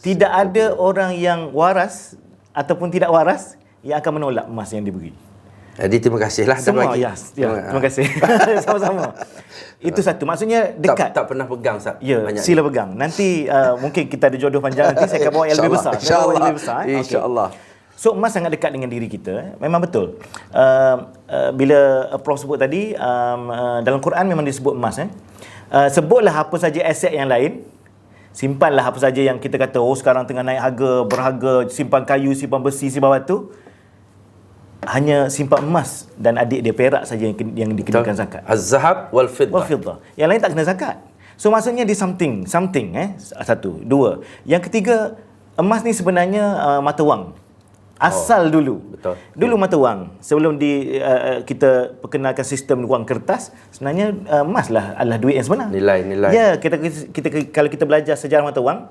Tidak 0.00 0.30
ada 0.32 0.64
orang 0.80 1.12
yang 1.14 1.52
waras 1.52 2.16
ataupun 2.52 2.90
tidak 2.90 3.10
waras 3.10 3.54
yang 3.80 3.96
akan 3.98 4.12
menolak 4.20 4.46
emas 4.46 4.70
yang 4.70 4.84
diberi. 4.84 5.12
Jadi 5.80 5.96
terima 5.96 6.20
kasihlah 6.20 6.60
Semua 6.60 6.92
bagi. 6.92 7.00
ya, 7.00 7.16
ya 7.40 7.48
terima 7.72 7.80
kasih. 7.80 8.04
Sama-sama. 8.66 9.16
Itu 9.80 10.04
satu. 10.04 10.28
Maksudnya 10.28 10.76
dekat. 10.76 11.08
Tak, 11.08 11.16
tak 11.16 11.24
pernah 11.32 11.48
pegang 11.48 11.80
Ustaz. 11.80 11.96
Ya, 12.04 12.20
Banyak 12.20 12.42
sila 12.44 12.60
pegang. 12.68 12.92
Nanti 12.92 13.48
uh, 13.48 13.80
mungkin 13.80 14.04
kita 14.04 14.28
ada 14.28 14.36
jodoh 14.36 14.60
panjang 14.60 14.92
nanti 14.92 15.08
saya 15.08 15.24
akan 15.24 15.32
bawa 15.32 15.44
yang 15.48 15.56
lebih 15.56 15.72
besar. 15.72 15.92
Saya 15.96 16.04
bawa 16.04 16.04
yang 16.04 16.20
InsyaAllah. 16.20 16.36
lebih 16.36 16.56
besar. 16.60 16.80
eh. 16.84 16.98
InsyaAllah. 17.00 17.48
So 17.96 18.12
emas 18.12 18.32
sangat 18.32 18.50
dekat 18.52 18.70
dengan 18.76 18.92
diri 18.92 19.08
kita. 19.08 19.32
eh. 19.32 19.48
Memang 19.56 19.80
betul. 19.80 20.20
Uh, 20.52 20.96
uh, 21.28 21.50
bila 21.56 21.80
Prof 22.20 22.36
sebut 22.36 22.60
tadi 22.60 22.92
um, 22.92 23.48
uh, 23.48 23.78
dalam 23.80 24.04
Quran 24.04 24.28
memang 24.28 24.44
disebut 24.44 24.76
emas 24.76 25.00
eh. 25.00 25.08
Uh, 25.70 25.88
sebutlah 25.88 26.34
apa 26.34 26.56
saja 26.60 26.82
aset 26.84 27.14
yang 27.14 27.30
lain. 27.30 27.64
Simpanlah 28.30 28.86
apa 28.86 28.98
saja 29.02 29.18
yang 29.18 29.42
kita 29.42 29.58
kata 29.58 29.82
oh 29.82 29.94
sekarang 29.98 30.22
tengah 30.22 30.46
naik 30.46 30.62
harga, 30.62 30.92
berharga, 31.02 31.54
simpan 31.66 32.06
kayu, 32.06 32.30
simpan 32.32 32.62
besi, 32.62 32.86
simpan 32.86 33.10
batu. 33.10 33.50
Hanya 34.86 35.28
simpan 35.28 35.66
emas 35.66 36.08
dan 36.16 36.40
adik 36.40 36.64
dia 36.64 36.72
perak 36.72 37.04
saja 37.04 37.26
yang, 37.26 37.36
yang 37.52 37.70
dikenakan 37.74 38.16
zakat. 38.16 38.42
Az-zahab 38.46 39.12
wal 39.12 39.28
fiddah. 39.28 39.52
Wal 39.52 39.66
fiddah. 39.66 39.96
Yang 40.14 40.28
lain 40.30 40.40
tak 40.40 40.50
kena 40.54 40.64
zakat. 40.64 40.96
So 41.36 41.52
maksudnya 41.52 41.84
dia 41.84 41.96
something, 41.98 42.46
something 42.46 42.96
eh. 42.96 43.08
Satu, 43.18 43.82
dua. 43.82 44.24
Yang 44.46 44.70
ketiga, 44.70 45.18
emas 45.58 45.84
ni 45.84 45.92
sebenarnya 45.92 46.44
uh, 46.56 46.80
mata 46.80 47.02
wang. 47.04 47.36
Asal 48.00 48.48
oh, 48.48 48.52
dulu. 48.56 48.74
betul. 48.96 49.14
Dulu 49.36 49.54
mata 49.60 49.76
wang. 49.76 50.16
Sebelum 50.24 50.56
di 50.56 50.96
uh, 50.96 51.44
kita 51.44 52.00
perkenalkan 52.00 52.48
sistem 52.48 52.88
wang 52.88 53.04
kertas, 53.04 53.52
sebenarnya 53.76 54.16
uh, 54.24 54.44
emas 54.48 54.72
lah 54.72 54.96
adalah 54.96 55.20
duit 55.20 55.36
yang 55.36 55.44
sebenar. 55.44 55.68
Nilai, 55.68 56.08
nilai. 56.08 56.30
Ya, 56.32 56.48
kita, 56.56 56.80
kita, 57.12 57.28
kalau 57.52 57.68
kita 57.68 57.84
belajar 57.84 58.16
sejarah 58.16 58.48
mata 58.48 58.64
wang, 58.64 58.88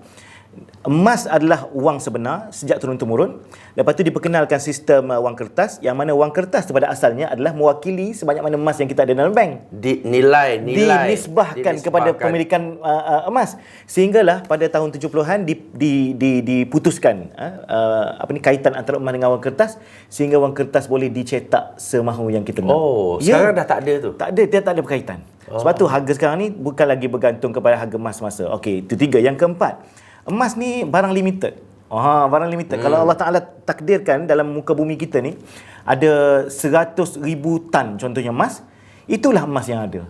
emas 0.88 1.28
adalah 1.28 1.68
wang 1.76 2.00
sebenar 2.00 2.50
sejak 2.56 2.80
turun-temurun. 2.80 3.44
Lepas 3.76 3.94
tu 3.94 4.02
diperkenalkan 4.02 4.58
sistem 4.58 5.12
uh, 5.12 5.20
wang 5.22 5.36
kertas 5.36 5.78
yang 5.84 5.94
mana 5.94 6.16
wang 6.16 6.32
kertas 6.32 6.66
pada 6.72 6.90
asalnya 6.90 7.30
adalah 7.30 7.52
mewakili 7.54 8.16
sebanyak 8.16 8.42
mana 8.42 8.56
emas 8.56 8.80
yang 8.80 8.90
kita 8.90 9.04
ada 9.04 9.14
dalam 9.14 9.36
bank 9.36 9.70
Di, 9.70 10.02
nilai, 10.02 10.58
nilai. 10.60 11.14
dinisbahkan 11.14 11.84
kepada 11.84 12.16
pemilikan 12.16 12.80
uh, 12.82 12.88
uh, 12.88 13.22
emas 13.30 13.60
sehinggalah 13.86 14.42
pada 14.48 14.66
tahun 14.72 14.96
70-an 14.96 15.44
di, 15.44 15.54
di, 15.76 15.94
di, 16.16 16.32
diputuskan 16.42 17.30
uh, 17.36 17.56
uh, 17.68 18.06
apa 18.24 18.30
ni 18.32 18.42
kaitan 18.42 18.74
antara 18.74 18.98
emas 18.98 19.12
dengan 19.14 19.36
wang 19.36 19.44
kertas 19.44 19.78
sehingga 20.08 20.40
wang 20.40 20.56
kertas 20.56 20.88
boleh 20.88 21.12
dicetak 21.12 21.78
semahu 21.78 22.32
yang 22.32 22.42
kita 22.48 22.64
nak. 22.64 22.74
Oh, 22.74 23.20
Ya. 23.20 23.36
sekarang 23.36 23.54
dah 23.60 23.68
tak 23.68 23.80
ada 23.84 23.94
tu. 24.00 24.12
Tak 24.16 24.28
ada, 24.32 24.42
dia 24.48 24.60
tak 24.64 24.74
ada 24.76 24.82
berkaitan. 24.82 25.20
Oh. 25.52 25.60
Sebab 25.60 25.74
tu 25.76 25.86
harga 25.90 26.12
sekarang 26.16 26.38
ni 26.40 26.48
bukan 26.54 26.88
lagi 26.88 27.12
bergantung 27.12 27.52
kepada 27.52 27.76
harga 27.76 27.96
emas 28.00 28.16
semasa. 28.16 28.48
Okey, 28.56 28.86
itu 28.86 28.94
tiga. 28.96 29.18
Yang 29.20 29.44
keempat, 29.44 29.82
emas 30.30 30.54
ni 30.56 30.86
barang 30.86 31.12
limited. 31.12 31.58
Ha, 31.90 32.30
barang 32.30 32.50
limited. 32.54 32.78
Hmm. 32.78 32.86
Kalau 32.86 32.98
Allah 33.02 33.18
Taala 33.18 33.40
takdirkan 33.42 34.30
dalam 34.30 34.54
muka 34.54 34.78
bumi 34.78 34.94
kita 34.94 35.20
ni 35.26 35.34
ada 35.82 36.46
100 36.46 36.94
ribu 37.18 37.66
tan 37.74 37.98
contohnya 37.98 38.30
emas, 38.30 38.62
itulah 39.10 39.44
emas 39.50 39.66
yang 39.66 39.82
ada. 39.84 40.06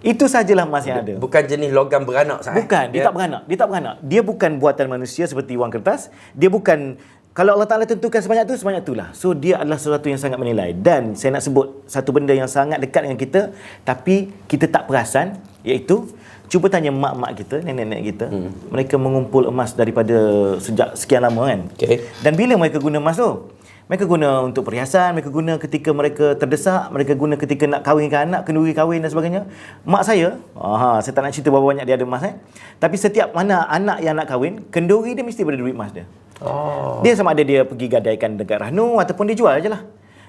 Itu 0.00 0.30
sajalah 0.30 0.64
emas 0.64 0.86
yang 0.86 1.02
ada. 1.02 1.18
Bukan 1.18 1.42
jenis 1.44 1.74
logam 1.74 2.06
beranak 2.06 2.40
eh? 2.46 2.54
Bukan, 2.54 2.84
dia 2.94 3.02
tak 3.02 3.14
beranak. 3.18 3.42
Dia 3.50 3.56
tak 3.58 3.68
beranak. 3.68 3.94
Dia 4.00 4.20
bukan 4.22 4.50
buatan 4.62 4.86
manusia 4.86 5.26
seperti 5.26 5.58
wang 5.58 5.74
kertas. 5.74 6.08
Dia 6.38 6.46
bukan 6.46 6.96
kalau 7.38 7.54
Allah 7.54 7.70
Ta'ala 7.70 7.86
tentukan 7.86 8.18
sebanyak 8.18 8.50
tu, 8.50 8.58
sebanyak 8.58 8.82
itulah. 8.82 9.14
So, 9.14 9.30
dia 9.30 9.62
adalah 9.62 9.78
sesuatu 9.78 10.10
yang 10.10 10.18
sangat 10.18 10.42
menilai. 10.42 10.74
Dan 10.74 11.14
saya 11.14 11.38
nak 11.38 11.46
sebut 11.46 11.86
satu 11.86 12.10
benda 12.10 12.34
yang 12.34 12.50
sangat 12.50 12.82
dekat 12.82 13.06
dengan 13.06 13.14
kita, 13.14 13.54
tapi 13.86 14.34
kita 14.50 14.66
tak 14.66 14.90
perasan, 14.90 15.38
iaitu 15.62 16.10
cuba 16.48 16.66
tanya 16.72 16.90
mak-mak 16.90 17.36
kita, 17.38 17.60
nenek-nenek 17.60 18.02
kita, 18.16 18.26
hmm. 18.32 18.72
mereka 18.72 18.96
mengumpul 18.96 19.46
emas 19.46 19.76
daripada 19.76 20.16
sejak 20.58 20.96
sekian 20.96 21.22
lama 21.22 21.46
kan. 21.46 21.60
Okey. 21.76 22.02
Dan 22.24 22.34
bila 22.34 22.56
mereka 22.56 22.80
guna 22.80 22.98
emas 22.98 23.20
tu? 23.20 23.52
Mereka 23.88 24.04
guna 24.04 24.44
untuk 24.44 24.68
perhiasan, 24.68 25.16
mereka 25.16 25.32
guna 25.32 25.56
ketika 25.56 25.96
mereka 25.96 26.36
terdesak, 26.36 26.92
mereka 26.92 27.16
guna 27.16 27.40
ketika 27.40 27.64
nak 27.64 27.80
kahwinkan 27.80 28.28
anak, 28.28 28.44
kenduri 28.44 28.76
kahwin 28.76 29.00
dan 29.00 29.08
sebagainya. 29.08 29.48
Mak 29.88 30.04
saya, 30.04 30.36
aha, 30.52 31.00
saya 31.00 31.16
tak 31.16 31.24
nak 31.24 31.32
cerita 31.32 31.48
berapa 31.48 31.72
banyak 31.72 31.88
dia 31.88 31.96
ada 31.96 32.04
emas 32.04 32.20
eh. 32.28 32.36
Tapi 32.76 32.96
setiap 33.00 33.32
mana 33.32 33.64
anak 33.64 34.04
yang 34.04 34.12
nak 34.20 34.28
kahwin, 34.28 34.60
kenduri 34.68 35.16
dia 35.16 35.24
mesti 35.24 35.40
berada 35.40 35.64
duit 35.64 35.72
emas 35.72 35.96
dia. 35.96 36.04
Oh. 36.44 37.00
Dia 37.00 37.16
sama 37.16 37.32
ada 37.32 37.40
dia 37.40 37.64
pergi 37.64 37.88
gadaikan 37.88 38.36
dekat 38.36 38.60
Rahnu 38.60 39.00
ataupun 39.00 39.24
dia 39.32 39.36
jual 39.40 39.56
je 39.64 39.72
lah. 39.72 39.80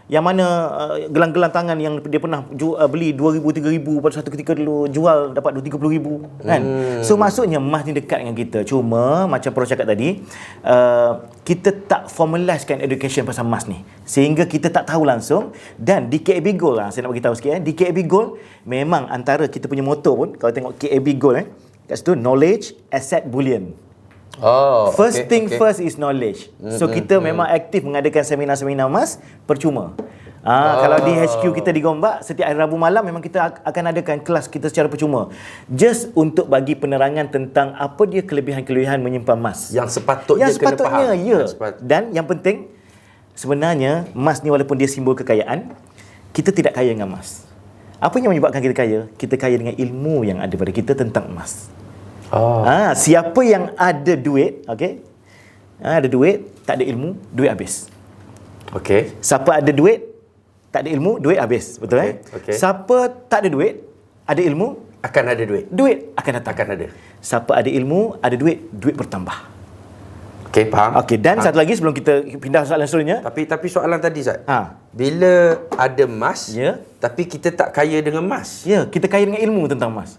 Yang 0.10 0.24
mana 0.26 0.46
uh, 0.74 0.96
gelang-gelang 1.06 1.54
tangan 1.54 1.78
yang 1.78 2.02
dia 2.02 2.18
pernah 2.18 2.42
ju- 2.58 2.74
uh, 2.74 2.90
beli 2.90 3.14
2000 3.14 3.46
3000 3.46 3.78
pada 4.02 4.14
satu 4.18 4.34
ketika 4.34 4.58
dulu 4.58 4.90
jual 4.90 5.38
dapat 5.38 5.54
2 5.54 5.70
30000 5.70 6.42
kan. 6.42 6.62
Hmm. 6.66 7.06
So 7.06 7.14
maksudnya 7.14 7.62
emas 7.62 7.86
ni 7.86 7.94
dekat 7.94 8.26
dengan 8.26 8.34
kita. 8.34 8.66
Cuma 8.66 9.30
macam 9.30 9.54
Pro 9.54 9.70
cakap 9.70 9.86
tadi, 9.86 10.26
uh, 10.66 11.30
kita 11.46 11.70
tak 11.86 12.10
formalizekan 12.10 12.82
education 12.82 13.22
pasal 13.22 13.46
emas 13.46 13.70
ni. 13.70 13.86
Sehingga 14.02 14.50
kita 14.50 14.74
tak 14.74 14.90
tahu 14.90 15.06
langsung 15.06 15.54
dan 15.78 16.10
di 16.10 16.26
KAB 16.26 16.58
Gold 16.58 16.82
lah 16.82 16.90
saya 16.90 17.06
nak 17.06 17.14
bagi 17.14 17.26
tahu 17.30 17.38
sikit 17.38 17.52
eh. 17.56 17.62
Di 17.62 17.78
KAB 17.78 18.10
Gold 18.10 18.42
memang 18.66 19.06
antara 19.14 19.46
kita 19.46 19.70
punya 19.70 19.86
moto 19.86 20.18
pun 20.18 20.34
kalau 20.34 20.50
tengok 20.50 20.74
KAB 20.82 21.08
Gold 21.22 21.38
eh 21.38 21.48
kat 21.86 22.02
situ 22.02 22.18
knowledge 22.18 22.74
asset 22.90 23.30
bullion. 23.30 23.89
Oh. 24.38 24.94
First 24.94 25.26
okey, 25.26 25.28
thing 25.28 25.44
okey. 25.50 25.58
first 25.58 25.82
is 25.82 25.98
knowledge. 25.98 26.54
So 26.78 26.86
kita 26.86 27.18
memang 27.18 27.50
aktif 27.50 27.82
mengadakan 27.82 28.22
seminar-seminar 28.22 28.86
emas 28.86 29.18
percuma. 29.50 29.98
Ah, 30.40 30.80
kalau 30.80 31.04
di 31.04 31.12
HQ 31.12 31.52
kita 31.52 31.68
di 31.76 31.84
Gombak 31.84 32.24
setiap 32.24 32.48
hari 32.48 32.56
Rabu 32.56 32.80
malam 32.80 33.04
memang 33.04 33.20
kita 33.20 33.52
ak- 33.52 33.60
akan 33.60 33.92
adakan 33.92 34.24
kelas 34.24 34.48
kita 34.48 34.72
secara 34.72 34.88
percuma. 34.88 35.28
Just 35.68 36.16
untuk 36.16 36.48
bagi 36.48 36.80
penerangan 36.80 37.28
tentang 37.28 37.76
apa 37.76 38.08
dia 38.08 38.24
kelebihan-kelebihan 38.24 39.04
menyimpan 39.04 39.36
emas. 39.36 39.68
Yang 39.76 40.00
sepatutnya 40.00 40.48
Yang 40.48 40.64
kena 40.64 40.80
sepatutnya 40.80 41.08
faham. 41.12 41.28
ya. 41.28 41.40
Dan 41.84 42.04
yang 42.16 42.24
penting 42.24 42.72
sebenarnya 43.36 44.08
emas 44.16 44.40
ni 44.40 44.48
walaupun 44.48 44.80
dia 44.80 44.88
simbol 44.88 45.12
kekayaan, 45.12 45.76
kita 46.32 46.56
tidak 46.56 46.72
kaya 46.72 46.96
dengan 46.96 47.12
emas. 47.12 47.44
Apa 48.00 48.24
yang 48.24 48.32
menyebabkan 48.32 48.64
kita 48.64 48.72
kaya? 48.72 49.00
Kita 49.20 49.36
kaya 49.36 49.60
dengan 49.60 49.76
ilmu 49.76 50.24
yang 50.24 50.40
ada 50.40 50.56
pada 50.56 50.72
kita 50.72 50.96
tentang 50.96 51.28
emas. 51.28 51.68
Oh. 52.30 52.62
Ha, 52.62 52.94
siapa 52.94 53.42
yang 53.42 53.74
ada 53.74 54.14
duit, 54.14 54.62
okey? 54.70 55.02
Ha, 55.82 55.98
ada 56.04 56.08
duit, 56.08 56.46
tak 56.62 56.78
ada 56.78 56.86
ilmu, 56.86 57.18
duit 57.34 57.50
habis. 57.50 57.90
Okey. 58.70 59.18
Siapa 59.18 59.58
ada 59.58 59.72
duit, 59.74 60.06
tak 60.70 60.86
ada 60.86 60.90
ilmu, 60.94 61.18
duit 61.18 61.42
habis. 61.42 61.82
Betul 61.82 62.06
Okey, 62.06 62.06
eh? 62.06 62.14
okey. 62.38 62.54
Siapa 62.54 62.98
tak 63.26 63.46
ada 63.46 63.50
duit, 63.50 63.82
ada 64.30 64.42
ilmu, 64.46 64.78
Akan 65.02 65.24
ada 65.26 65.42
duit. 65.42 65.66
duit 65.72 66.12
akan 66.14 66.32
datang. 66.38 66.54
Akan 66.54 66.68
ada. 66.76 66.88
Siapa 67.24 67.52
ada 67.56 67.70
ilmu, 67.72 68.20
ada 68.22 68.36
duit, 68.38 68.68
duit 68.70 68.94
bertambah. 68.94 69.48
Okey, 70.52 70.70
faham? 70.70 70.98
Okey, 71.02 71.18
dan 71.18 71.42
satu 71.42 71.58
lagi 71.58 71.74
sebelum 71.74 71.94
kita 71.94 72.26
pindah 72.38 72.66
soalan 72.66 72.86
seterusnya. 72.86 73.18
Tapi 73.22 73.46
tapi 73.46 73.68
soalan 73.70 73.98
tadi 73.98 74.22
Zat. 74.22 74.46
Ha. 74.46 74.78
Bila 74.94 75.62
ada 75.78 76.04
emas, 76.06 76.50
Ya. 76.54 76.78
tapi 76.98 77.26
kita 77.26 77.54
tak 77.54 77.70
kaya 77.72 78.02
dengan 78.02 78.22
emas. 78.22 78.66
Ya, 78.66 78.86
kita 78.86 79.06
kaya 79.06 79.26
dengan 79.30 79.42
ilmu 79.42 79.66
tentang 79.70 79.94
emas. 79.94 80.18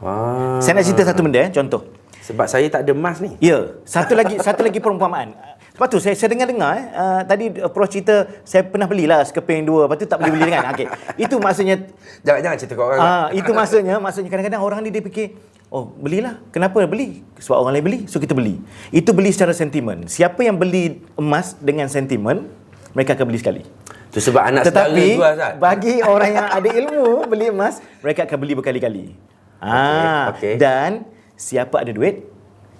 Wah. 0.00 0.58
Saya 0.58 0.80
nak 0.80 0.84
cerita 0.88 1.02
satu 1.04 1.20
benda 1.20 1.40
eh, 1.44 1.50
contoh. 1.52 1.84
Sebab 2.20 2.46
saya 2.48 2.66
tak 2.68 2.84
ada 2.84 2.92
emas 2.92 3.20
ni. 3.20 3.36
Ya, 3.40 3.76
satu 3.84 4.12
lagi 4.16 4.40
satu 4.46 4.60
lagi 4.64 4.80
perumpamaan. 4.80 5.36
Lepas 5.70 5.86
tu 5.88 5.98
saya, 6.02 6.12
saya 6.12 6.28
dengar-dengar 6.36 6.72
eh, 6.76 6.84
uh, 6.92 7.20
tadi 7.24 7.44
approach 7.60 7.96
cerita 7.96 8.28
saya 8.44 8.68
pernah 8.68 8.84
belilah 8.84 9.24
sekeping 9.24 9.64
dua, 9.64 9.88
lepas 9.88 9.96
tu 9.96 10.04
tak 10.04 10.20
boleh 10.20 10.32
beli 10.36 10.50
kan. 10.52 10.72
Okey. 10.76 10.86
Itu 11.16 11.40
maksudnya 11.40 11.76
Jangan 12.26 12.40
jangan 12.44 12.56
cerita 12.60 12.74
kat 12.76 12.84
orang. 12.84 12.98
ah 13.00 13.26
itu 13.32 13.50
maksudnya 13.52 13.94
maksudnya 13.96 14.28
kadang-kadang 14.28 14.60
orang 14.60 14.80
ni 14.84 14.92
dia 14.92 15.00
fikir 15.00 15.36
Oh, 15.70 15.86
belilah. 15.86 16.42
Kenapa 16.50 16.82
beli? 16.82 17.22
Sebab 17.38 17.62
orang 17.62 17.78
lain 17.78 17.86
beli, 17.86 17.98
so 18.10 18.18
kita 18.18 18.34
beli. 18.34 18.58
Itu 18.90 19.14
beli 19.14 19.30
secara 19.30 19.54
sentimen. 19.54 20.10
Siapa 20.10 20.42
yang 20.42 20.58
beli 20.58 20.98
emas 21.14 21.54
dengan 21.62 21.86
sentimen, 21.86 22.50
mereka 22.90 23.14
akan 23.14 23.30
beli 23.30 23.38
sekali. 23.38 23.62
Tu 24.10 24.18
sebab 24.18 24.50
anak 24.50 24.66
saudara 24.66 24.90
Tetapi 24.90 25.06
jual 25.14 25.34
Zat. 25.38 25.52
bagi 25.62 26.02
orang 26.02 26.30
yang 26.34 26.48
ada 26.50 26.68
ilmu 26.74 27.22
beli 27.30 27.54
emas, 27.54 27.78
mereka 28.02 28.26
akan 28.26 28.36
beli 28.42 28.58
berkali-kali. 28.58 29.14
Ah, 29.60 30.32
okey. 30.32 30.56
dan 30.56 31.04
siapa 31.36 31.84
ada 31.84 31.92
duit 31.92 32.24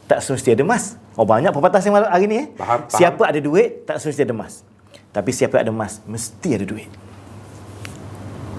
tak 0.09 0.25
semesti 0.25 0.53
ada 0.53 0.65
emas. 0.65 0.97
Oh 1.15 1.23
banyak 1.23 1.53
pepatah 1.53 1.79
yang 1.79 2.01
hari 2.01 2.27
ni 2.27 2.37
eh. 2.41 2.47
Faham, 2.57 2.89
faham. 2.89 2.97
Siapa 2.97 3.23
ada 3.29 3.39
duit 3.39 3.85
tak 3.85 4.01
semesti 4.01 4.25
ada 4.25 4.33
emas. 4.33 4.65
Tapi 5.11 5.31
siapa 5.31 5.61
ada 5.61 5.69
emas 5.69 6.01
mesti 6.03 6.57
ada 6.57 6.65
duit. 6.65 6.89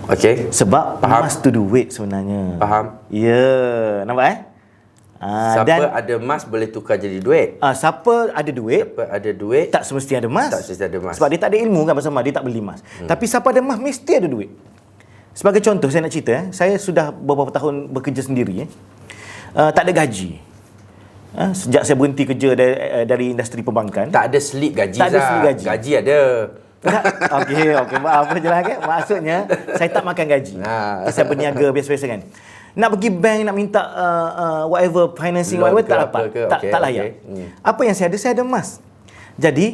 Okey. 0.06 0.52
Sebab 0.52 1.00
Faham. 1.00 1.22
emas 1.24 1.34
tu 1.38 1.50
duit 1.50 1.90
sebenarnya. 1.90 2.58
Faham. 2.58 2.86
Ya, 3.08 3.46
nampak 4.04 4.26
eh? 4.28 4.38
Ah, 5.22 5.54
Siapa 5.54 5.68
dan 5.70 5.80
ada 5.94 6.14
emas 6.18 6.42
boleh 6.50 6.66
tukar 6.66 6.98
jadi 6.98 7.22
duit. 7.22 7.62
ah, 7.62 7.78
siapa 7.78 8.34
ada 8.34 8.50
duit 8.50 8.90
Siapa 8.90 9.06
ada 9.06 9.30
duit 9.30 9.70
tak 9.70 9.86
semesti 9.86 10.18
ada 10.18 10.26
emas. 10.26 10.50
Tak 10.50 10.66
semesti 10.66 10.84
ada 10.90 10.98
emas. 10.98 11.14
Sebab 11.22 11.30
dia 11.30 11.40
tak 11.40 11.54
ada 11.54 11.58
ilmu 11.62 11.86
kan 11.86 11.94
pasal 11.94 12.10
emas, 12.10 12.24
dia 12.26 12.34
tak 12.34 12.46
beli 12.50 12.58
emas. 12.58 12.82
Hmm. 12.82 13.06
Tapi 13.06 13.26
siapa 13.30 13.48
ada 13.54 13.62
emas 13.62 13.78
mesti 13.78 14.12
ada 14.18 14.26
duit. 14.26 14.50
Sebagai 15.32 15.64
contoh 15.64 15.88
saya 15.88 16.04
nak 16.04 16.12
cerita 16.12 16.32
eh, 16.36 16.46
saya 16.52 16.76
sudah 16.76 17.16
beberapa 17.16 17.52
tahun 17.56 17.88
bekerja 17.88 18.28
sendiri 18.28 18.68
eh. 18.68 18.70
Uh, 19.52 19.72
tak 19.72 19.88
ada 19.88 20.04
gaji. 20.04 20.40
Uh, 21.32 21.52
sejak 21.56 21.88
saya 21.88 21.96
berhenti 21.96 22.28
kerja 22.28 22.56
dari, 22.56 22.76
uh, 22.76 23.06
dari 23.08 23.26
industri 23.32 23.64
perbankan. 23.64 24.12
tak 24.12 24.32
ada 24.32 24.40
slip 24.44 24.76
gaji 24.76 25.00
Tak 25.00 25.08
ada 25.12 25.20
slip 25.24 25.42
gaji. 25.48 25.66
Gaji 25.68 25.92
ada. 26.04 26.20
Tak, 26.82 27.04
okey, 27.46 27.68
okey. 27.78 27.98
Maaf 28.02 28.26
apa 28.26 28.36
je 28.42 28.50
lah 28.50 28.62
kan. 28.66 28.78
Maksudnya, 28.82 29.38
saya 29.78 29.90
tak 29.94 30.02
makan 30.02 30.26
gaji. 30.26 30.56
Ha. 30.66 31.06
Saya 31.14 31.30
berniaga 31.30 31.70
biasa-biasa 31.70 32.06
kan. 32.10 32.22
Nak 32.74 32.90
pergi 32.98 33.10
bank, 33.14 33.40
nak 33.46 33.56
minta 33.56 33.82
uh, 33.86 34.30
uh, 34.34 34.64
whatever, 34.66 35.14
financing, 35.14 35.62
Loan 35.62 35.78
whatever, 35.78 35.86
ke 35.86 35.92
tak 35.94 36.00
apa 36.02 36.08
dapat. 36.10 36.24
ke, 36.26 36.42
Tak, 36.50 36.60
okey, 36.60 36.72
tak 36.74 36.80
layak. 36.82 37.04
okey. 37.06 37.12
Hmm. 37.30 37.48
Apa 37.62 37.82
yang 37.86 37.96
saya 37.96 38.08
ada, 38.10 38.18
saya 38.18 38.32
ada 38.34 38.44
emas. 38.44 38.68
Jadi, 39.38 39.68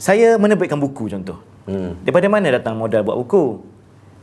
saya 0.00 0.40
menerbitkan 0.40 0.80
buku 0.80 1.12
contoh. 1.12 1.38
Hmm. 1.68 1.92
Daripada 2.06 2.26
mana 2.32 2.48
datang 2.56 2.72
modal 2.78 3.04
buat 3.04 3.20
buku? 3.20 3.75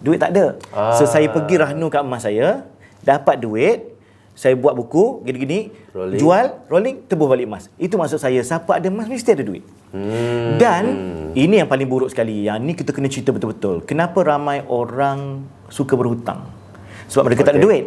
Duit 0.04 0.20
tak 0.20 0.36
ada. 0.36 0.60
So, 0.94 1.08
Ah. 1.08 1.10
saya 1.10 1.28
pergi 1.28 1.56
rahnu 1.56 1.88
kat 1.88 2.04
emas 2.04 2.22
saya, 2.22 2.68
dapat 3.00 3.40
duit, 3.40 3.96
saya 4.34 4.54
buat 4.54 4.74
buku, 4.74 5.24
gini-gini, 5.24 5.72
Rolling. 5.94 6.20
jual, 6.20 6.46
rolling, 6.68 6.96
tebus 7.06 7.28
balik 7.30 7.48
emas. 7.48 7.72
Itu 7.78 7.96
maksud 7.96 8.20
saya, 8.20 8.42
siapa 8.42 8.78
ada 8.78 8.88
emas, 8.90 9.08
mesti 9.08 9.32
ada 9.32 9.42
duit. 9.42 9.64
Hmm. 9.94 10.58
Dan 10.58 10.84
ini 11.32 11.62
yang 11.62 11.70
paling 11.70 11.86
buruk 11.86 12.10
sekali. 12.10 12.44
Yang 12.44 12.58
ni 12.60 12.74
kita 12.74 12.92
kena 12.92 13.08
cerita 13.08 13.30
betul-betul. 13.30 13.86
Kenapa 13.86 14.20
ramai 14.22 14.66
orang 14.66 15.46
suka 15.70 15.94
berhutang? 15.94 16.50
Sebab 17.08 17.30
mereka 17.30 17.46
tak 17.46 17.56
ada 17.56 17.64
duit. 17.64 17.86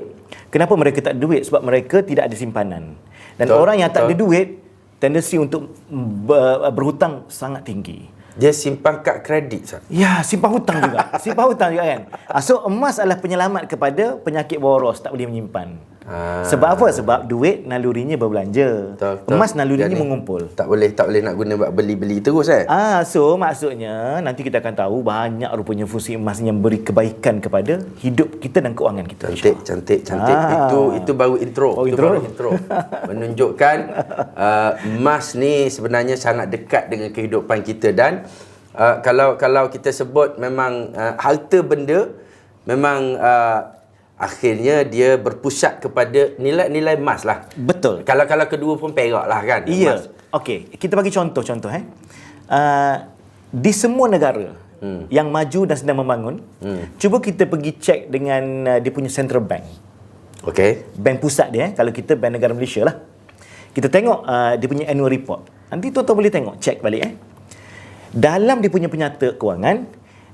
Kenapa 0.48 0.72
mereka 0.78 0.98
tak 1.02 1.12
ada 1.12 1.20
duit? 1.20 1.42
Sebab 1.42 1.60
mereka 1.60 2.00
tidak 2.00 2.30
ada 2.30 2.36
simpanan. 2.38 2.94
Dan 3.34 3.46
Betul, 3.50 3.58
orang 3.58 3.76
yang 3.76 3.90
tak 3.90 4.06
ada 4.06 4.14
duit, 4.14 4.62
tendensi 4.96 5.36
untuk 5.36 5.74
ber- 5.90 6.70
berhutang 6.70 7.26
sangat 7.26 7.66
tinggi. 7.66 8.06
Dia 8.36 8.52
simpan 8.52 9.00
kad 9.00 9.24
kredit 9.24 9.64
Zat. 9.64 9.82
Ya, 9.88 10.20
simpan 10.20 10.52
hutang 10.52 10.84
juga. 10.84 11.08
simpan 11.24 11.44
hutang 11.48 11.72
juga 11.72 11.84
kan. 11.88 12.00
Ah, 12.28 12.44
So, 12.44 12.68
emas 12.68 13.00
adalah 13.00 13.16
penyelamat 13.16 13.64
kepada 13.64 14.20
penyakit 14.20 14.60
boros, 14.60 15.00
tak 15.00 15.16
boleh 15.16 15.24
menyimpan. 15.24 15.95
Ah. 16.06 16.46
Sebab 16.46 16.78
apa? 16.78 16.86
Sebab 16.94 17.26
duit 17.26 17.66
nalurinya 17.66 18.14
berbelanja. 18.14 18.94
Betul, 18.94 19.12
betul. 19.18 19.34
Emas 19.34 19.50
nalurinya 19.58 19.90
Jadi, 19.90 19.98
mengumpul. 19.98 20.42
Tak 20.54 20.70
boleh 20.70 20.94
tak 20.94 21.10
boleh 21.10 21.20
nak 21.26 21.34
guna 21.34 21.52
buat 21.58 21.70
beli-beli 21.74 22.22
terus 22.22 22.46
eh. 22.46 22.62
Ah, 22.70 23.02
so 23.02 23.34
maksudnya 23.34 24.22
nanti 24.22 24.46
kita 24.46 24.62
akan 24.62 24.74
tahu 24.78 24.96
banyak 25.02 25.50
rupanya 25.50 25.82
fungsi 25.90 26.14
emas 26.14 26.38
yang 26.38 26.62
beri 26.62 26.86
kebaikan 26.86 27.42
kepada 27.42 27.82
hidup 27.98 28.38
kita 28.38 28.62
dan 28.62 28.78
keuangan 28.78 29.02
kita. 29.02 29.34
Cantik, 29.34 29.56
cantik, 29.66 30.00
cantik. 30.06 30.36
Ah. 30.38 30.70
Itu 30.70 30.80
itu 30.94 31.10
baru 31.10 31.34
intro. 31.42 31.74
Oh, 31.74 31.84
itu 31.90 31.98
intro. 31.98 32.06
baru 32.06 32.18
intro. 32.22 32.50
Menunjukkan 33.10 33.76
uh, 34.38 34.70
emas 34.86 35.34
ni 35.34 35.66
sebenarnya 35.66 36.14
sangat 36.14 36.54
dekat 36.54 36.86
dengan 36.86 37.10
kehidupan 37.10 37.66
kita 37.66 37.90
dan 37.90 38.30
uh, 38.78 39.02
kalau 39.02 39.34
kalau 39.34 39.66
kita 39.74 39.90
sebut 39.90 40.38
memang 40.38 40.94
uh, 40.94 41.18
harta 41.18 41.66
benda 41.66 42.14
memang 42.62 43.18
uh, 43.18 43.75
akhirnya 44.16 44.80
dia 44.88 45.20
berpusat 45.20 45.84
kepada 45.84 46.32
nilai-nilai 46.40 46.96
emas 46.96 47.22
lah. 47.22 47.44
Betul. 47.52 48.00
Kalau 48.02 48.24
kalau 48.24 48.48
kedua 48.48 48.74
pun 48.80 48.96
perak 48.96 49.28
lah 49.28 49.40
kan. 49.44 49.60
Iya. 49.68 50.00
emas. 50.00 50.08
Okey, 50.32 50.72
kita 50.76 50.96
bagi 50.96 51.12
contoh-contoh 51.12 51.70
eh. 51.72 51.84
Uh, 52.46 52.96
di 53.52 53.72
semua 53.72 54.08
negara 54.08 54.52
hmm. 54.80 55.08
yang 55.12 55.28
maju 55.28 55.60
dan 55.68 55.76
sedang 55.76 56.00
membangun, 56.00 56.40
hmm. 56.60 56.98
cuba 57.00 57.20
kita 57.20 57.46
pergi 57.46 57.72
cek 57.76 58.00
dengan 58.10 58.42
uh, 58.76 58.78
dia 58.80 58.92
punya 58.92 59.12
central 59.12 59.44
bank. 59.44 59.64
Okey. 60.48 60.96
Bank 60.96 61.16
pusat 61.20 61.52
dia 61.52 61.68
eh, 61.68 61.70
kalau 61.76 61.92
kita 61.92 62.16
bank 62.16 62.40
negara 62.40 62.52
Malaysia 62.56 62.84
lah. 62.84 62.96
Kita 63.76 63.92
tengok 63.92 64.24
uh, 64.24 64.52
dia 64.56 64.68
punya 64.68 64.88
annual 64.88 65.12
report. 65.12 65.44
Nanti 65.68 65.92
tuan-tuan 65.92 66.16
boleh 66.16 66.32
tengok, 66.32 66.56
cek 66.56 66.80
balik 66.80 67.00
eh. 67.04 67.12
Dalam 68.16 68.64
dia 68.64 68.70
punya 68.72 68.88
penyata 68.88 69.36
kewangan, 69.36 69.84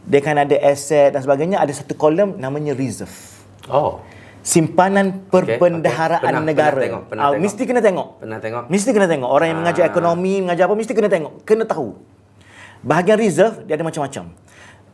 dia 0.07 0.19
akan 0.23 0.37
ada 0.47 0.57
aset 0.63 1.11
dan 1.11 1.19
sebagainya, 1.19 1.59
ada 1.59 1.73
satu 1.75 1.99
kolom 1.99 2.39
namanya 2.39 2.77
reserve. 2.79 3.32
Oh. 3.71 4.03
simpanan 4.43 5.23
perbendaharaan 5.31 6.19
Pernah- 6.19 6.43
negara. 6.43 6.75
pernah 6.75 6.83
tengok, 6.83 7.03
pernah 7.07 7.23
Ah, 7.23 7.31
tengok. 7.31 7.43
Mesti 7.47 7.63
kena 7.63 7.79
tengok. 7.79 8.09
Pernah 8.19 8.39
tengok? 8.43 8.65
Mesti 8.67 8.91
kena 8.91 9.07
tengok. 9.07 9.31
Orang 9.31 9.47
yang 9.47 9.59
mengajar 9.63 9.85
Ah. 9.87 9.91
ekonomi, 9.95 10.35
mengajar 10.43 10.65
apa 10.67 10.75
mesti 10.75 10.93
kena 10.93 11.07
tengok. 11.07 11.33
Kena 11.47 11.63
tahu. 11.63 11.95
Bahagian 12.83 13.15
reserve 13.17 13.63
dia 13.63 13.79
ada 13.79 13.87
macam-macam. 13.87 14.35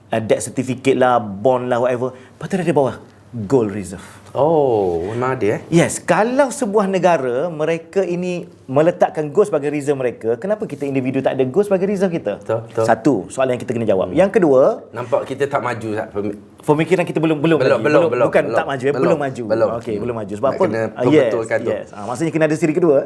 Uh, 0.08 0.20
debt 0.20 0.40
certificate 0.40 0.96
lah, 0.96 1.16
bond 1.16 1.68
lah, 1.68 1.80
whatever. 1.80 2.12
Lepas 2.12 2.44
tu 2.44 2.54
dia 2.56 2.64
ada 2.64 2.72
bawah 2.72 2.96
gold 3.30 3.68
reserve. 3.68 4.04
Oh, 4.30 5.08
memang 5.08 5.34
ada 5.34 5.56
eh? 5.56 5.60
Yes, 5.68 5.98
kalau 5.98 6.48
sebuah 6.48 6.84
negara 6.84 7.48
mereka 7.48 8.00
ini 8.00 8.44
meletakkan 8.64 9.28
gold 9.28 9.48
sebagai 9.48 9.68
reserve 9.68 9.96
mereka, 9.96 10.36
kenapa 10.36 10.64
kita 10.64 10.84
individu 10.84 11.18
tak 11.18 11.34
ada 11.34 11.44
gold 11.44 11.64
sebagai 11.64 11.84
reserve 11.86 12.12
kita? 12.14 12.36
Betul, 12.38 12.60
betul. 12.64 12.84
Satu, 12.84 13.14
soalan 13.28 13.56
yang 13.56 13.62
kita 13.62 13.72
kena 13.72 13.84
jawab. 13.84 14.08
Yang 14.10 14.30
kedua, 14.34 14.84
Nampak 14.90 15.24
kita 15.24 15.44
tak 15.44 15.60
maju 15.60 15.88
tak? 15.94 16.06
Pemi- 16.10 16.36
pemikiran 16.58 17.04
kita 17.04 17.18
belum 17.18 17.38
belum 17.38 17.58
Belum, 17.58 17.72
lagi. 17.74 17.84
belum, 17.84 18.02
belum, 18.06 18.26
bukan 18.28 18.44
belum. 18.46 18.56
tak 18.56 18.66
maju, 18.66 18.80
eh, 18.80 18.92
belum, 18.92 19.02
Belum, 19.02 19.18
maju. 19.18 19.42
belum. 19.46 19.68
Okey, 19.76 19.96
belum 19.98 20.14
maju. 20.14 20.34
Sebab 20.34 20.44
Nak 20.46 20.54
apa? 20.54 20.64
kena 20.66 20.80
Ah, 20.80 21.02
perbetulkan 21.02 21.58
tu. 21.58 21.70
yes, 21.70 21.78
Yes. 21.78 21.88
Ah, 21.90 22.04
maksudnya 22.04 22.30
kena 22.30 22.44
ada 22.44 22.56
siri 22.56 22.72
kedua. 22.72 22.98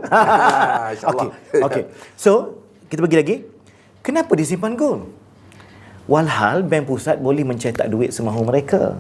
InsyaAllah. 0.92 1.26
Okey. 1.26 1.62
Okey. 1.62 1.82
So, 2.14 2.32
kita 2.86 3.00
pergi 3.00 3.16
lagi. 3.16 3.36
Kenapa 4.00 4.34
disimpan 4.34 4.74
gold? 4.74 5.06
Walhal 6.04 6.62
bank 6.62 6.84
pusat 6.84 7.16
boleh 7.16 7.42
mencetak 7.42 7.86
duit 7.86 8.10
semahu 8.10 8.42
mereka. 8.42 8.98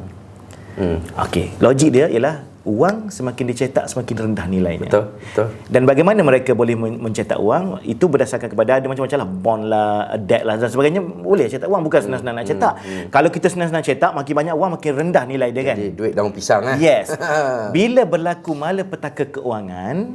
Hmm. 0.72 0.98
Okey, 1.20 1.52
logik 1.58 1.90
dia 1.92 2.08
ialah 2.08 2.42
wang 2.62 3.10
semakin 3.10 3.44
dicetak 3.50 3.90
semakin 3.90 4.30
rendah 4.30 4.46
nilainya. 4.46 4.86
Betul, 4.86 5.04
betul. 5.18 5.46
Dan 5.66 5.82
bagaimana 5.82 6.22
mereka 6.22 6.54
boleh 6.54 6.78
men- 6.78 7.02
mencetak 7.02 7.36
wang 7.36 7.82
itu 7.82 8.06
berdasarkan 8.06 8.46
kepada 8.48 8.78
ada 8.78 8.86
macam-macam 8.86 9.18
lah 9.18 9.28
bond 9.28 9.62
lah, 9.66 9.90
debt 10.16 10.46
lah 10.46 10.54
dan 10.56 10.70
sebagainya 10.70 11.02
boleh 11.02 11.50
cetak 11.50 11.66
wang 11.66 11.82
bukan 11.82 12.00
senang-senang 12.00 12.34
nak 12.38 12.46
cetak. 12.46 12.74
Kalau 13.10 13.28
kita 13.28 13.50
senang-senang 13.50 13.82
cetak 13.82 14.14
makin 14.14 14.34
banyak 14.34 14.54
wang 14.54 14.70
makin 14.72 14.92
rendah 14.94 15.24
nilai 15.26 15.50
dia 15.50 15.62
kan. 15.66 15.76
Jadi 15.76 15.90
duit 15.90 16.12
daun 16.14 16.30
pisang 16.30 16.62
eh? 16.70 16.76
Yes. 16.78 17.10
Bila 17.74 18.06
berlaku 18.06 18.54
malapetaka 18.54 19.26
keuangan, 19.28 20.14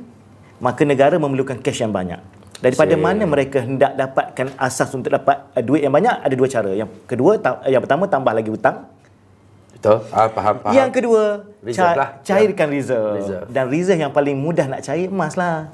maka 0.58 0.82
negara 0.88 1.20
memerlukan 1.20 1.60
cash 1.60 1.84
yang 1.84 1.92
banyak. 1.92 2.18
Daripada 2.58 2.98
Sip. 2.98 3.04
mana 3.04 3.22
mereka 3.28 3.62
hendak 3.62 3.94
dapatkan 3.94 4.58
asas 4.58 4.90
untuk 4.90 5.14
dapat 5.14 5.46
uh, 5.54 5.62
duit 5.62 5.86
yang 5.86 5.94
banyak 5.94 6.26
ada 6.26 6.34
dua 6.34 6.50
cara. 6.50 6.74
Yang 6.74 6.90
kedua 7.06 7.38
ta- 7.38 7.62
yang 7.70 7.84
pertama 7.84 8.10
tambah 8.10 8.34
lagi 8.34 8.50
hutang. 8.50 8.97
Betul? 9.88 10.00
Ah, 10.12 10.28
faham, 10.28 10.56
faham. 10.60 10.74
Yang 10.76 10.90
kedua 10.94 11.24
Reserve 11.64 11.88
ca- 11.88 11.96
lah. 11.96 12.10
cairkan 12.22 12.68
reserve. 12.68 13.16
Reserve. 13.16 13.46
Dan 13.48 13.64
reserve 13.68 14.00
yang 14.00 14.12
paling 14.12 14.36
mudah 14.36 14.68
nak 14.68 14.84
cair 14.84 15.08
emas 15.08 15.34
lah. 15.34 15.72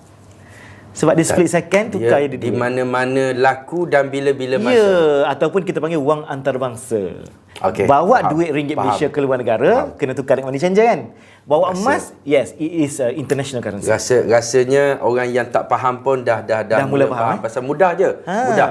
Sebab 0.93 1.17
dia 1.17 1.25
split 1.25 1.49
second 1.49 1.89
tukar 1.89 2.21
ya, 2.21 2.29
dia 2.29 2.37
di 2.37 2.47
duit. 2.47 2.53
mana-mana 2.53 3.33
laku 3.33 3.89
dan 3.89 4.13
bila-bila 4.13 4.61
masa. 4.61 4.77
Ya, 4.77 4.93
ataupun 5.25 5.65
kita 5.65 5.81
panggil 5.81 5.97
wang 5.97 6.21
antarabangsa. 6.23 7.25
Okey, 7.65 7.89
Bawa 7.89 8.21
faham, 8.21 8.37
duit 8.37 8.53
ringgit 8.53 8.77
faham. 8.77 8.93
Malaysia 8.93 9.09
ke 9.09 9.17
luar 9.17 9.41
negara, 9.41 9.89
kena 9.97 10.13
tukar 10.13 10.37
dengan 10.37 10.53
money 10.53 10.61
changer 10.61 10.85
kan. 10.85 11.01
Bawa 11.43 11.73
Rasa- 11.73 11.81
emas, 11.81 12.03
yes, 12.21 12.53
it 12.55 12.69
is 12.69 13.01
uh, 13.01 13.09
international 13.09 13.65
currency. 13.65 13.89
Rasa 13.89 14.21
rasanya 14.21 15.01
orang 15.01 15.33
yang 15.33 15.49
tak 15.49 15.65
faham 15.65 16.05
pun 16.05 16.21
dah 16.21 16.45
dah 16.45 16.61
dah, 16.61 16.77
Dah 16.81 16.85
mula 16.85 17.09
faham, 17.09 17.37
eh? 17.37 17.41
pasal 17.41 17.65
mudah 17.65 17.97
je. 17.97 18.09
Ha. 18.29 18.37
Mudah. 18.53 18.69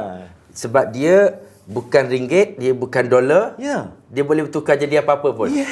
Sebab 0.55 0.95
dia 0.95 1.43
bukan 1.65 2.05
ringgit, 2.07 2.57
dia 2.57 2.73
bukan 2.73 3.07
dolar. 3.07 3.55
Ya. 3.57 3.95
Dia 4.09 4.23
boleh 4.23 4.45
bertukar 4.45 4.75
jadi 4.75 5.01
apa-apa 5.01 5.31
pun. 5.33 5.49
Yes. 5.49 5.69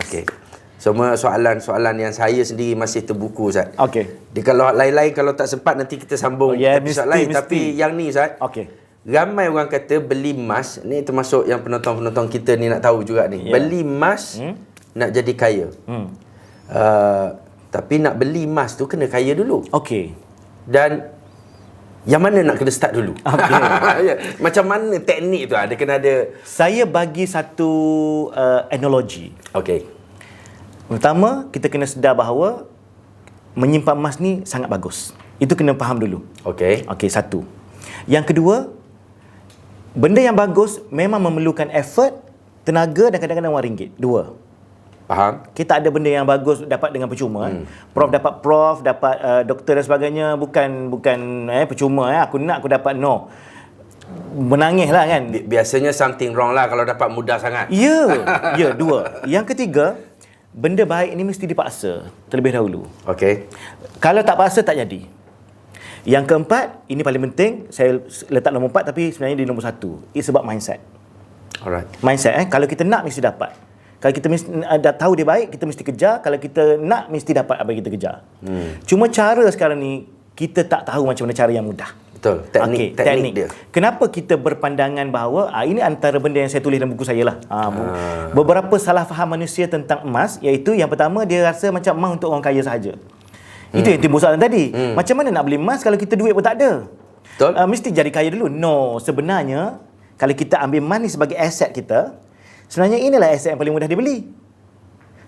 Okey. 0.00 0.24
Semua 0.74 1.16
soalan-soalan 1.16 1.96
yang 1.96 2.12
saya 2.12 2.44
sendiri 2.44 2.76
masih 2.76 3.02
terbuku 3.02 3.48
Ustaz. 3.48 3.72
Okey. 3.74 4.04
Dia 4.30 4.42
kalau 4.42 4.68
lain-lain 4.68 5.12
kalau 5.12 5.32
tak 5.32 5.48
sempat 5.48 5.74
nanti 5.74 5.96
kita 5.96 6.12
sambung 6.14 6.52
Oh, 6.52 6.58
ya, 6.58 6.76
episod 6.76 7.04
mesti, 7.04 7.12
lain 7.14 7.26
mesti. 7.28 7.38
tapi 7.38 7.58
yang 7.72 7.92
ni 7.94 8.08
Ustaz. 8.08 8.36
Okey. 8.38 8.66
Ramai 9.04 9.48
orang 9.48 9.68
kata 9.68 10.00
beli 10.00 10.32
emas, 10.32 10.80
ni 10.80 11.00
termasuk 11.00 11.44
yang 11.44 11.60
penonton-penonton 11.60 12.24
kita 12.26 12.56
ni 12.56 12.68
nak 12.68 12.80
tahu 12.80 13.00
juga 13.00 13.28
ni. 13.28 13.48
Ya. 13.48 13.52
Beli 13.52 13.80
emas 13.80 14.36
Hmm? 14.36 14.56
nak 14.92 15.08
jadi 15.10 15.32
kaya. 15.34 15.66
Hmm. 15.84 16.08
Uh, 16.64 17.36
tapi 17.68 17.98
nak 17.98 18.16
beli 18.16 18.44
emas 18.44 18.74
tu 18.74 18.84
kena 18.84 19.04
kaya 19.04 19.32
dulu. 19.32 19.60
Okey. 19.70 20.16
Dan 20.64 21.12
yang 22.04 22.20
mana 22.20 22.44
nak 22.44 22.60
kena 22.60 22.68
start 22.68 22.92
dulu? 22.92 23.16
Okey. 23.24 23.60
ya. 24.04 24.14
Macam 24.36 24.64
mana 24.68 25.00
teknik 25.00 25.48
tu? 25.48 25.56
Ada 25.56 25.72
kena 25.72 25.96
ada. 25.96 26.36
Saya 26.44 26.84
bagi 26.84 27.24
satu 27.24 27.72
uh, 28.28 28.68
analogi. 28.68 29.32
Okey. 29.56 29.88
Pertama, 30.84 31.48
kita 31.48 31.72
kena 31.72 31.88
sedar 31.88 32.12
bahawa 32.12 32.68
menyimpan 33.56 33.96
emas 33.96 34.20
ni 34.20 34.44
sangat 34.44 34.68
bagus. 34.68 35.16
Itu 35.40 35.56
kena 35.56 35.72
faham 35.80 35.96
dulu. 35.96 36.20
Okey. 36.44 36.84
Okey, 36.92 37.08
satu. 37.08 37.40
Yang 38.04 38.36
kedua, 38.36 38.68
benda 39.96 40.20
yang 40.20 40.36
bagus 40.36 40.84
memang 40.92 41.24
memerlukan 41.24 41.72
effort, 41.72 42.20
tenaga 42.68 43.08
dan 43.08 43.16
kadang-kadang 43.16 43.56
wang 43.56 43.64
ringgit. 43.64 43.96
Dua. 43.96 44.36
Faham? 45.04 45.44
Kita 45.52 45.84
ada 45.84 45.88
benda 45.92 46.08
yang 46.08 46.24
bagus 46.24 46.64
dapat 46.64 46.88
dengan 46.88 47.12
percuma. 47.12 47.52
Hmm. 47.52 47.68
Prof 47.92 48.08
dapat 48.08 48.32
prof, 48.40 48.76
dapat 48.80 49.16
uh, 49.20 49.42
doktor 49.44 49.76
dan 49.76 49.84
sebagainya 49.84 50.26
bukan 50.40 50.88
bukan 50.88 51.18
eh 51.52 51.68
percuma 51.68 52.08
eh 52.08 52.20
aku 52.24 52.40
nak 52.40 52.64
aku 52.64 52.72
dapat 52.72 52.96
no. 52.96 53.28
Menangis 54.32 54.88
lah 54.88 55.04
kan. 55.04 55.28
Bi- 55.28 55.44
Biasanya 55.44 55.92
something 55.92 56.32
wrong 56.32 56.56
lah 56.56 56.72
kalau 56.72 56.88
dapat 56.88 57.08
mudah 57.12 57.36
sangat. 57.36 57.68
Ya, 57.68 58.24
ya 58.60 58.72
dua. 58.72 59.24
Yang 59.28 59.52
ketiga, 59.52 60.00
benda 60.56 60.88
baik 60.88 61.12
ni 61.12 61.22
mesti 61.24 61.44
dipaksa 61.44 62.08
terlebih 62.32 62.56
dahulu. 62.56 62.88
Okey. 63.04 63.44
Kalau 64.00 64.24
tak 64.24 64.40
paksa 64.40 64.64
tak 64.64 64.80
jadi. 64.80 65.04
Yang 66.04 66.24
keempat, 66.28 66.84
ini 66.88 67.00
paling 67.00 67.32
penting, 67.32 67.52
saya 67.72 67.96
letak 68.28 68.52
nombor 68.52 68.68
empat 68.68 68.92
tapi 68.92 69.08
sebenarnya 69.08 69.40
di 69.40 69.48
nombor 69.48 69.64
satu. 69.64 70.04
It's 70.12 70.28
about 70.28 70.44
mindset. 70.44 70.80
Alright. 71.64 71.88
Mindset 72.04 72.36
eh, 72.40 72.46
kalau 72.48 72.68
kita 72.68 72.84
nak 72.84 73.08
mesti 73.08 73.24
dapat. 73.24 73.56
Kalau 74.04 74.12
kita 74.12 74.28
mesti, 74.28 74.48
uh, 74.52 74.76
dah 74.76 74.92
tahu 74.92 75.16
dia 75.16 75.24
baik, 75.24 75.56
kita 75.56 75.64
mesti 75.64 75.80
kejar. 75.80 76.20
Kalau 76.20 76.36
kita 76.36 76.76
nak, 76.76 77.08
mesti 77.08 77.32
dapat 77.32 77.56
apa 77.56 77.72
yang 77.72 77.80
kita 77.80 77.88
kejar. 77.96 78.16
Hmm. 78.44 78.76
Cuma 78.84 79.08
cara 79.08 79.48
sekarang 79.48 79.80
ni, 79.80 80.04
kita 80.36 80.60
tak 80.60 80.84
tahu 80.84 81.08
macam 81.08 81.24
mana 81.24 81.32
cara 81.32 81.48
yang 81.48 81.64
mudah. 81.64 81.88
Betul. 82.12 82.44
Teknik, 82.52 82.76
Okey, 82.76 82.88
teknik, 82.96 83.32
dia. 83.32 83.48
Kenapa 83.72 84.04
kita 84.12 84.36
berpandangan 84.36 85.08
bahawa 85.08 85.48
ah, 85.52 85.64
ini 85.64 85.80
antara 85.80 86.20
benda 86.20 86.40
yang 86.40 86.52
saya 86.52 86.60
tulis 86.60 86.76
dalam 86.76 86.92
buku 86.92 87.04
saya 87.04 87.20
lah. 87.24 87.36
Ah, 87.48 87.72
bu- 87.72 87.88
Beberapa 88.44 88.76
salah 88.76 89.08
faham 89.08 89.36
manusia 89.36 89.64
tentang 89.68 90.04
emas 90.04 90.36
iaitu 90.44 90.76
yang 90.76 90.88
pertama 90.88 91.24
dia 91.24 91.40
rasa 91.44 91.72
macam 91.72 91.92
emas 91.96 92.10
untuk 92.20 92.28
orang 92.28 92.44
kaya 92.44 92.60
sahaja. 92.60 92.96
Itu 93.72 93.88
yang 93.88 94.00
timbul 94.00 94.20
soalan 94.20 94.40
tadi. 94.40 94.72
Macam 94.96 95.20
mana 95.20 95.32
nak 95.32 95.44
beli 95.48 95.56
emas 95.60 95.84
kalau 95.84 95.96
kita 95.96 96.16
duit 96.16 96.32
pun 96.32 96.44
tak 96.44 96.60
ada? 96.60 96.88
Betul. 97.34 97.50
Uh, 97.60 97.68
mesti 97.68 97.88
jadi 97.92 98.08
kaya 98.08 98.28
dulu. 98.32 98.46
No, 98.48 99.02
sebenarnya 99.02 99.82
kalau 100.16 100.32
kita 100.32 100.62
ambil 100.62 100.80
emas 100.80 100.98
ni 101.04 101.10
sebagai 101.10 101.36
aset 101.36 101.74
kita, 101.74 102.14
sebenarnya 102.74 102.98
inilah 102.98 103.30
aset 103.30 103.54
yang 103.54 103.60
paling 103.62 103.70
mudah 103.70 103.86
dibeli. 103.86 104.26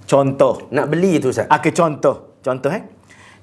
Contoh. 0.03 0.66
Nak 0.74 0.86
beli 0.90 1.22
tu 1.22 1.30
Ustaz. 1.30 1.47
Okey, 1.47 1.70
contoh. 1.70 2.42
Contoh 2.42 2.70
eh. 2.74 2.82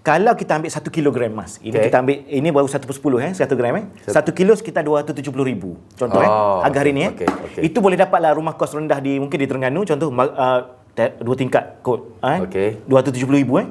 Kalau 0.03 0.35
kita 0.35 0.59
ambil 0.59 0.67
1 0.67 0.83
kilogram 0.91 1.31
emas. 1.31 1.63
Ini 1.63 1.79
Okey. 1.79 1.87
kita 1.87 1.97
ambil 2.03 2.17
ini 2.27 2.49
baru 2.51 2.67
1 2.67 2.83
per 2.83 2.91
10 2.91 3.23
eh, 3.23 3.31
1 3.31 3.55
gram 3.55 3.73
eh. 3.79 3.85
1 4.03 4.11
kilo 4.35 4.51
sekitar 4.59 4.83
270,000. 4.83 5.95
Contoh 5.95 6.19
eh. 6.19 6.27
Oh, 6.27 6.59
Harga 6.59 6.83
hari 6.83 6.91
okey, 6.91 6.99
ni 6.99 7.01
eh. 7.07 7.11
okey, 7.15 7.27
okey. 7.31 7.61
Itu 7.71 7.79
boleh 7.79 7.95
dapatlah 7.95 8.35
rumah 8.35 8.59
kos 8.59 8.75
rendah 8.75 8.99
di 8.99 9.15
mungkin 9.15 9.39
di 9.39 9.47
Terengganu 9.47 9.87
contoh 9.87 10.11
uh, 10.11 10.59
dua 11.23 11.35
tingkat 11.39 11.79
kot 11.79 12.19
eh. 12.19 12.43
Okey. 12.43 12.83
270,000 12.91 13.63
eh. 13.63 13.67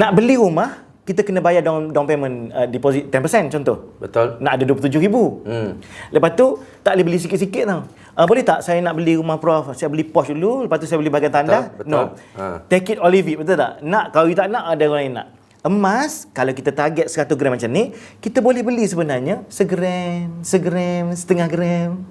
Nak 0.00 0.10
beli 0.16 0.40
rumah 0.40 0.88
kita 1.04 1.26
kena 1.26 1.44
bayar 1.44 1.60
down, 1.60 1.92
down 1.92 2.06
payment 2.08 2.48
uh, 2.54 2.64
deposit 2.64 3.12
10% 3.12 3.52
contoh. 3.52 3.98
Betul. 4.00 4.40
Nak 4.40 4.52
ada 4.56 4.64
27,000. 4.64 5.44
Hmm. 5.44 5.70
Lepas 6.08 6.30
tu 6.38 6.56
tak 6.80 6.96
boleh 6.96 7.04
beli 7.04 7.18
sikit-sikit 7.20 7.64
tau. 7.68 7.84
Uh, 8.20 8.28
boleh 8.28 8.44
tak 8.44 8.60
saya 8.60 8.84
nak 8.84 9.00
beli 9.00 9.16
rumah 9.16 9.40
prof, 9.40 9.72
saya 9.72 9.88
beli 9.88 10.04
posh 10.04 10.28
dulu, 10.28 10.68
lepas 10.68 10.76
tu 10.76 10.84
saya 10.84 11.00
beli 11.00 11.08
bahagian? 11.08 11.32
Betul, 11.32 11.64
betul. 11.80 11.88
No. 11.88 12.00
Ha. 12.36 12.44
Take 12.68 12.92
it 12.92 12.98
or 13.00 13.08
leave 13.08 13.24
it, 13.24 13.40
betul 13.40 13.56
tak? 13.56 13.80
Nak, 13.80 14.12
kalau 14.12 14.28
you 14.28 14.36
tak 14.36 14.52
nak, 14.52 14.68
ada 14.68 14.84
orang 14.92 15.04
yang 15.08 15.16
nak. 15.24 15.28
Emas, 15.64 16.28
kalau 16.36 16.52
kita 16.52 16.68
target 16.68 17.08
100 17.08 17.32
gram 17.40 17.56
macam 17.56 17.72
ni, 17.72 17.96
kita 18.20 18.44
boleh 18.44 18.60
beli 18.60 18.84
sebenarnya 18.84 19.48
segram, 19.48 20.44
segram, 20.44 21.16
setengah 21.16 21.48
gram. 21.48 22.04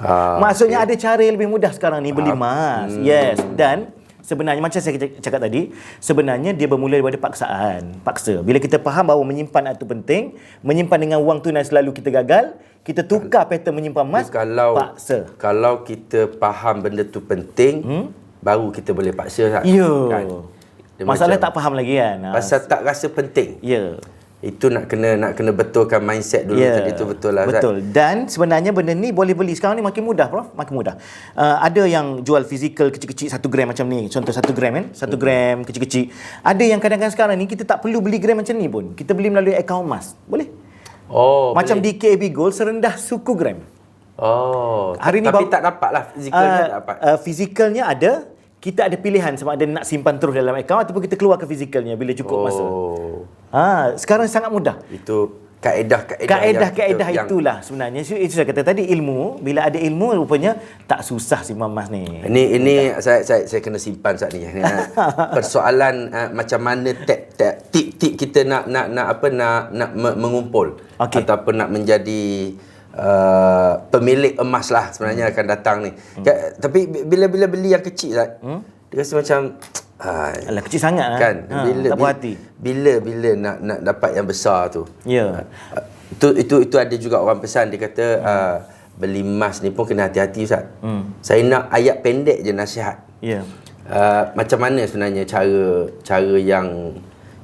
Ah, 0.00 0.40
Maksudnya 0.40 0.88
ada 0.88 0.94
cara 0.96 1.20
yang 1.20 1.36
lebih 1.36 1.52
mudah 1.52 1.68
sekarang 1.68 2.00
ni 2.00 2.16
beli 2.16 2.32
Faham. 2.32 2.40
emas. 2.40 2.88
Hmm. 2.96 3.04
Yes. 3.04 3.36
Dan 3.52 3.92
sebenarnya 4.22 4.58
macam 4.58 4.78
saya 4.78 4.94
cak- 4.96 5.20
cakap 5.20 5.40
tadi, 5.42 5.68
sebenarnya 5.98 6.50
dia 6.50 6.64
bermula 6.64 6.94
daripada 6.94 7.18
paksaan. 7.20 8.00
Paksa. 8.00 8.40
Bila 8.40 8.56
kita 8.56 8.78
faham 8.78 9.04
bahawa 9.04 9.22
menyimpan 9.22 9.70
itu 9.70 9.84
penting, 9.84 10.22
menyimpan 10.62 10.98
dengan 10.98 11.18
wang 11.20 11.38
tunai 11.38 11.60
selalu 11.60 11.92
kita 11.92 12.08
gagal, 12.10 12.54
kita 12.80 13.02
tukar 13.02 13.44
pattern 13.44 13.76
menyimpan 13.76 14.02
emas, 14.02 14.26
kalau 14.26 14.74
paksa. 14.74 15.26
kalau 15.36 15.82
kita 15.82 16.30
faham 16.34 16.80
benda 16.80 17.02
tu 17.02 17.20
penting, 17.20 17.82
hmm? 17.82 18.04
baru 18.38 18.70
kita 18.70 18.90
boleh 18.90 19.12
paksa 19.12 19.50
tak? 19.52 19.62
Ya. 19.66 19.90
Dia 20.92 21.04
Masalah 21.04 21.34
macam- 21.34 21.44
tak 21.44 21.52
faham 21.52 21.74
lagi 21.74 21.94
kan. 21.96 22.16
Ah, 22.22 22.32
Pasal 22.32 22.58
tak 22.62 22.80
rasa 22.82 23.06
penting. 23.08 23.58
Ya. 23.60 23.98
Itu 24.42 24.66
nak 24.66 24.90
kena 24.90 25.14
nak 25.14 25.32
kena 25.32 25.50
betulkan 25.50 26.02
mindset 26.02 26.44
dulu 26.44 26.58
Ya, 26.58 26.74
tadi 26.74 26.92
tu 26.92 27.06
betul 27.06 27.30
lah 27.30 27.46
Zat. 27.46 27.62
Betul. 27.62 27.76
Dan 27.88 28.26
sebenarnya 28.26 28.70
benda 28.70 28.90
ni 28.90 29.08
boleh 29.08 29.32
beli. 29.32 29.54
Sekarang 29.54 29.72
ni 29.72 29.80
makin 29.80 30.02
mudah, 30.02 30.26
Prof. 30.26 30.50
Makin 30.52 30.74
mudah. 30.74 30.98
Uh, 31.32 31.62
ada 31.62 31.82
yang 31.84 32.20
jual 32.20 32.42
fizikal 32.42 32.90
kecil-kecil 32.90 33.30
satu 33.30 33.46
gram 33.46 33.70
macam 33.70 33.86
ni. 33.86 34.10
Contoh 34.10 34.28
satu 34.28 34.50
gram 34.50 34.74
kan. 34.74 34.86
Satu 34.92 35.14
Hmm. 35.14 35.22
gram 35.22 35.56
kecil-kecil. 35.62 36.10
Ada 36.42 36.64
yang 36.64 36.76
kadang-kadang 36.76 37.14
sekarang 37.14 37.38
ni 37.38 37.46
kita 37.46 37.62
tak 37.62 37.78
perlu 37.78 38.02
beli 38.02 38.18
gram 38.18 38.34
macam 38.36 38.50
ni 38.52 38.66
pun. 38.66 38.84
Kita 38.92 39.14
beli 39.14 39.30
melalui 39.30 39.54
akaun 39.54 39.86
emas. 39.86 40.18
Boleh? 40.24 40.50
Oh, 41.06 41.52
macam 41.52 41.78
boleh. 41.78 41.94
di 41.94 42.00
KAB 42.00 42.22
Gold 42.28 42.50
serendah 42.52 42.98
suku 42.98 43.32
gram. 43.32 43.62
Oh, 44.14 44.92
Hari 44.96 45.18
ni 45.18 45.24
tapi 45.24 45.38
baru- 45.40 45.50
tak 45.50 45.62
dapat 45.62 45.90
lah 45.90 46.02
fizikalnya 46.10 46.50
Uh, 46.50 46.58
tak 46.58 46.72
dapat. 46.76 46.96
uh, 47.00 47.16
fizikalnya 47.16 47.82
ada. 47.86 48.12
Kita 48.62 48.86
ada 48.86 48.94
pilihan 48.94 49.34
sama 49.34 49.58
ada 49.58 49.66
nak 49.66 49.82
simpan 49.82 50.22
terus 50.22 50.38
dalam 50.38 50.54
akaun 50.54 50.86
ataupun 50.86 51.02
kita 51.02 51.18
keluarkan 51.18 51.50
fizikalnya 51.50 51.98
bila 51.98 52.14
cukup 52.14 52.36
oh. 52.38 52.44
masa. 52.46 52.62
Ha, 53.50 53.64
sekarang 53.98 54.30
sangat 54.30 54.54
mudah. 54.54 54.78
Itu 54.86 55.42
kaedah-kaedah 55.58 56.30
Kaedah-kaedah 56.30 57.08
yang 57.10 57.26
kita- 57.26 57.30
itulah 57.30 57.56
sebenarnya. 57.62 58.06
So, 58.06 58.14
Itu 58.14 58.38
saya 58.38 58.46
kata 58.46 58.62
tadi 58.62 58.86
ilmu, 58.86 59.42
bila 59.42 59.66
ada 59.66 59.82
ilmu 59.82 60.14
rupanya 60.14 60.62
tak 60.86 61.02
susah 61.02 61.42
simpan 61.42 61.74
emas 61.74 61.90
ni. 61.90 62.06
Ini 62.06 62.42
ini 62.54 62.74
saya 63.02 63.26
saya 63.26 63.50
saya 63.50 63.58
kena 63.58 63.82
simpan 63.82 64.14
saat 64.14 64.30
ni. 64.30 64.46
Persoalan 65.38 65.94
uh, 66.14 66.28
macam 66.30 66.60
mana 66.62 66.94
tek 66.94 67.34
tek 67.34 67.66
tip-tip 67.74 68.14
kita 68.14 68.46
nak 68.46 68.70
nak 68.70 68.86
nak 68.94 69.06
apa 69.10 69.26
nak 69.26 69.74
nak 69.74 69.90
me- 69.90 70.18
mengumpul 70.18 70.78
Okey. 71.02 71.26
ataupun 71.26 71.58
nak 71.58 71.70
menjadi 71.74 72.54
uh, 72.96 73.72
pemilik 73.88 74.36
emas 74.38 74.68
lah 74.68 74.92
sebenarnya 74.92 75.32
akan 75.32 75.44
datang 75.48 75.76
ni. 75.84 75.90
Hmm. 75.92 76.24
Ya, 76.24 76.52
tapi 76.56 76.86
bila 76.88 77.26
bila 77.28 77.46
beli 77.48 77.72
yang 77.72 77.84
kecil 77.84 78.16
Zat, 78.16 78.38
dia 78.92 78.96
rasa 79.00 79.14
macam 79.16 79.40
ah, 80.00 80.30
Alah 80.48 80.62
kecil 80.64 80.80
sangat 80.82 81.06
lah. 81.16 81.18
kan 81.20 81.36
Ha, 81.48 81.56
bila 81.64 81.86
tak 81.92 81.98
puas 81.98 82.12
hati. 82.12 82.32
bila 82.58 82.92
bila 83.00 83.30
nak 83.38 83.56
nak 83.64 83.78
dapat 83.80 84.10
yang 84.16 84.26
besar 84.28 84.68
tu. 84.68 84.82
Ya. 85.08 85.46
Uh, 85.72 85.84
itu 86.12 86.28
itu 86.36 86.56
itu 86.68 86.76
ada 86.76 86.94
juga 87.00 87.16
orang 87.24 87.40
pesan 87.40 87.72
dia 87.72 87.80
kata 87.80 88.06
uh, 88.20 88.56
beli 89.00 89.24
emas 89.24 89.64
ni 89.64 89.72
pun 89.72 89.88
kena 89.88 90.12
hati-hati 90.12 90.44
Ustaz. 90.44 90.68
Hmm. 90.84 91.16
Saya 91.24 91.40
nak 91.48 91.72
ayat 91.72 92.04
pendek 92.04 92.44
je 92.44 92.52
nasihat. 92.52 93.00
Ya. 93.24 93.40
Uh, 93.82 94.30
macam 94.38 94.62
mana 94.62 94.84
sebenarnya 94.86 95.26
cara 95.26 95.88
cara 96.04 96.34
yang 96.38 96.94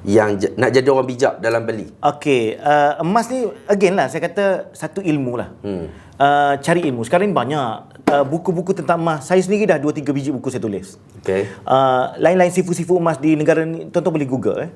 yang 0.07 0.39
nak 0.55 0.71
jadi 0.71 0.87
orang 0.87 1.07
bijak 1.07 1.33
dalam 1.43 1.67
beli? 1.67 1.91
Okey, 1.99 2.55
uh, 2.55 3.03
emas 3.03 3.27
ni 3.27 3.51
again 3.67 3.99
lah 3.99 4.07
saya 4.07 4.23
kata 4.23 4.71
satu 4.71 5.03
ilmu 5.03 5.33
lah. 5.35 5.49
Hmm. 5.59 5.91
Uh, 6.19 6.53
cari 6.59 6.83
ilmu. 6.83 7.07
Sekarang 7.07 7.31
ni 7.31 7.35
banyak 7.35 7.67
uh, 8.11 8.25
buku-buku 8.27 8.75
tentang 8.75 8.99
emas. 8.99 9.27
Saya 9.27 9.39
sendiri 9.39 9.63
dah 9.67 9.79
2 9.79 10.03
3 10.03 10.11
biji 10.11 10.29
buku 10.35 10.51
saya 10.51 10.59
tulis. 10.59 10.99
Okey. 11.23 11.47
Uh, 11.63 12.15
lain-lain 12.19 12.51
sifu-sifu 12.51 12.99
emas 12.99 13.19
di 13.23 13.39
negara 13.39 13.63
ni 13.63 13.87
tuan-tuan 13.87 14.19
boleh 14.19 14.27
google 14.27 14.57
eh. 14.67 14.69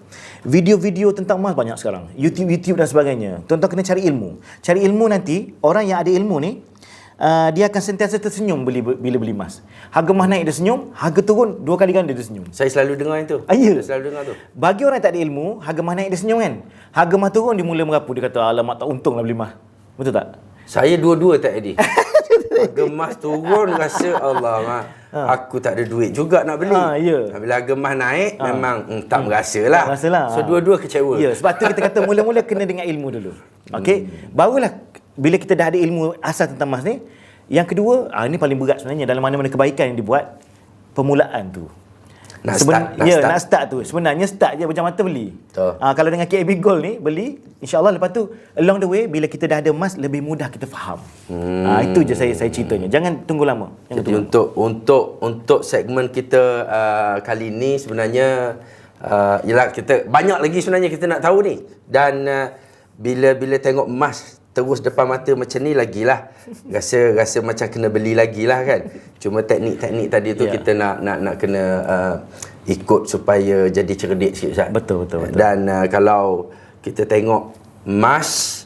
Video-video 0.47 1.11
tentang 1.11 1.39
emas 1.39 1.55
banyak 1.55 1.75
sekarang. 1.75 2.11
YouTube 2.15 2.47
YouTube 2.47 2.79
dan 2.79 2.87
sebagainya. 2.87 3.31
Tuan-tuan 3.47 3.75
kena 3.75 3.83
cari 3.83 4.07
ilmu. 4.07 4.39
Cari 4.63 4.79
ilmu 4.87 5.05
nanti 5.11 5.51
orang 5.63 5.83
yang 5.83 5.99
ada 5.99 6.11
ilmu 6.11 6.35
ni 6.39 6.51
uh, 7.23 7.49
dia 7.55 7.71
akan 7.71 7.81
sentiasa 7.81 8.19
tersenyum 8.19 8.67
beli 8.67 8.83
bila 8.83 9.15
beli 9.15 9.31
emas. 9.31 9.63
Harga 9.87 10.11
emas 10.11 10.27
naik 10.27 10.43
dia 10.43 10.55
senyum, 10.59 10.91
harga 10.91 11.21
turun 11.23 11.63
dua 11.63 11.79
kali 11.79 11.95
ganda 11.95 12.11
dia 12.11 12.25
senyum. 12.25 12.51
Saya 12.51 12.67
selalu 12.67 12.99
dengar 12.99 13.17
itu. 13.23 13.39
Ah, 13.47 13.55
ya? 13.55 13.79
Saya 13.79 13.95
selalu 13.95 14.03
dengar 14.11 14.21
tu. 14.27 14.33
Bagi 14.51 14.81
orang 14.83 14.99
yang 14.99 15.05
tak 15.07 15.13
ada 15.15 15.19
ilmu, 15.23 15.47
harga 15.63 15.79
emas 15.79 15.95
naik 15.95 16.09
dia 16.11 16.19
senyum 16.19 16.39
kan. 16.43 16.53
Harga 16.91 17.13
emas 17.15 17.31
turun 17.31 17.53
dia 17.55 17.65
mula 17.65 17.83
merapu. 17.87 18.11
Dia 18.11 18.23
kata, 18.27 18.39
alamak 18.43 18.75
tak 18.83 18.87
untung 18.91 19.15
lah 19.15 19.23
beli 19.23 19.35
emas. 19.39 19.55
Betul 19.95 20.13
tak? 20.13 20.27
Saya 20.67 20.95
dua-dua 20.99 21.39
tak 21.39 21.55
Eddie. 21.59 21.75
Harga 22.53 22.83
emas 22.87 23.13
turun 23.19 23.67
rasa 23.75 24.09
Allah 24.19 24.55
mak. 24.63 24.83
Aku 25.13 25.61
tak 25.61 25.77
ada 25.77 25.83
duit 25.85 26.09
juga 26.09 26.41
nak 26.41 26.57
beli. 26.57 26.73
Ha, 26.73 26.97
ya. 26.97 27.29
Bila 27.37 27.53
harga 27.61 27.73
emas 27.77 27.93
naik 27.93 28.31
memang 28.41 28.75
mm, 28.89 29.01
tak 29.05 29.19
merasa 29.21 29.61
lah. 29.69 29.85
Tak 29.85 29.89
merasalah. 29.93 30.25
So 30.33 30.39
dua-dua 30.41 30.75
kecewa. 30.81 31.21
Ya, 31.21 31.37
sebab 31.37 31.53
tu 31.53 31.69
kita 31.69 31.81
kata 31.85 31.99
mula-mula 32.01 32.41
kena 32.41 32.65
dengan 32.65 32.81
ilmu 32.87 33.07
dulu. 33.13 33.31
Okey. 33.77 34.09
Barulah 34.33 34.73
bila 35.13 35.35
kita 35.37 35.53
dah 35.53 35.69
ada 35.69 35.77
ilmu 35.77 36.17
asas 36.19 36.49
tentang 36.49 36.69
emas 36.69 36.83
ni, 36.83 37.01
yang 37.51 37.67
kedua, 37.67 38.09
ah 38.09 38.25
ini 38.25 38.39
paling 38.39 38.57
berat 38.57 38.81
sebenarnya 38.81 39.05
dalam 39.05 39.21
mana-mana 39.21 39.51
kebaikan 39.51 39.93
yang 39.93 39.97
dibuat, 39.99 40.41
permulaan 40.97 41.51
tu. 41.53 41.65
Nak 42.43 42.59
Seben- 42.59 42.75
start, 42.75 42.99
nak 42.99 43.05
ya, 43.07 43.15
start. 43.15 43.31
nak 43.31 43.39
start 43.39 43.63
tu. 43.71 43.77
Sebenarnya 43.87 44.27
start 44.27 44.53
je 44.59 44.67
macam 44.67 44.83
mata 44.83 44.99
beli. 44.99 45.31
Betul. 45.31 45.79
Ah, 45.79 45.95
kalau 45.95 46.11
dengan 46.11 46.27
KAB 46.27 46.59
Gold 46.59 46.83
ni 46.83 46.93
beli, 46.99 47.39
insya-Allah 47.63 47.95
lepas 47.95 48.11
tu 48.11 48.35
along 48.59 48.83
the 48.83 48.89
way 48.91 49.07
bila 49.07 49.31
kita 49.31 49.47
dah 49.47 49.63
ada 49.63 49.71
emas 49.71 49.95
lebih 49.95 50.19
mudah 50.19 50.51
kita 50.51 50.67
faham. 50.67 50.99
Hmm. 51.31 51.63
Ah, 51.63 51.79
itu 51.87 52.03
je 52.03 52.11
saya 52.11 52.35
saya 52.35 52.51
ceritanya. 52.51 52.91
Jangan 52.91 53.23
tunggu 53.23 53.47
lama. 53.47 53.71
Jangan 53.87 53.95
Jadi 54.03 54.11
tunggu. 54.11 54.23
untuk 54.27 54.47
untuk 54.59 55.03
untuk 55.23 55.59
segmen 55.63 56.11
kita 56.11 56.67
uh, 56.67 57.15
kali 57.23 57.47
ini 57.47 57.79
sebenarnya 57.79 58.59
uh, 58.99 59.39
ialah 59.47 59.71
kita 59.71 60.11
banyak 60.11 60.43
lagi 60.43 60.59
sebenarnya 60.59 60.91
kita 60.91 61.07
nak 61.07 61.23
tahu 61.23 61.47
ni 61.47 61.63
dan 61.87 62.27
uh, 62.27 62.51
bila 62.99 63.39
bila 63.39 63.55
tengok 63.55 63.87
emas 63.87 64.42
terus 64.53 64.85
depan 64.85 65.09
mata 65.09 65.33
macam 65.33 65.59
ni 65.65 65.73
lagilah 65.73 66.29
rasa 66.69 67.17
rasa 67.17 67.41
macam 67.41 67.65
kena 67.73 67.89
beli 67.89 68.13
lagi 68.13 68.45
lah 68.45 68.61
kan 68.61 68.81
cuma 69.17 69.41
teknik-teknik 69.41 70.07
tadi 70.13 70.29
tu 70.37 70.45
Ya. 70.45 70.51
kita 70.53 70.71
nak 70.77 71.01
nak 71.01 71.17
nak 71.25 71.35
kena 71.41 71.63
uh, 71.83 72.15
ikut 72.69 73.09
supaya 73.09 73.67
jadi 73.67 73.93
cerdik 73.97 74.37
sikit 74.37 74.49
Ustaz. 74.53 74.69
Betul, 74.69 75.03
betul, 75.03 75.25
betul. 75.25 75.35
dan 75.41 75.57
uh, 75.65 75.85
kalau 75.89 76.53
kita 76.85 77.09
tengok 77.09 77.57
emas 77.89 78.61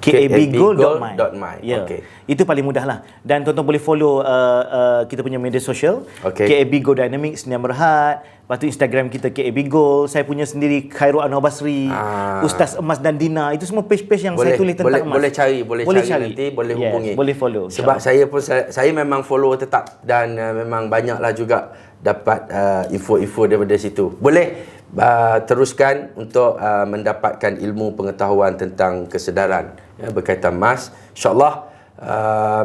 kabgold.my 0.00 1.14
kabgold.my, 1.14 1.56
Ya. 1.62 1.84
okey. 1.84 2.00
Itu 2.26 2.42
paling 2.48 2.64
mudah 2.64 2.84
lah. 2.88 2.98
Dan 3.20 3.44
tuan-tuan 3.44 3.66
boleh 3.68 3.82
follow 3.82 4.24
uh, 4.24 4.24
uh, 4.24 5.02
kita 5.06 5.20
punya 5.20 5.36
media 5.36 5.60
sosial. 5.60 6.08
KAB 6.24 6.72
Gold 6.80 6.98
Dynamics, 7.04 7.44
Sdn 7.44 7.60
Berhad. 7.60 8.24
Lepas 8.24 8.56
tu 8.58 8.66
Instagram 8.66 9.06
kita 9.06 9.30
KAB 9.30 9.58
Gold. 9.70 10.10
Saya 10.10 10.26
punya 10.26 10.42
sendiri 10.42 10.90
Khairul 10.90 11.22
Anwar 11.22 11.46
Basri. 11.46 11.86
Ah. 11.86 12.42
Ustaz 12.42 12.74
Emas 12.74 12.98
dan 12.98 13.14
Dina. 13.14 13.54
Itu 13.54 13.62
semua 13.62 13.86
page-page 13.86 14.26
yang 14.26 14.34
boleh, 14.34 14.56
saya 14.56 14.58
tulis 14.58 14.74
tentang 14.74 14.90
boleh, 14.90 15.02
emas. 15.06 15.14
Boleh 15.14 15.30
cari, 15.30 15.58
boleh, 15.62 15.84
cari, 15.86 16.26
nanti, 16.34 16.46
boleh 16.50 16.74
Yes, 16.74 16.82
hubungi. 16.82 17.12
Boleh 17.14 17.34
follow. 17.38 17.64
Sebab 17.70 18.02
insyaAllah. 18.02 18.02
saya 18.02 18.22
pun 18.26 18.40
saya, 18.42 18.62
saya 18.74 18.90
memang 18.90 19.22
follow 19.22 19.54
tetap 19.54 20.02
dan 20.02 20.34
uh, 20.34 20.66
memang 20.66 20.90
banyaklah 20.90 21.30
juga 21.30 21.70
dapat 22.00 22.48
uh, 22.48 22.84
info-info 22.90 23.44
daripada 23.46 23.76
situ. 23.76 24.16
Boleh 24.18 24.79
uh, 24.96 25.38
teruskan 25.46 26.14
untuk 26.18 26.58
uh, 26.58 26.86
mendapatkan 26.86 27.58
ilmu 27.58 27.94
pengetahuan 27.94 28.56
tentang 28.58 29.06
kesedaran 29.06 29.76
ya, 30.00 30.10
berkaitan 30.10 30.56
emas. 30.56 30.90
InsyaAllah 31.14 31.54
uh, 32.00 32.64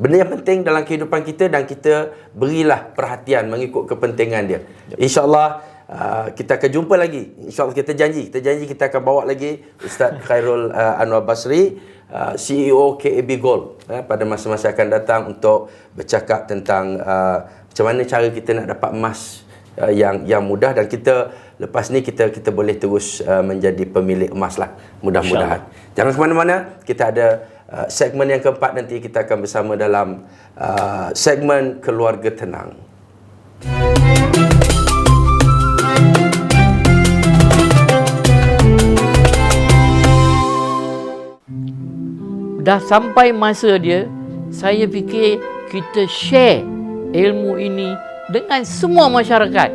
benda 0.00 0.16
yang 0.16 0.32
penting 0.40 0.64
dalam 0.66 0.82
kehidupan 0.82 1.22
kita 1.22 1.52
dan 1.52 1.68
kita 1.68 2.14
berilah 2.34 2.90
perhatian 2.94 3.50
mengikut 3.52 3.86
kepentingan 3.86 4.42
dia. 4.46 4.60
InsyaAllah 4.98 5.70
Uh, 5.90 6.30
kita 6.38 6.54
akan 6.54 6.70
jumpa 6.70 6.94
lagi. 6.94 7.34
InsyaAllah 7.50 7.74
kita 7.74 7.98
janji. 7.98 8.30
Kita 8.30 8.38
janji 8.38 8.70
kita 8.70 8.94
akan 8.94 9.02
bawa 9.02 9.26
lagi 9.26 9.58
Ustaz 9.82 10.22
Khairul 10.22 10.70
uh, 10.70 11.02
Anwar 11.02 11.26
Basri, 11.26 11.82
uh, 12.14 12.38
CEO 12.38 12.94
KAB 12.94 13.30
Gold 13.42 13.82
uh, 13.90 14.02
pada 14.06 14.22
masa-masa 14.22 14.70
akan 14.70 14.86
datang 14.86 15.20
untuk 15.34 15.70
bercakap 15.94 16.46
tentang 16.46 16.94
uh, 17.02 17.42
macam 17.42 17.84
mana 17.86 18.02
cara 18.06 18.26
kita 18.30 18.50
nak 18.54 18.66
dapat 18.78 18.90
emas 18.94 19.46
uh, 19.78 19.92
yang 19.92 20.26
yang 20.26 20.42
mudah 20.42 20.74
dan 20.74 20.90
kita 20.90 21.30
lepas 21.60 21.92
ni 21.92 22.00
kita 22.00 22.32
kita 22.32 22.50
boleh 22.50 22.74
terus 22.80 23.20
uh, 23.22 23.44
menjadi 23.44 23.84
pemilik 23.86 24.30
emas 24.32 24.56
lah 24.58 24.74
mudah-mudahan. 25.04 25.62
Jangan 25.94 26.10
ke 26.16 26.20
mana-mana. 26.20 26.56
Kita 26.82 27.12
ada 27.12 27.26
uh, 27.68 27.86
segmen 27.86 28.26
yang 28.26 28.42
keempat 28.42 28.74
nanti 28.74 28.98
kita 28.98 29.28
akan 29.28 29.46
bersama 29.46 29.72
dalam 29.76 30.24
uh, 30.58 31.12
segmen 31.14 31.78
keluarga 31.78 32.32
tenang. 32.32 32.74
dah 42.60 42.76
sampai 42.76 43.32
masa 43.32 43.74
dia 43.80 44.06
saya 44.52 44.84
fikir 44.84 45.40
kita 45.72 46.04
share 46.06 46.62
ilmu 47.10 47.56
ini 47.56 48.09
dengan 48.30 48.62
semua 48.62 49.10
masyarakat. 49.10 49.70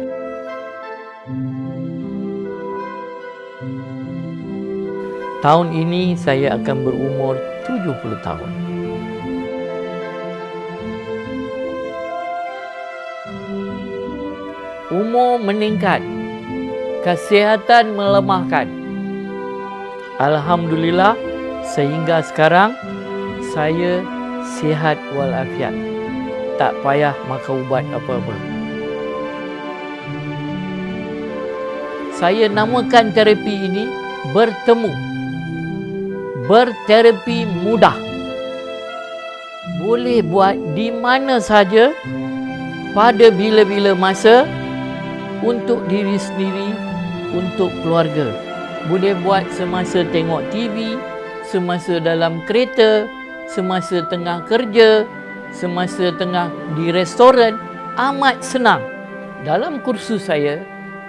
Tahun 5.43 5.67
ini 5.77 6.17
saya 6.17 6.57
akan 6.57 6.77
berumur 6.81 7.37
70 7.69 8.17
tahun. 8.25 8.51
Umur 14.89 15.37
meningkat 15.43 16.01
kesihatan 17.05 17.93
melemahkan. 17.93 18.65
Alhamdulillah 20.17 21.13
sehingga 21.61 22.25
sekarang 22.25 22.73
saya 23.53 24.01
sihat 24.57 24.97
walafiat. 25.13 25.94
Tak 26.55 26.71
payah 26.83 27.15
makan 27.27 27.67
ubat 27.67 27.83
apa-apa. 27.91 28.35
Saya 32.15 32.47
namakan 32.47 33.11
terapi 33.11 33.67
ini 33.67 33.91
bertemu. 34.31 34.91
Berterapi 36.47 37.43
mudah. 37.63 38.05
boleh 39.85 40.21
buat 40.25 40.55
di 40.77 40.93
mana 40.93 41.41
saja 41.41 41.93
pada 42.93 43.27
bila-bila 43.33 43.93
masa 43.97 44.47
untuk 45.45 45.83
diri 45.85 46.17
sendiri, 46.17 46.73
untuk 47.35 47.69
keluarga. 47.83 48.33
Boleh 48.89 49.17
buat 49.25 49.45
semasa 49.53 50.05
tengok 50.09 50.41
TV, 50.53 50.97
semasa 51.49 51.97
dalam 52.01 52.41
kereta, 52.45 53.09
semasa 53.49 54.05
tengah 54.09 54.45
kerja, 54.45 55.05
semasa 55.55 56.11
tengah 56.11 56.51
di 56.75 56.91
restoran, 56.91 57.55
amat 57.95 58.43
senang. 58.43 58.83
Dalam 59.47 59.79
kursus 59.79 60.27
saya, 60.27 60.59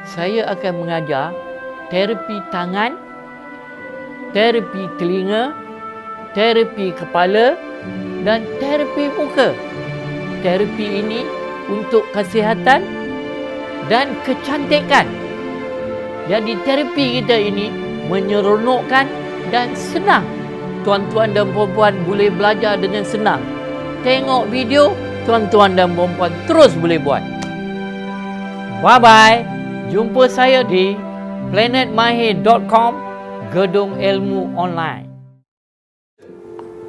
saya 0.07 0.47
akan 0.55 0.86
mengajar 0.86 1.34
terapi 1.90 2.38
tangan, 2.55 2.94
terapi 4.30 4.86
telinga, 5.03 5.51
terapi 6.30 6.94
kepala 6.94 7.59
dan 8.22 8.47
terapi 8.62 9.11
muka. 9.18 9.51
Terapi 10.47 10.86
ini 11.03 11.26
untuk 11.66 12.07
kesihatan 12.14 12.86
dan 13.90 14.14
kecantikan. 14.22 15.11
Jadi 16.30 16.55
terapi 16.62 17.18
kita 17.18 17.34
ini 17.34 17.66
menyeronokkan 18.07 19.11
dan 19.51 19.74
senang. 19.74 20.22
Tuan-tuan 20.86 21.34
dan 21.34 21.51
puan-puan 21.51 21.99
boleh 22.07 22.30
belajar 22.30 22.78
dengan 22.78 23.03
senang. 23.03 23.56
Tengok 24.07 24.47
video, 24.55 24.95
tuan-tuan 25.27 25.75
dan 25.75 25.91
puan-puan 25.99 26.31
terus 26.47 26.71
boleh 26.79 26.95
buat. 27.03 27.19
Bye-bye. 28.79 29.43
Jumpa 29.91 30.31
saya 30.31 30.63
di 30.63 30.95
planetmahir.com 31.51 32.93
Gedung 33.51 33.99
Ilmu 33.99 34.55
Online. 34.55 35.11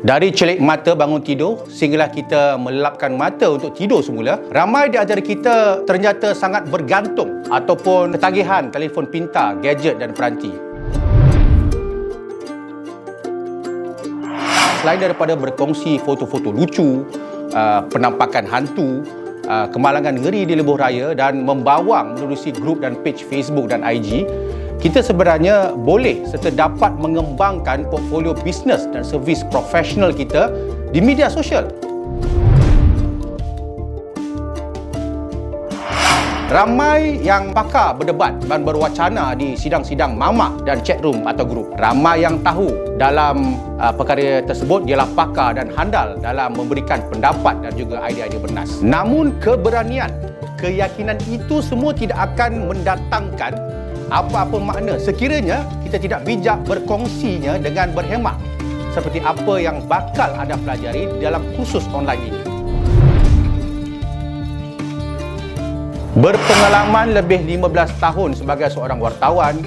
Dari 0.06 0.30
celik 0.30 0.62
mata 0.62 0.94
bangun 0.94 1.26
tidur 1.26 1.66
sehinggalah 1.66 2.14
kita 2.14 2.54
melapkan 2.62 3.18
mata 3.18 3.50
untuk 3.50 3.74
tidur 3.74 4.06
semula, 4.06 4.38
ramai 4.54 4.94
di 4.94 5.02
antara 5.02 5.18
kita 5.18 5.90
ternyata 5.90 6.38
sangat 6.38 6.70
bergantung 6.70 7.42
ataupun 7.50 8.14
ketagihan 8.14 8.70
telefon 8.70 9.10
pintar, 9.10 9.58
gadget 9.66 9.98
dan 9.98 10.14
peranti. 10.14 10.67
Selain 14.82 15.02
daripada 15.02 15.34
berkongsi 15.34 15.98
foto-foto 15.98 16.54
lucu, 16.54 17.02
uh, 17.58 17.82
penampakan 17.90 18.46
hantu, 18.46 19.02
uh, 19.50 19.66
kemalangan 19.74 20.22
ngeri 20.22 20.46
di 20.46 20.54
lebuh 20.54 20.78
raya 20.78 21.18
dan 21.18 21.42
membawang 21.42 22.14
menerusi 22.14 22.54
grup 22.54 22.86
dan 22.86 22.94
page 23.02 23.26
Facebook 23.26 23.74
dan 23.74 23.82
IG, 23.82 24.30
kita 24.78 25.02
sebenarnya 25.02 25.74
boleh 25.74 26.22
serta 26.30 26.54
dapat 26.54 26.94
mengembangkan 27.02 27.90
portfolio 27.90 28.38
bisnes 28.38 28.86
dan 28.94 29.02
servis 29.02 29.42
profesional 29.50 30.14
kita 30.14 30.54
di 30.94 31.02
media 31.02 31.26
sosial. 31.26 31.66
Ramai 36.48 37.20
yang 37.28 37.52
pakar 37.52 37.92
berdebat 38.00 38.40
dan 38.48 38.64
berwacana 38.64 39.36
di 39.36 39.60
sidang-sidang 39.60 40.16
mamak 40.16 40.64
dan 40.64 40.80
chat 40.80 41.04
room 41.04 41.28
atau 41.28 41.44
grup. 41.44 41.76
Ramai 41.76 42.24
yang 42.24 42.40
tahu 42.40 42.72
dalam 42.96 43.60
uh, 43.76 43.92
perkara 43.92 44.40
tersebut 44.48 44.88
ialah 44.88 45.12
pakar 45.12 45.60
dan 45.60 45.68
handal 45.76 46.16
dalam 46.24 46.56
memberikan 46.56 47.04
pendapat 47.12 47.52
dan 47.60 47.76
juga 47.76 48.00
idea-idea 48.00 48.40
bernas. 48.40 48.80
Namun 48.80 49.36
keberanian, 49.44 50.08
keyakinan 50.56 51.20
itu 51.28 51.60
semua 51.60 51.92
tidak 51.92 52.16
akan 52.32 52.72
mendatangkan 52.72 53.52
apa-apa 54.08 54.56
makna 54.56 54.96
sekiranya 54.96 55.68
kita 55.84 56.00
tidak 56.00 56.24
bijak 56.24 56.64
berkongsinya 56.64 57.60
dengan 57.60 57.92
berhemat 57.92 58.40
seperti 58.96 59.20
apa 59.20 59.60
yang 59.60 59.84
bakal 59.84 60.32
anda 60.40 60.56
pelajari 60.64 61.12
dalam 61.20 61.44
kursus 61.60 61.84
online 61.92 62.32
ini. 62.32 62.47
Berpengalaman 66.18 67.14
lebih 67.14 67.46
15 67.46 68.02
tahun 68.02 68.34
sebagai 68.34 68.74
seorang 68.74 68.98
wartawan, 68.98 69.62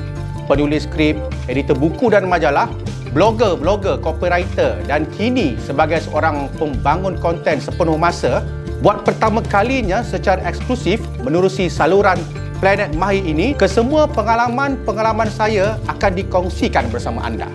penulis 0.50 0.82
skrip, 0.82 1.14
editor 1.46 1.78
buku 1.78 2.10
dan 2.10 2.26
majalah, 2.26 2.66
blogger, 3.14 3.54
blogger, 3.54 4.02
copywriter 4.02 4.82
dan 4.90 5.06
kini 5.14 5.54
sebagai 5.62 6.02
seorang 6.02 6.50
pembangun 6.58 7.14
konten 7.22 7.62
sepenuh 7.62 7.94
masa, 7.94 8.42
buat 8.82 9.06
pertama 9.06 9.46
kalinya 9.46 10.02
secara 10.02 10.42
eksklusif 10.42 10.98
menerusi 11.22 11.70
saluran 11.70 12.18
Planet 12.58 12.98
Mahir 12.98 13.22
ini, 13.22 13.54
kesemua 13.54 14.10
pengalaman-pengalaman 14.10 15.30
saya 15.30 15.78
akan 15.86 16.18
dikongsikan 16.18 16.90
bersama 16.90 17.30
anda. 17.30 17.46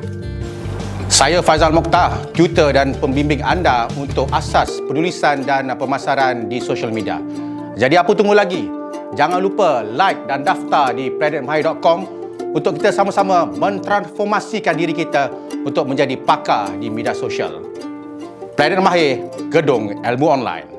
Saya 1.11 1.43
Faizal 1.43 1.75
Mokhtar, 1.75 2.31
tutor 2.31 2.71
dan 2.71 2.95
pembimbing 2.95 3.43
anda 3.43 3.91
untuk 3.99 4.31
asas 4.31 4.79
penulisan 4.87 5.43
dan 5.43 5.67
pemasaran 5.75 6.47
di 6.47 6.63
social 6.63 6.95
media. 6.95 7.19
Jadi 7.75 7.99
apa 7.99 8.15
tunggu 8.15 8.31
lagi? 8.31 8.84
Jangan 9.15 9.39
lupa 9.39 9.79
like 9.79 10.27
dan 10.27 10.43
daftar 10.43 10.91
di 10.91 11.07
planetmahir.com 11.07 12.03
untuk 12.51 12.75
kita 12.75 12.91
sama-sama 12.91 13.47
mentransformasikan 13.47 14.75
diri 14.75 14.91
kita 14.91 15.31
untuk 15.63 15.87
menjadi 15.87 16.19
pakar 16.19 16.75
di 16.75 16.91
media 16.91 17.15
sosial. 17.15 17.63
Planet 18.59 18.83
Mahir, 18.83 19.23
Gedung 19.47 20.03
Ilmu 20.03 20.27
Online. 20.27 20.74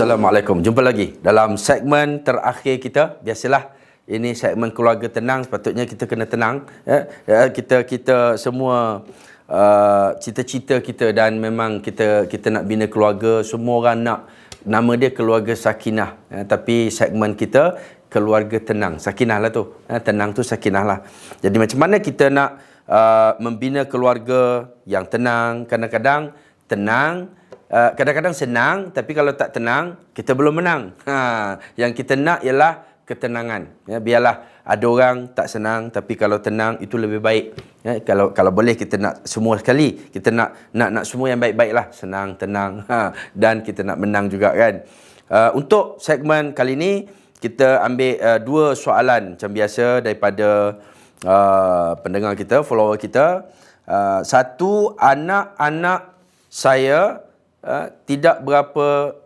Assalamualaikum. 0.00 0.64
Jumpa 0.64 0.80
lagi 0.80 1.20
dalam 1.20 1.60
segmen 1.60 2.24
terakhir 2.24 2.80
kita. 2.80 3.20
Biasalah 3.20 3.76
ini 4.08 4.32
segmen 4.32 4.72
keluarga 4.72 5.12
tenang. 5.12 5.44
Sepatutnya 5.44 5.84
kita 5.84 6.08
kena 6.08 6.24
tenang. 6.24 6.64
Ya, 6.88 7.04
ya 7.28 7.52
kita 7.52 7.84
kita 7.84 8.40
semua 8.40 9.04
uh, 9.44 10.16
cita-cita 10.16 10.80
kita 10.80 11.12
dan 11.12 11.36
memang 11.36 11.84
kita 11.84 12.24
kita 12.32 12.48
nak 12.48 12.64
bina 12.64 12.88
keluarga. 12.88 13.44
Semua 13.44 13.76
orang 13.84 14.00
nak 14.00 14.20
nama 14.64 14.96
dia 14.96 15.12
keluarga 15.12 15.52
sakinah. 15.52 16.16
Ya, 16.32 16.48
tapi 16.48 16.88
segmen 16.88 17.36
kita 17.36 17.76
keluarga 18.08 18.56
tenang. 18.56 18.96
Sakinah 18.96 19.36
lah 19.36 19.52
tu. 19.52 19.68
Ya, 19.84 20.00
tenang 20.00 20.32
tu 20.32 20.40
sakinah 20.40 20.80
lah. 20.80 20.98
Jadi 21.44 21.60
macam 21.60 21.76
mana 21.76 22.00
kita 22.00 22.32
nak 22.32 22.56
uh, 22.88 23.36
membina 23.36 23.84
keluarga 23.84 24.64
yang 24.88 25.04
tenang. 25.04 25.68
Kadang-kadang 25.68 26.32
tenang 26.64 27.36
uh, 27.70 27.90
kadang-kadang 27.94 28.34
senang 28.34 28.90
tapi 28.90 29.14
kalau 29.14 29.32
tak 29.32 29.54
tenang 29.56 29.96
kita 30.12 30.34
belum 30.34 30.60
menang. 30.60 30.92
Ha 31.06 31.56
yang 31.78 31.94
kita 31.94 32.18
nak 32.18 32.42
ialah 32.42 32.84
ketenangan. 33.06 33.66
Ya 33.90 33.98
biarlah 33.98 34.62
ada 34.62 34.86
orang 34.86 35.34
tak 35.34 35.50
senang 35.50 35.90
tapi 35.90 36.14
kalau 36.14 36.38
tenang 36.38 36.78
itu 36.78 36.94
lebih 36.94 37.18
baik. 37.18 37.58
Ya 37.82 37.98
kalau 38.06 38.30
kalau 38.30 38.54
boleh 38.54 38.78
kita 38.78 39.00
nak 39.00 39.26
semua 39.26 39.58
sekali. 39.58 39.98
Kita 40.10 40.30
nak 40.30 40.70
nak 40.70 40.90
nak 40.94 41.04
semua 41.06 41.26
yang 41.32 41.40
baik-baiklah, 41.42 41.90
senang, 41.90 42.38
tenang. 42.38 42.86
Ha 42.86 43.10
dan 43.34 43.66
kita 43.66 43.82
nak 43.82 43.98
menang 43.98 44.30
juga 44.30 44.54
kan. 44.54 44.86
Uh, 45.30 45.50
untuk 45.54 46.02
segmen 46.02 46.50
kali 46.54 46.74
ini 46.74 47.06
kita 47.40 47.80
ambil 47.86 48.12
uh, 48.20 48.38
dua 48.42 48.64
soalan 48.76 49.34
macam 49.34 49.50
biasa 49.50 50.04
daripada 50.04 50.78
uh, 51.24 51.96
pendengar 52.02 52.36
kita, 52.36 52.62
follower 52.62 53.00
kita. 53.00 53.48
Uh, 53.90 54.22
satu 54.22 54.94
anak-anak 55.00 56.14
saya 56.46 57.29
uh, 57.64 57.86
tidak 58.04 58.42
berapa 58.44 59.16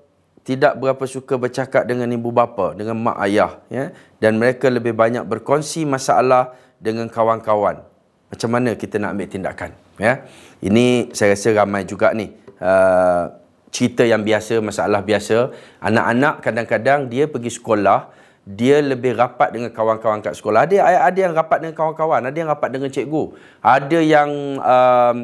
tidak 0.44 0.76
berapa 0.76 1.04
suka 1.08 1.40
bercakap 1.40 1.88
dengan 1.88 2.12
ibu 2.12 2.28
bapa, 2.28 2.76
dengan 2.76 3.00
mak 3.00 3.16
ayah 3.24 3.64
ya 3.72 3.96
dan 4.20 4.36
mereka 4.36 4.68
lebih 4.68 4.92
banyak 4.92 5.24
berkongsi 5.24 5.88
masalah 5.88 6.52
dengan 6.76 7.08
kawan-kawan. 7.08 7.80
Macam 8.28 8.50
mana 8.52 8.76
kita 8.76 9.00
nak 9.00 9.16
ambil 9.16 9.28
tindakan 9.30 9.70
ya? 9.96 10.26
Ini 10.60 11.16
saya 11.16 11.32
rasa 11.32 11.48
ramai 11.56 11.88
juga 11.88 12.12
ni 12.12 12.28
uh, 12.60 13.32
cerita 13.74 14.06
yang 14.06 14.22
biasa, 14.22 14.62
masalah 14.62 15.02
biasa. 15.02 15.50
Anak-anak 15.82 16.46
kadang-kadang 16.46 17.10
dia 17.10 17.26
pergi 17.26 17.50
sekolah, 17.50 18.12
dia 18.46 18.78
lebih 18.84 19.18
rapat 19.18 19.50
dengan 19.50 19.72
kawan-kawan 19.74 20.22
kat 20.22 20.38
sekolah. 20.38 20.68
Ada 20.68 21.08
ada 21.08 21.18
yang 21.18 21.32
rapat 21.34 21.58
dengan 21.64 21.74
kawan-kawan, 21.74 22.20
ada 22.22 22.36
yang 22.36 22.50
rapat 22.52 22.70
dengan 22.70 22.92
cikgu. 22.92 23.24
Ada 23.64 23.98
yang 23.98 24.30
um, 24.60 25.16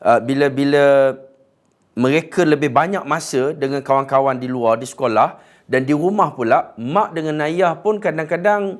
uh, 0.00 0.20
bila-bila 0.22 1.12
mereka 1.98 2.46
lebih 2.46 2.70
banyak 2.70 3.02
masa 3.02 3.50
dengan 3.50 3.82
kawan-kawan 3.82 4.38
di 4.38 4.46
luar 4.46 4.78
di 4.78 4.86
sekolah 4.86 5.42
dan 5.70 5.86
di 5.86 5.94
rumah 5.94 6.34
pula 6.34 6.74
mak 6.78 7.14
dengan 7.14 7.42
ayah 7.46 7.78
pun 7.78 7.98
kadang-kadang 7.98 8.78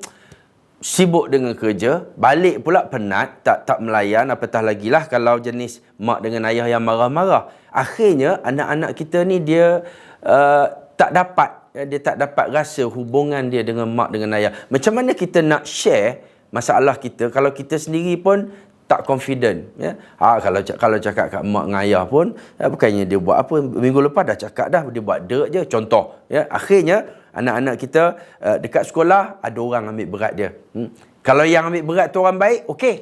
sibuk 0.81 1.29
dengan 1.29 1.53
kerja 1.53 2.09
balik 2.17 2.65
pula 2.65 2.89
penat 2.89 3.45
tak 3.45 3.69
tak 3.69 3.79
melayan 3.85 4.33
apatah 4.33 4.65
lagi 4.65 4.89
lah 4.89 5.05
kalau 5.05 5.37
jenis 5.37 5.79
mak 6.01 6.25
dengan 6.25 6.49
ayah 6.49 6.67
yang 6.67 6.83
marah-marah. 6.83 7.53
Akhirnya 7.71 8.41
anak-anak 8.41 8.91
kita 8.97 9.23
ni 9.23 9.39
dia 9.39 9.85
uh, 10.25 10.65
tak 10.97 11.13
dapat 11.15 11.61
dia 11.71 11.99
tak 12.03 12.19
dapat 12.19 12.51
rasa 12.51 12.83
hubungan 12.83 13.47
dia 13.47 13.63
dengan 13.63 13.87
mak 13.87 14.11
dengan 14.11 14.35
ayah. 14.35 14.51
Macam 14.67 14.91
mana 14.91 15.15
kita 15.15 15.39
nak 15.39 15.63
share 15.63 16.27
masalah 16.51 16.99
kita? 16.99 17.31
Kalau 17.31 17.55
kita 17.55 17.79
sendiri 17.79 18.19
pun 18.19 18.51
tak 18.91 19.07
confident 19.07 19.71
ya. 19.79 19.95
Ha, 20.19 20.43
kalau 20.43 20.59
kalau 20.75 20.97
cakap 20.99 21.31
kat 21.31 21.43
mak 21.47 21.71
dengan 21.71 21.79
ayah 21.79 22.03
pun 22.03 22.35
ya, 22.59 22.67
bukannya 22.67 23.07
dia 23.07 23.15
buat 23.23 23.39
apa 23.39 23.63
minggu 23.63 24.11
lepas 24.11 24.27
dah 24.27 24.35
cakap 24.35 24.67
dah 24.67 24.83
dia 24.91 24.99
buat 24.99 25.23
dek 25.23 25.47
je 25.47 25.61
contoh 25.71 26.19
ya. 26.27 26.43
Akhirnya 26.51 27.07
anak-anak 27.31 27.79
kita 27.79 28.19
uh, 28.43 28.57
dekat 28.59 28.83
sekolah 28.91 29.39
ada 29.39 29.59
orang 29.63 29.95
ambil 29.95 30.07
berat 30.11 30.35
dia 30.35 30.51
hmm. 30.75 31.23
kalau 31.23 31.47
yang 31.47 31.71
ambil 31.71 31.87
berat 31.87 32.11
tu 32.11 32.19
orang 32.19 32.35
baik 32.35 32.67
okey. 32.67 32.97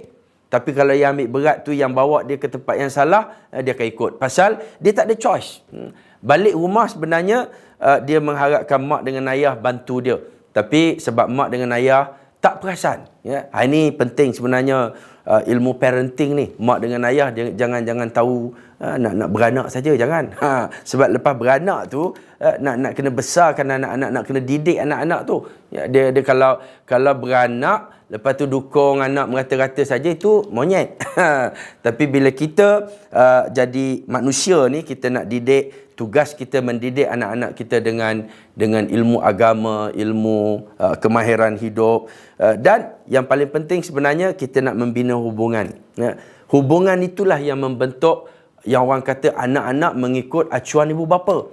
Tapi 0.49 0.69
kalau 0.77 0.93
yang 0.93 1.17
ambil 1.17 1.29
berat 1.33 1.57
tu 1.65 1.73
yang 1.73 1.89
bawa 1.89 2.21
dia 2.21 2.37
ke 2.37 2.45
tempat 2.45 2.77
yang 2.77 2.93
salah 2.93 3.49
uh, 3.49 3.61
dia 3.65 3.73
akan 3.73 3.87
ikut. 3.89 4.11
Pasal 4.21 4.61
dia 4.77 4.93
tak 4.93 5.09
ada 5.09 5.17
choice 5.17 5.65
hmm. 5.73 6.21
balik 6.21 6.53
rumah 6.53 6.85
sebenarnya 6.85 7.49
uh, 7.81 7.97
dia 7.97 8.21
mengharapkan 8.21 8.77
mak 8.77 9.01
dengan 9.01 9.25
ayah 9.33 9.57
bantu 9.57 10.05
dia. 10.05 10.21
Tapi 10.53 11.01
sebab 11.01 11.25
mak 11.33 11.49
dengan 11.49 11.73
ayah 11.73 12.13
tak 12.39 12.63
perasan 12.63 13.03
ya. 13.19 13.51
Ha, 13.51 13.67
ini 13.67 13.91
penting 13.91 14.31
sebenarnya 14.31 14.95
uh, 15.27 15.41
ilmu 15.43 15.75
parenting 15.75 16.31
ni. 16.37 16.45
Mak 16.59 16.79
dengan 16.83 17.07
ayah 17.09 17.33
jangan 17.33 17.81
jangan 17.83 18.07
tahu 18.13 18.53
uh, 18.79 18.95
nak 18.95 19.13
nak 19.17 19.29
beranak 19.33 19.67
saja 19.73 19.95
jangan. 19.97 20.31
Ha, 20.39 20.71
sebab 20.87 21.19
lepas 21.19 21.35
beranak 21.35 21.91
tu 21.91 22.15
uh, 22.15 22.55
nak 22.63 22.75
nak 22.79 22.91
kena 22.95 23.11
besarkan 23.11 23.75
anak-anak 23.75 24.09
nak 24.15 24.23
kena 24.23 24.39
didik 24.39 24.77
anak-anak 24.79 25.21
tu. 25.27 25.37
Ya, 25.69 25.85
dia 25.91 26.15
dia 26.15 26.23
kalau 26.23 26.63
kalau 26.87 27.13
beranak 27.19 27.99
lepas 28.09 28.33
tu 28.33 28.49
dukung 28.49 29.05
anak 29.05 29.29
merata-rata 29.29 29.85
saja 29.85 30.09
itu 30.09 30.45
monyet. 30.49 30.97
Tapi 31.85 32.03
bila 32.09 32.33
kita 32.33 32.89
uh, 33.13 33.43
jadi 33.53 34.03
manusia 34.09 34.65
ni 34.65 34.81
kita 34.81 35.13
nak 35.13 35.29
didik 35.29 35.88
tugas 35.99 36.31
kita 36.31 36.63
mendidik 36.63 37.11
anak-anak 37.11 37.59
kita 37.59 37.83
dengan 37.83 38.31
dengan 38.55 38.87
ilmu 38.87 39.19
agama, 39.19 39.91
ilmu 39.91 40.71
uh, 40.79 40.95
kemahiran 40.95 41.59
hidup 41.59 42.07
uh, 42.39 42.55
dan 42.55 42.95
yang 43.11 43.27
paling 43.27 43.51
penting 43.51 43.83
sebenarnya 43.83 44.31
kita 44.31 44.63
nak 44.63 44.79
membina 44.79 45.19
hubungan. 45.19 45.75
Ya. 45.99 46.15
Hubungan 46.47 46.95
itulah 47.03 47.35
yang 47.43 47.59
membentuk 47.59 48.31
yang 48.63 48.87
orang 48.87 49.03
kata 49.03 49.35
anak-anak 49.35 49.91
mengikut 49.99 50.47
acuan 50.47 50.87
ibu 50.95 51.03
bapa. 51.03 51.51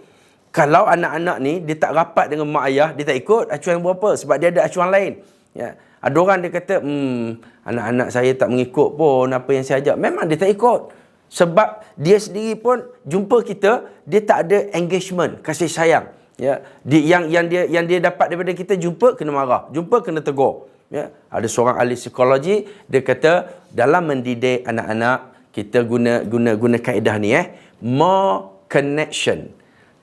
Kalau 0.54 0.86
anak-anak 0.86 1.36
ni 1.42 1.66
dia 1.66 1.76
tak 1.82 1.92
rapat 1.98 2.30
dengan 2.30 2.46
mak 2.46 2.70
ayah, 2.70 2.94
dia 2.94 3.02
tak 3.02 3.18
ikut 3.18 3.50
acuan 3.50 3.82
ibu 3.82 3.90
bapa 3.98 4.14
sebab 4.14 4.38
dia 4.38 4.54
ada 4.54 4.62
acuan 4.70 4.94
lain. 4.94 5.12
Ya. 5.58 5.74
Ada 6.06 6.16
orang 6.22 6.38
dia 6.38 6.54
kata, 6.54 6.74
hmm, 6.86 7.42
anak-anak 7.66 8.08
saya 8.14 8.30
tak 8.38 8.46
mengikut 8.46 8.94
pun 8.94 9.26
apa 9.26 9.50
yang 9.50 9.64
saya 9.66 9.82
ajak. 9.82 9.96
Memang 9.98 10.30
dia 10.30 10.38
tak 10.38 10.54
ikut. 10.54 10.94
Sebab 11.26 11.82
dia 11.98 12.16
sendiri 12.22 12.54
pun 12.54 12.86
jumpa 13.02 13.42
kita, 13.42 13.86
dia 14.06 14.22
tak 14.22 14.46
ada 14.46 14.58
engagement, 14.72 15.42
kasih 15.42 15.66
sayang. 15.66 16.06
Ya, 16.36 16.60
di, 16.84 17.00
yang 17.08 17.32
yang 17.32 17.48
dia 17.48 17.64
yang 17.64 17.88
dia 17.88 17.96
dapat 17.96 18.28
daripada 18.28 18.52
kita 18.52 18.76
jumpa 18.76 19.16
kena 19.16 19.32
marah, 19.32 19.72
jumpa 19.72 20.04
kena 20.04 20.20
tegur. 20.20 20.68
Ya, 20.92 21.10
ada 21.32 21.48
seorang 21.50 21.80
ahli 21.80 21.98
psikologi 21.98 22.68
dia 22.86 23.02
kata 23.02 23.50
dalam 23.74 24.06
mendidik 24.06 24.62
anak-anak 24.62 25.50
kita 25.50 25.82
guna 25.82 26.22
guna 26.22 26.54
guna 26.54 26.76
kaedah 26.78 27.16
ni 27.18 27.34
eh, 27.34 27.56
more 27.80 28.62
connection, 28.68 29.48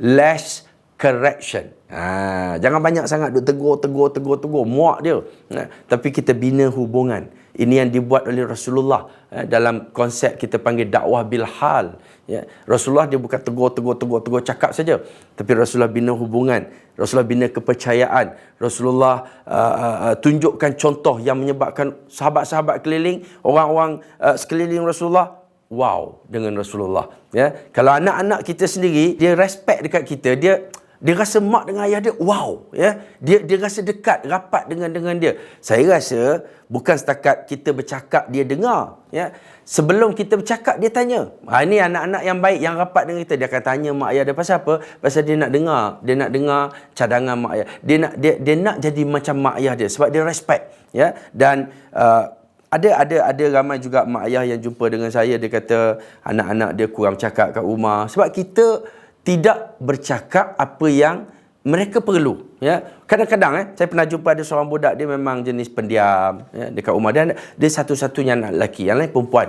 less 0.02 0.66
correction. 0.98 1.70
Ha, 1.94 2.58
jangan 2.58 2.82
banyak 2.82 3.06
sangat 3.06 3.30
duk 3.30 3.46
tegur 3.46 3.78
tegur 3.78 4.10
tegur 4.10 4.38
tegur 4.42 4.66
muak 4.66 5.06
dia. 5.06 5.22
Ha, 5.54 5.70
tapi 5.86 6.10
kita 6.10 6.34
bina 6.34 6.68
hubungan. 6.74 7.30
Ini 7.54 7.86
yang 7.86 7.89
dibuat 7.93 8.26
oleh 8.26 8.49
Rasulullah 8.49 9.06
eh, 9.30 9.45
dalam 9.45 9.93
konsep 9.93 10.41
kita 10.41 10.58
panggil 10.58 10.89
dakwah 10.89 11.22
bil 11.22 11.45
hal. 11.45 12.01
Ya. 12.26 12.49
Rasulullah 12.66 13.06
dia 13.06 13.22
bukan 13.22 13.38
tegur, 13.38 13.70
tegur, 13.70 13.93
tegur, 13.93 14.26
tegur 14.26 14.41
cakap 14.41 14.74
saja. 14.74 14.97
Tapi 15.38 15.51
Rasulullah 15.54 15.91
bina 15.91 16.18
hubungan. 16.18 16.66
Rasulullah 16.97 17.30
bina 17.30 17.45
kepercayaan. 17.54 18.34
Rasulullah 18.58 19.30
uh, 19.45 19.74
uh, 20.10 20.16
tunjukkan 20.18 20.82
contoh 20.82 21.22
yang 21.22 21.38
menyebabkan 21.38 21.93
sahabat-sahabat 22.10 22.82
keliling, 22.82 23.22
orang-orang 23.45 24.01
uh, 24.18 24.34
sekeliling 24.34 24.82
Rasulullah, 24.82 25.45
wow 25.70 26.26
dengan 26.26 26.58
Rasulullah. 26.58 27.10
Ya. 27.34 27.54
Kalau 27.70 27.97
anak-anak 27.97 28.45
kita 28.49 28.66
sendiri, 28.66 29.14
dia 29.14 29.38
respect 29.38 29.86
dekat 29.86 30.04
kita, 30.10 30.30
dia 30.38 30.74
dia 31.04 31.20
rasa 31.20 31.43
mak 31.43 31.68
dengan 31.68 31.84
ayah 31.84 31.99
dia 31.99 32.16
wow 32.16 32.64
ya. 32.72 32.95
Dia 33.20 33.43
dia 33.43 33.60
rasa 33.60 33.84
dekat 33.84 34.24
rapat 34.24 34.72
dengan 34.72 34.88
dengan 34.88 35.20
dia. 35.20 35.36
Saya 35.60 35.99
rasa 35.99 36.47
bukan 36.72 36.95
setakat 36.95 37.43
kita 37.43 37.76
bercakap 37.76 38.32
dia 38.32 38.47
dengar 38.47 39.04
ya. 39.12 39.36
Sebelum 39.68 40.16
kita 40.16 40.39
bercakap 40.39 40.80
dia 40.80 40.88
tanya. 40.88 41.28
Ha, 41.43 41.68
ini 41.68 41.84
anak-anak 41.84 42.24
yang 42.24 42.39
baik 42.39 42.60
yang 42.64 42.80
rapat 42.80 43.04
dengan 43.04 43.20
kita. 43.28 43.36
Dia 43.36 43.47
akan 43.51 43.62
tanya 43.68 43.91
mak 43.91 44.10
ayah 44.16 44.24
dia 44.24 44.36
pasal 44.36 44.56
apa? 44.64 44.74
Pasal 45.04 45.28
dia 45.28 45.36
nak 45.36 45.51
dengar. 45.51 45.84
Dia 46.08 46.16
nak 46.16 46.32
dengar 46.32 46.62
cadangan 46.95 47.36
mak 47.36 47.51
ayah. 47.60 47.68
Dia 47.84 47.97
nak 47.99 48.14
dia 48.16 48.34
dia 48.39 48.56
nak 48.56 48.76
jadi 48.80 49.01
macam 49.04 49.36
mak 49.43 49.56
ayah 49.60 49.74
dia 49.76 49.88
sebab 49.91 50.08
dia 50.08 50.24
respect 50.24 50.64
ya. 50.95 51.12
Dan 51.36 51.68
uh, 51.91 52.32
ada 52.72 52.89
ada 53.04 53.18
ada 53.28 53.45
ramai 53.60 53.76
juga 53.84 54.08
mak 54.08 54.32
ayah 54.32 54.56
yang 54.56 54.60
jumpa 54.64 54.88
dengan 54.88 55.12
saya. 55.12 55.36
Dia 55.36 55.51
kata 55.51 55.99
anak-anak 56.24 56.80
dia 56.80 56.88
kurang 56.88 57.20
cakap 57.20 57.51
kat 57.51 57.60
rumah. 57.60 58.08
Sebab 58.08 58.32
kita 58.32 58.88
tidak 59.24 59.80
bercakap 59.80 60.54
apa 60.60 60.88
yang 60.92 61.28
mereka 61.64 62.04
perlu 62.04 62.44
ya. 62.60 62.84
Kadang-kadang 63.08 63.54
eh 63.56 63.66
saya 63.80 63.88
pernah 63.88 64.04
jumpa 64.04 64.36
ada 64.36 64.44
seorang 64.44 64.68
budak 64.68 64.94
dia 65.00 65.08
memang 65.08 65.40
jenis 65.48 65.72
pendiam 65.72 66.44
ya 66.52 66.68
dekat 66.70 66.92
rumah. 66.92 67.16
Dia 67.16 67.32
dia 67.34 67.70
satu-satunya 67.72 68.36
anak 68.36 68.52
lelaki 68.60 68.92
yang 68.92 69.00
lain 69.00 69.12
perempuan 69.16 69.48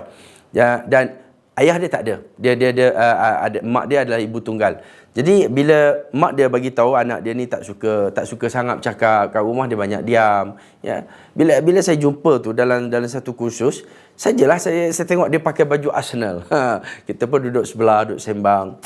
ya. 0.55 0.87
Dan 0.87 1.11
ayah 1.59 1.77
dia 1.83 1.91
tak 1.91 2.03
ada. 2.07 2.17
Dia 2.39 2.55
dia 2.55 2.71
dia 2.71 2.89
uh, 2.95 3.51
ada 3.51 3.59
mak 3.67 3.91
dia 3.91 4.07
adalah 4.07 4.23
ibu 4.23 4.39
tunggal. 4.39 4.79
Jadi 5.15 5.51
bila 5.51 6.07
mak 6.15 6.39
dia 6.39 6.47
bagi 6.47 6.71
tahu 6.71 6.95
anak 6.95 7.27
dia 7.27 7.35
ni 7.35 7.51
tak 7.51 7.67
suka 7.67 8.15
tak 8.15 8.31
suka 8.31 8.47
sangat 8.47 8.79
cakap 8.79 9.35
kat 9.35 9.43
rumah 9.43 9.67
dia 9.67 9.79
banyak 9.79 10.03
diam 10.07 10.55
ya. 10.87 11.03
Bila 11.35 11.59
bila 11.67 11.83
saya 11.83 11.99
jumpa 11.99 12.39
tu 12.39 12.55
dalam 12.55 12.95
dalam 12.95 13.11
satu 13.11 13.35
kursus 13.35 13.83
sajalah 14.15 14.63
saya 14.63 14.95
saya 14.95 15.07
tengok 15.11 15.35
dia 15.35 15.43
pakai 15.43 15.67
baju 15.67 15.91
Arsenal. 15.91 16.47
Ha, 16.55 16.79
kita 17.11 17.27
pun 17.27 17.43
duduk 17.43 17.67
sebelah 17.67 18.07
duduk 18.07 18.23
sembang 18.23 18.79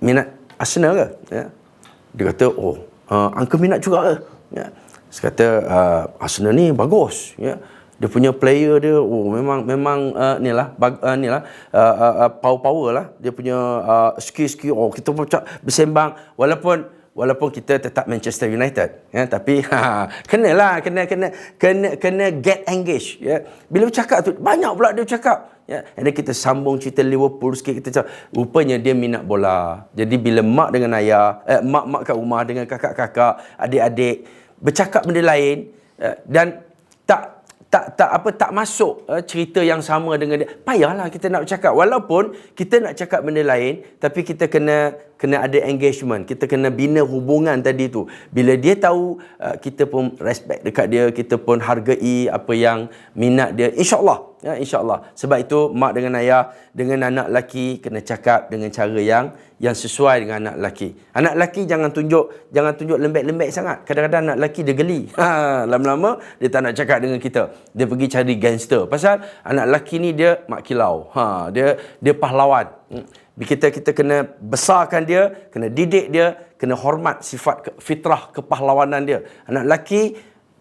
minat 0.00 0.32
Arsenal 0.56 0.92
ke? 0.96 1.06
Ya. 1.32 1.44
Dia 2.16 2.24
kata, 2.32 2.46
oh, 2.52 2.80
uh, 3.12 3.28
Uncle 3.36 3.60
minat 3.60 3.80
juga 3.84 4.04
ke? 4.04 4.14
Ya. 4.56 4.66
Saya 5.12 5.22
kata, 5.30 5.46
uh, 5.64 6.02
Arsenal 6.22 6.52
ni 6.56 6.72
bagus. 6.72 7.36
Ya. 7.36 7.60
Dia 7.96 8.12
punya 8.12 8.28
player 8.28 8.76
dia, 8.76 9.00
oh 9.00 9.32
memang 9.32 9.64
memang 9.64 10.12
uh, 10.12 10.36
ni 10.36 10.52
lah, 10.52 10.68
bag, 10.76 11.00
uh, 11.00 11.16
ni 11.16 11.32
lah, 11.32 11.48
uh, 11.72 11.94
uh, 11.96 12.14
uh, 12.28 12.30
power 12.44 12.60
power 12.60 12.88
lah. 12.92 13.06
Dia 13.16 13.32
punya 13.32 13.56
uh, 13.56 14.10
skill 14.20 14.52
skill, 14.52 14.76
oh 14.76 14.92
kita 14.92 15.16
pun 15.16 15.24
bersembang. 15.64 16.12
Walaupun 16.36 16.92
walaupun 17.16 17.48
kita 17.48 17.80
tetap 17.80 18.04
Manchester 18.04 18.52
United 18.52 19.08
ya 19.08 19.24
tapi 19.24 19.64
ha 19.72 20.04
kenalah 20.28 20.84
kena 20.84 21.08
kena 21.08 21.32
kena 21.56 21.96
kena 21.96 22.28
get 22.28 22.68
engaged 22.68 23.24
ya 23.24 23.40
bila 23.72 23.88
bercakap 23.88 24.20
tu 24.20 24.36
banyak 24.36 24.68
pula 24.76 24.92
dia 24.92 25.02
bercakap 25.08 25.55
ya 25.66 25.82
and 25.98 26.06
kita 26.14 26.30
sambung 26.30 26.78
cerita 26.78 27.02
Liverpool 27.02 27.52
sikit 27.58 27.74
kita 27.82 27.88
cakap 27.90 28.08
rupanya 28.30 28.78
dia 28.78 28.94
minat 28.94 29.26
bola. 29.26 29.90
Jadi 29.92 30.16
bila 30.16 30.40
mak 30.40 30.70
dengan 30.72 30.94
ayah 30.98 31.42
eh, 31.44 31.60
mak-mak 31.62 32.02
kat 32.06 32.14
rumah 32.14 32.42
dengan 32.46 32.64
kakak-kakak 32.64 33.34
adik-adik 33.58 34.16
bercakap 34.62 35.02
benda 35.04 35.22
lain 35.26 35.74
eh, 35.98 36.16
dan 36.24 36.62
tak 37.02 37.36
tak 37.66 37.98
tak 37.98 38.10
apa 38.14 38.28
tak 38.30 38.50
masuk 38.54 39.02
uh, 39.10 39.22
cerita 39.26 39.58
yang 39.58 39.82
sama 39.82 40.14
dengan 40.14 40.40
dia. 40.40 40.48
Payahlah 40.48 41.10
kita 41.10 41.26
nak 41.26 41.44
bercakap. 41.44 41.74
Walaupun 41.74 42.54
kita 42.54 42.78
nak 42.78 42.94
cakap 42.94 43.26
benda 43.26 43.42
lain 43.42 43.82
tapi 43.98 44.22
kita 44.22 44.46
kena 44.46 44.94
kena 45.16 45.44
ada 45.48 45.58
engagement 45.64 46.28
kita 46.28 46.44
kena 46.44 46.68
bina 46.68 47.00
hubungan 47.00 47.56
tadi 47.64 47.88
tu. 47.88 48.04
Bila 48.28 48.52
dia 48.54 48.76
tahu 48.76 49.16
uh, 49.40 49.56
kita 49.56 49.88
pun 49.88 50.12
respect 50.20 50.62
dekat 50.62 50.86
dia 50.92 51.08
kita 51.08 51.40
pun 51.40 51.58
hargai 51.60 52.28
apa 52.28 52.52
yang 52.52 52.88
minat 53.16 53.56
dia 53.56 53.72
insyaallah. 53.72 54.36
Ya 54.44 54.54
insyaallah. 54.60 55.16
Sebab 55.16 55.38
itu 55.42 55.72
mak 55.72 55.96
dengan 55.96 56.20
ayah 56.20 56.52
dengan 56.76 57.08
anak 57.08 57.32
lelaki 57.32 57.80
kena 57.80 58.04
cakap 58.04 58.52
dengan 58.52 58.68
cara 58.68 59.00
yang 59.00 59.32
yang 59.56 59.72
sesuai 59.72 60.28
dengan 60.28 60.36
anak 60.44 60.54
lelaki. 60.60 60.92
Anak 61.16 61.32
lelaki 61.40 61.64
jangan 61.64 61.90
tunjuk 61.90 62.52
jangan 62.52 62.72
tunjuk 62.76 62.98
lembek-lembek 63.00 63.48
sangat. 63.48 63.88
Kadang-kadang 63.88 64.28
anak 64.28 64.36
lelaki 64.44 64.60
dia 64.62 64.76
geli. 64.76 65.00
Ha 65.16 65.64
lama-lama 65.64 66.20
dia 66.36 66.52
tak 66.52 66.60
nak 66.68 66.76
cakap 66.76 67.00
dengan 67.00 67.16
kita. 67.16 67.48
Dia 67.72 67.88
pergi 67.88 68.06
cari 68.12 68.34
gangster. 68.36 68.84
Pasal 68.84 69.24
anak 69.40 69.64
lelaki 69.72 69.96
ni 69.96 70.12
dia 70.12 70.44
mak 70.52 70.60
kilau. 70.60 71.08
Ha 71.16 71.48
dia 71.48 71.80
dia 71.98 72.12
pahlawan. 72.12 72.68
Hmm 72.92 73.25
kita 73.44 73.68
kita 73.68 73.92
kena 73.92 74.24
besarkan 74.40 75.04
dia, 75.04 75.28
kena 75.52 75.68
didik 75.68 76.08
dia, 76.08 76.40
kena 76.56 76.72
hormat 76.72 77.20
sifat 77.20 77.76
fitrah 77.76 78.32
kepahlawanan 78.32 79.04
dia. 79.04 79.20
Anak 79.44 79.68
lelaki 79.68 80.16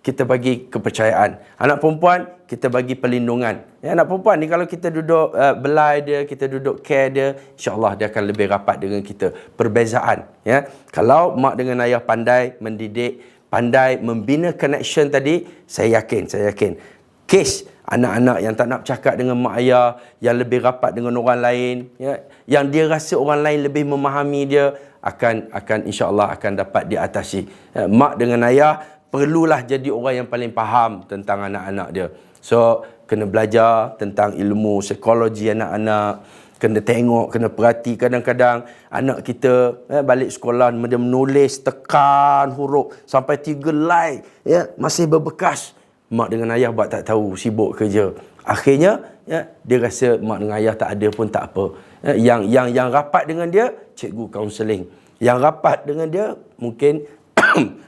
kita 0.05 0.21
bagi 0.21 0.67
kepercayaan. 0.69 1.39
Anak 1.57 1.81
perempuan 1.81 2.29
kita 2.45 2.69
bagi 2.69 2.93
perlindungan. 2.93 3.63
Ya, 3.81 3.97
anak 3.97 4.05
perempuan 4.05 4.37
ni 4.37 4.45
kalau 4.45 4.69
kita 4.69 4.93
duduk 4.93 5.33
uh, 5.33 5.57
belai 5.57 6.05
dia, 6.05 6.19
kita 6.29 6.45
duduk 6.45 6.85
care 6.85 7.09
dia, 7.09 7.27
insya-Allah 7.57 7.97
dia 7.97 8.07
akan 8.13 8.23
lebih 8.29 8.45
rapat 8.45 8.77
dengan 8.77 9.01
kita. 9.01 9.33
Perbezaan, 9.57 10.29
ya. 10.45 10.69
Kalau 10.93 11.33
mak 11.33 11.57
dengan 11.57 11.81
ayah 11.81 12.03
pandai 12.03 12.53
mendidik, 12.61 13.17
pandai 13.49 13.97
membina 13.97 14.53
connection 14.53 15.09
tadi, 15.09 15.41
saya 15.65 15.97
yakin, 16.03 16.29
saya 16.29 16.53
yakin. 16.53 16.77
Case 17.25 17.65
anak-anak 17.85 18.37
yang 18.41 18.53
tak 18.57 18.67
nak 18.67 18.79
bercakap 18.81 19.13
dengan 19.17 19.37
mak 19.37 19.61
ayah 19.61 19.97
yang 20.17 20.35
lebih 20.41 20.65
rapat 20.65 20.97
dengan 20.97 21.13
orang 21.21 21.39
lain 21.41 21.75
ya 22.01 22.17
yang 22.49 22.65
dia 22.73 22.89
rasa 22.89 23.13
orang 23.17 23.45
lain 23.45 23.59
lebih 23.69 23.85
memahami 23.85 24.41
dia 24.49 24.73
akan 25.05 25.53
akan 25.53 25.79
insya-Allah 25.85 26.33
akan 26.33 26.51
dapat 26.65 26.89
diatasi. 26.89 27.45
Ya, 27.77 27.85
mak 27.85 28.17
dengan 28.17 28.41
ayah 28.49 28.81
perlulah 29.13 29.61
jadi 29.61 29.93
orang 29.93 30.25
yang 30.25 30.27
paling 30.27 30.49
faham 30.49 31.05
tentang 31.05 31.45
anak-anak 31.45 31.87
dia. 31.93 32.07
So 32.41 32.81
kena 33.05 33.29
belajar 33.29 33.93
tentang 34.01 34.33
ilmu 34.33 34.81
psikologi 34.81 35.53
anak-anak 35.53 36.25
kena 36.57 36.79
tengok 36.81 37.29
kena 37.29 37.47
perhati 37.53 37.93
kadang-kadang 37.99 38.65
anak 38.89 39.21
kita 39.21 39.85
eh, 39.91 40.01
balik 40.01 40.33
sekolah 40.33 40.73
dia 40.73 40.97
menulis 40.97 41.61
tekan 41.61 42.49
huruf 42.57 42.95
sampai 43.05 43.37
tiga 43.37 43.69
line 43.69 44.25
ya 44.41 44.71
masih 44.79 45.05
berbekas 45.05 45.75
mak 46.17 46.29
dengan 46.33 46.55
ayah 46.55 46.71
buat 46.71 46.87
tak 46.93 47.03
tahu 47.11 47.35
sibuk 47.35 47.75
kerja 47.79 48.15
akhirnya 48.47 48.91
ya 49.27 49.39
dia 49.67 49.77
rasa 49.83 50.07
mak 50.27 50.37
dengan 50.41 50.55
ayah 50.61 50.75
tak 50.81 50.89
ada 50.95 51.07
pun 51.17 51.27
tak 51.35 51.43
apa 51.51 51.65
ya, 52.07 52.13
yang 52.27 52.41
yang 52.55 52.67
yang 52.77 52.87
rapat 52.97 53.23
dengan 53.29 53.47
dia 53.55 53.65
cikgu 53.99 54.25
kaunseling 54.31 54.83
yang 55.19 55.37
rapat 55.39 55.83
dengan 55.87 56.07
dia 56.11 56.25
mungkin 56.59 57.03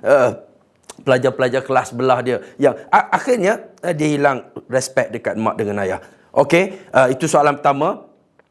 uh, 0.04 0.32
pelajar-pelajar 1.06 1.62
kelas 1.64 1.94
belah 1.96 2.20
dia 2.24 2.38
yang 2.60 2.76
akhirnya 2.92 3.70
uh, 3.84 3.94
dia 3.94 4.08
hilang 4.12 4.48
respect 4.72 5.14
dekat 5.16 5.36
mak 5.40 5.56
dengan 5.60 5.84
ayah. 5.84 6.00
Okey, 6.34 6.78
uh, 6.94 7.08
itu 7.10 7.26
soalan 7.26 7.58
pertama. 7.58 8.06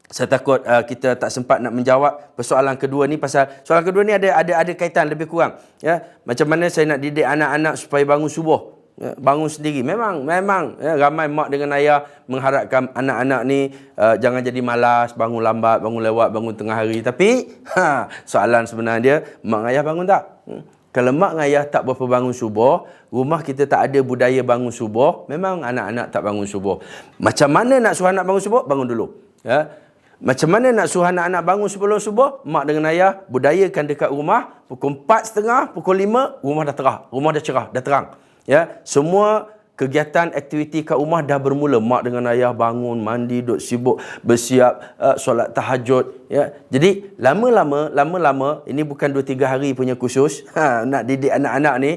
Saya 0.07 0.31
takut 0.31 0.63
uh, 0.63 0.87
kita 0.87 1.19
tak 1.19 1.27
sempat 1.27 1.59
nak 1.59 1.75
menjawab 1.75 2.31
persoalan 2.39 2.79
kedua 2.79 3.11
ni 3.11 3.19
pasal 3.19 3.51
soalan 3.67 3.83
kedua 3.83 4.07
ni 4.07 4.15
ada 4.15 4.39
ada 4.39 4.63
ada 4.63 4.71
kaitan 4.71 5.11
lebih 5.11 5.27
kurang 5.27 5.59
ya. 5.83 5.99
Macam 6.23 6.47
mana 6.47 6.71
saya 6.71 6.95
nak 6.95 7.03
didik 7.03 7.27
anak-anak 7.27 7.75
supaya 7.75 8.07
bangun 8.07 8.31
subuh? 8.31 8.76
Ya, 8.97 9.13
bangun 9.13 9.45
sendiri. 9.45 9.85
Memang 9.85 10.25
memang 10.25 10.73
ya, 10.81 10.97
ramai 10.97 11.29
mak 11.29 11.53
dengan 11.53 11.77
ayah 11.77 12.01
mengharapkan 12.25 12.89
anak-anak 12.97 13.41
ni 13.45 13.69
uh, 13.93 14.17
jangan 14.17 14.41
jadi 14.41 14.57
malas, 14.65 15.13
bangun 15.13 15.37
lambat, 15.37 15.85
bangun 15.85 16.01
lewat, 16.01 16.33
bangun 16.33 16.57
tengah 16.57 16.73
hari. 16.73 17.05
Tapi 17.05 17.45
ha, 17.77 18.09
soalan 18.25 18.65
sebenarnya 18.65 19.21
mak 19.45 19.69
ayah 19.69 19.85
bangun 19.85 20.09
tak? 20.09 20.41
Hmm. 20.49 20.65
Kalau 20.89 21.13
mak 21.13 21.37
ayah 21.45 21.61
tak 21.69 21.85
berapa 21.85 22.09
bangun 22.09 22.33
subuh, 22.33 22.89
rumah 23.13 23.45
kita 23.45 23.69
tak 23.69 23.85
ada 23.85 24.01
budaya 24.01 24.41
bangun 24.41 24.73
subuh, 24.73 25.29
memang 25.29 25.61
anak-anak 25.61 26.09
tak 26.09 26.25
bangun 26.25 26.49
subuh. 26.49 26.81
Macam 27.21 27.53
mana 27.53 27.77
nak 27.77 27.93
suruh 27.93 28.09
anak 28.09 28.25
bangun 28.25 28.41
subuh? 28.41 28.65
Bangun 28.65 28.87
dulu. 28.89 29.13
Ya. 29.45 29.77
Macam 30.17 30.49
mana 30.49 30.73
nak 30.73 30.89
suruh 30.89 31.05
anak-anak 31.05 31.45
bangun 31.45 31.69
sebelum 31.69 32.01
subuh? 32.01 32.41
Mak 32.49 32.65
dengan 32.65 32.89
ayah 32.89 33.21
budayakan 33.29 33.85
dekat 33.85 34.09
rumah, 34.09 34.65
pukul 34.65 35.05
4.30, 35.05 35.77
pukul 35.77 36.01
5, 36.01 36.41
rumah 36.41 36.65
dah 36.65 36.73
terang. 36.73 36.99
Rumah 37.13 37.29
dah 37.29 37.43
cerah, 37.45 37.67
dah 37.69 37.83
terang. 37.85 38.07
Ya, 38.47 38.79
semua 38.87 39.51
kegiatan 39.77 40.33
aktiviti 40.33 40.81
kat 40.81 40.95
rumah 40.97 41.21
dah 41.21 41.35
bermula. 41.35 41.83
Mak 41.83 42.07
dengan 42.07 42.31
ayah 42.31 42.55
bangun 42.55 42.97
mandi 43.03 43.43
duk 43.43 43.61
sibuk 43.61 43.99
bersiap 44.23 44.97
uh, 44.97 45.19
solat 45.19 45.51
tahajud 45.51 46.25
ya. 46.31 46.55
Jadi 46.71 47.13
lama-lama 47.19 47.93
lama-lama 47.93 48.65
ini 48.65 48.87
bukan 48.87 49.11
2 49.13 49.21
3 49.21 49.51
hari 49.51 49.69
punya 49.77 49.93
khusus 49.99 50.47
ha, 50.57 50.87
nak 50.87 51.05
didik 51.05 51.29
anak-anak 51.29 51.75
ni 51.77 51.91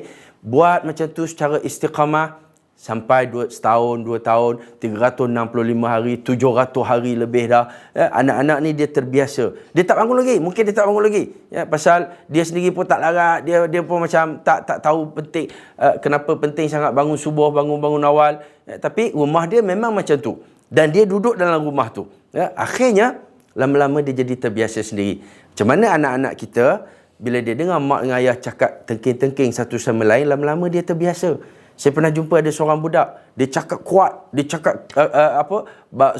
buat 0.44 0.84
macam 0.84 1.06
tu 1.08 1.24
secara 1.24 1.62
istiqamah 1.62 2.49
sampai 2.80 3.28
dua, 3.28 3.52
setahun, 3.52 4.00
dua 4.00 4.24
tahun, 4.24 4.64
365 4.80 5.84
hari, 5.84 6.16
700 6.24 6.80
hari 6.80 7.12
lebih 7.12 7.52
dah. 7.52 7.68
Ya, 7.92 8.08
anak-anak 8.08 8.58
ni 8.64 8.70
dia 8.72 8.88
terbiasa. 8.88 9.52
Dia 9.76 9.84
tak 9.84 10.00
bangun 10.00 10.24
lagi. 10.24 10.40
Mungkin 10.40 10.62
dia 10.64 10.72
tak 10.72 10.88
bangun 10.88 11.04
lagi. 11.04 11.24
Ya, 11.52 11.68
pasal 11.68 12.08
dia 12.24 12.40
sendiri 12.40 12.72
pun 12.72 12.88
tak 12.88 13.04
larat. 13.04 13.44
Dia 13.44 13.68
dia 13.68 13.84
pun 13.84 14.00
macam 14.00 14.40
tak 14.40 14.64
tak 14.64 14.80
tahu 14.80 15.12
penting 15.12 15.52
uh, 15.76 16.00
kenapa 16.00 16.32
penting 16.40 16.72
sangat 16.72 16.96
bangun 16.96 17.20
subuh, 17.20 17.52
bangun-bangun 17.52 18.00
awal. 18.00 18.40
Ya, 18.64 18.80
tapi 18.80 19.12
rumah 19.12 19.44
dia 19.44 19.60
memang 19.60 19.92
macam 19.92 20.16
tu. 20.16 20.40
Dan 20.72 20.88
dia 20.88 21.04
duduk 21.04 21.36
dalam 21.36 21.60
rumah 21.60 21.92
tu. 21.92 22.08
Ya, 22.32 22.48
akhirnya, 22.56 23.20
lama-lama 23.52 24.00
dia 24.00 24.16
jadi 24.16 24.40
terbiasa 24.40 24.80
sendiri. 24.80 25.20
Macam 25.52 25.66
mana 25.68 26.00
anak-anak 26.00 26.32
kita, 26.32 26.88
bila 27.20 27.44
dia 27.44 27.52
dengar 27.52 27.76
mak 27.76 28.08
dengan 28.08 28.16
ayah 28.16 28.36
cakap 28.40 28.88
tengking-tengking 28.88 29.52
satu 29.52 29.76
sama 29.76 30.08
lain, 30.08 30.32
lama-lama 30.32 30.72
dia 30.72 30.80
terbiasa. 30.80 31.59
Saya 31.80 31.96
pernah 31.96 32.12
jumpa 32.12 32.44
ada 32.44 32.52
seorang 32.52 32.76
budak, 32.76 33.32
dia 33.32 33.48
cakap 33.48 33.80
kuat, 33.80 34.28
dia 34.36 34.44
cakap 34.44 34.84
uh, 34.92 35.00
uh, 35.00 35.32
apa? 35.40 35.56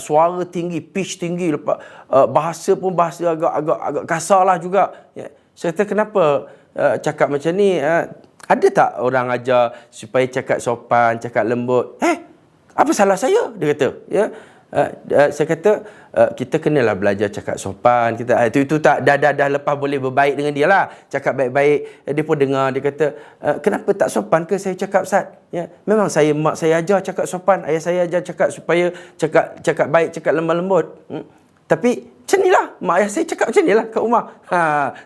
suara 0.00 0.40
tinggi, 0.48 0.80
pitch 0.80 1.20
tinggi, 1.20 1.52
lepas 1.52 1.76
uh, 2.08 2.24
bahasa 2.24 2.72
pun 2.72 2.96
bahasa 2.96 3.28
agak 3.28 3.52
agak 3.52 3.78
agak 3.84 4.04
kasarlah 4.08 4.56
juga. 4.56 4.88
Ya. 5.12 5.28
Saya 5.52 5.76
kata 5.76 5.84
kenapa 5.84 6.48
uh, 6.72 6.96
cakap 7.04 7.28
macam 7.28 7.52
ni? 7.52 7.76
Uh, 7.76 8.08
ada 8.48 8.66
tak 8.72 8.90
orang 9.04 9.28
ajar 9.36 9.76
supaya 9.92 10.24
cakap 10.32 10.64
sopan, 10.64 11.20
cakap 11.20 11.44
lembut? 11.44 12.00
Eh, 12.00 12.24
apa 12.72 12.90
salah 12.96 13.20
saya? 13.20 13.52
Dia 13.52 13.76
kata, 13.76 13.88
ya. 14.08 14.32
Uh, 14.70 14.86
uh, 15.18 15.28
saya 15.34 15.50
kata 15.50 15.82
uh, 16.14 16.30
kita 16.30 16.62
kenalah 16.62 16.94
belajar 16.94 17.26
cakap 17.26 17.58
sopan 17.58 18.14
kita 18.14 18.38
uh, 18.38 18.46
itu 18.46 18.62
itu 18.62 18.78
tak 18.78 19.02
dah 19.02 19.18
dah 19.18 19.34
dah 19.34 19.50
lepas 19.58 19.74
boleh 19.74 19.98
berbaik 19.98 20.38
dengan 20.38 20.54
dia 20.54 20.70
lah. 20.70 20.86
Cakap 21.10 21.34
baik-baik 21.34 22.06
uh, 22.06 22.12
dia 22.14 22.22
pun 22.22 22.38
dengar 22.38 22.70
dia 22.70 22.78
kata 22.78 23.06
uh, 23.42 23.56
kenapa 23.58 23.90
tak 23.98 24.14
sopan 24.14 24.46
ke 24.46 24.62
saya 24.62 24.78
cakap 24.78 25.02
Ustaz? 25.02 25.26
Ya 25.50 25.66
memang 25.82 26.06
saya 26.06 26.30
mak 26.30 26.54
saya 26.54 26.78
ajar 26.78 27.02
cakap 27.02 27.26
sopan 27.26 27.66
ayah 27.66 27.82
saya 27.82 28.06
ajar 28.06 28.22
cakap 28.22 28.54
supaya 28.54 28.94
cakap 29.18 29.58
cakap 29.58 29.86
baik 29.90 30.14
cakap 30.14 30.38
lemah 30.38 30.54
lembut 30.54 30.86
hmm. 31.10 31.26
tapi 31.66 32.06
macam 32.06 32.38
inilah 32.46 32.66
mak 32.78 32.94
ayah 33.02 33.10
saya 33.10 33.24
cakap 33.26 33.46
macam 33.50 33.62
inilah 33.66 33.84
kat 33.90 34.00
rumah. 34.06 34.24
Ha 34.54 34.60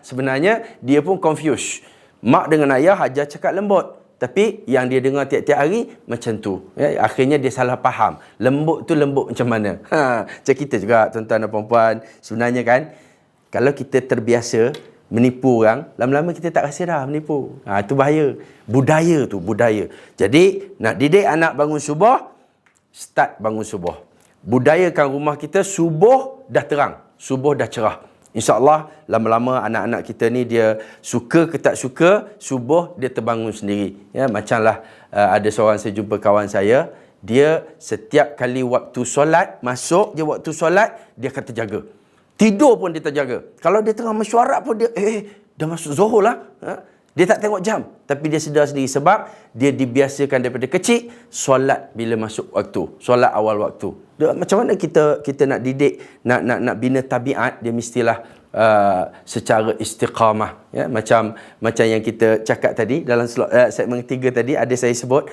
sebenarnya 0.05 0.61
dia 0.77 1.01
pun 1.01 1.17
confused. 1.17 1.81
Mak 2.21 2.53
dengan 2.53 2.69
ayah 2.77 3.01
ajar 3.01 3.25
cakap 3.25 3.49
lembut 3.57 4.04
tapi 4.15 4.63
yang 4.63 4.87
dia 4.87 5.03
dengar 5.03 5.27
tiap-tiap 5.27 5.59
hari 5.59 5.91
macam 6.07 6.39
tu. 6.39 6.71
Ya, 6.79 7.03
akhirnya 7.03 7.35
dia 7.35 7.51
salah 7.51 7.75
faham. 7.75 8.15
Lembut 8.39 8.87
tu 8.87 8.95
lembut 8.95 9.31
macam 9.31 9.47
mana? 9.47 9.71
Ha, 9.95 10.27
macam 10.27 10.55
kita 10.55 10.75
juga 10.79 11.07
tuan-tuan 11.11 11.39
dan 11.43 11.49
puan-puan. 11.51 11.93
Sebenarnya 12.19 12.61
kan, 12.67 12.81
kalau 13.51 13.71
kita 13.71 14.03
terbiasa 14.03 14.75
menipu 15.07 15.63
orang, 15.63 15.87
lama-lama 15.95 16.35
kita 16.35 16.51
tak 16.51 16.67
rasa 16.67 16.83
dah 16.87 17.03
menipu. 17.07 17.59
Ha, 17.67 17.83
itu 17.83 17.93
bahaya. 17.95 18.35
Budaya 18.67 19.27
tu, 19.27 19.39
budaya. 19.39 19.91
Jadi, 20.15 20.75
nak 20.79 20.95
didik 20.99 21.27
anak 21.27 21.55
bangun 21.55 21.79
subuh, 21.79 22.31
start 22.91 23.39
bangun 23.39 23.67
subuh. 23.67 23.99
Budayakan 24.43 25.11
rumah 25.11 25.35
kita, 25.35 25.63
subuh 25.63 26.47
dah 26.47 26.63
terang. 26.63 26.93
Subuh 27.15 27.55
dah 27.55 27.67
cerah. 27.67 28.14
InsyaAllah 28.35 29.07
lama-lama 29.07 29.63
anak-anak 29.63 30.01
kita 30.03 30.27
ni 30.27 30.43
dia 30.43 30.83
suka 30.99 31.47
ke 31.47 31.55
tak 31.55 31.79
suka, 31.79 32.35
subuh 32.35 32.91
dia 32.99 33.07
terbangun 33.07 33.55
sendiri. 33.55 33.95
Ya, 34.11 34.27
macamlah 34.27 34.83
uh, 35.15 35.39
ada 35.39 35.47
seorang 35.47 35.79
saya 35.79 35.95
jumpa 35.95 36.19
kawan 36.19 36.51
saya, 36.51 36.91
dia 37.23 37.63
setiap 37.79 38.35
kali 38.35 38.59
waktu 38.61 39.01
solat, 39.07 39.63
masuk 39.63 40.13
dia 40.19 40.27
waktu 40.27 40.51
solat, 40.51 40.99
dia 41.15 41.31
akan 41.31 41.43
terjaga. 41.47 41.79
Tidur 42.35 42.75
pun 42.75 42.91
dia 42.91 42.99
terjaga. 42.99 43.47
Kalau 43.63 43.79
dia 43.79 43.95
tengah 43.95 44.11
mesyuarat 44.11 44.59
pun 44.67 44.75
dia, 44.75 44.91
eh, 44.99 45.07
eh 45.07 45.19
dah 45.55 45.71
masuk 45.71 45.95
zuhur 45.95 46.19
lah. 46.19 46.43
Ha? 46.59 46.94
Dia 47.15 47.25
tak 47.31 47.39
tengok 47.39 47.63
jam. 47.63 47.81
Tapi 48.03 48.27
dia 48.27 48.43
sedar 48.43 48.67
sendiri 48.67 48.91
sebab 48.91 49.31
dia 49.55 49.71
dibiasakan 49.71 50.43
daripada 50.43 50.67
kecil, 50.67 51.09
solat 51.31 51.95
bila 51.95 52.19
masuk 52.27 52.51
waktu. 52.51 52.99
Solat 52.99 53.31
awal 53.31 53.57
waktu 53.63 54.05
macam 54.15 54.63
mana 54.63 54.79
kita 54.79 55.19
kita 55.19 55.43
nak 55.43 55.59
didik 55.59 55.99
nak 56.23 56.39
nak 56.47 56.59
nak 56.63 56.75
bina 56.79 57.03
tabiat 57.03 57.59
dia 57.59 57.75
mestilah 57.75 58.23
uh, 58.55 59.11
secara 59.27 59.75
istiqamah 59.75 60.71
ya 60.71 60.87
macam 60.87 61.35
macam 61.59 61.83
yang 61.83 61.99
kita 61.99 62.39
cakap 62.47 62.79
tadi 62.79 63.03
dalam 63.03 63.27
slot 63.27 63.51
uh, 63.51 63.67
segmen 63.67 64.07
ketiga 64.07 64.39
tadi 64.39 64.55
ada 64.55 64.71
saya 64.79 64.95
sebut 64.95 65.27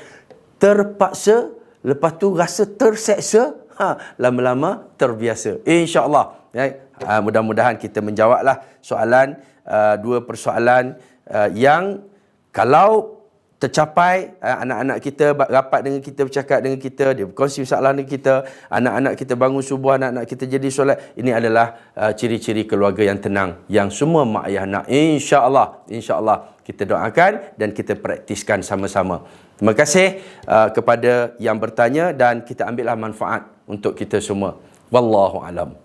terpaksa 0.58 1.54
lepas 1.86 2.18
tu 2.18 2.34
rasa 2.34 2.66
terseksa 2.66 3.54
ha 3.78 4.18
lama-lama 4.18 4.90
terbiasa 4.98 5.62
insyaallah 5.62 6.50
ya 6.50 6.82
uh, 7.06 7.22
mudah-mudahan 7.22 7.78
kita 7.78 8.02
menjawablah 8.02 8.66
soalan 8.82 9.38
uh, 9.62 9.94
dua 10.02 10.26
persoalan 10.26 10.98
uh, 11.30 11.50
yang 11.52 12.02
kalau 12.50 13.22
tercapai 13.62 14.34
eh, 14.42 14.56
anak-anak 14.66 14.98
kita 14.98 15.38
rapat 15.38 15.80
dengan 15.86 16.00
kita 16.02 16.26
bercakap 16.26 16.58
dengan 16.66 16.78
kita 16.82 17.14
dia 17.14 17.30
berkongsi 17.30 17.62
masalah 17.62 17.94
dengan 17.94 18.10
kita 18.10 18.32
anak-anak 18.66 19.12
kita 19.14 19.38
bangun 19.38 19.62
subuh 19.62 19.94
anak-anak 19.94 20.26
kita 20.26 20.50
jadi 20.50 20.66
solat 20.66 20.98
ini 21.14 21.30
adalah 21.30 21.94
uh, 21.94 22.10
ciri-ciri 22.10 22.66
keluarga 22.66 23.06
yang 23.06 23.22
tenang 23.22 23.62
yang 23.70 23.86
semua 23.94 24.26
mak 24.26 24.50
ayah 24.50 24.66
nak. 24.66 24.90
insya-Allah 24.90 25.86
insya-Allah 25.86 26.58
kita 26.66 26.82
doakan 26.90 27.54
dan 27.58 27.70
kita 27.74 27.98
praktiskan 27.98 28.66
sama-sama. 28.66 29.22
Terima 29.58 29.74
kasih 29.78 30.18
uh, 30.46 30.70
kepada 30.74 31.34
yang 31.38 31.58
bertanya 31.62 32.10
dan 32.10 32.42
kita 32.42 32.66
ambillah 32.66 32.98
manfaat 32.98 33.46
untuk 33.66 33.94
kita 33.94 34.18
semua. 34.18 34.58
Wallahu 34.90 35.38
alam. 35.42 35.78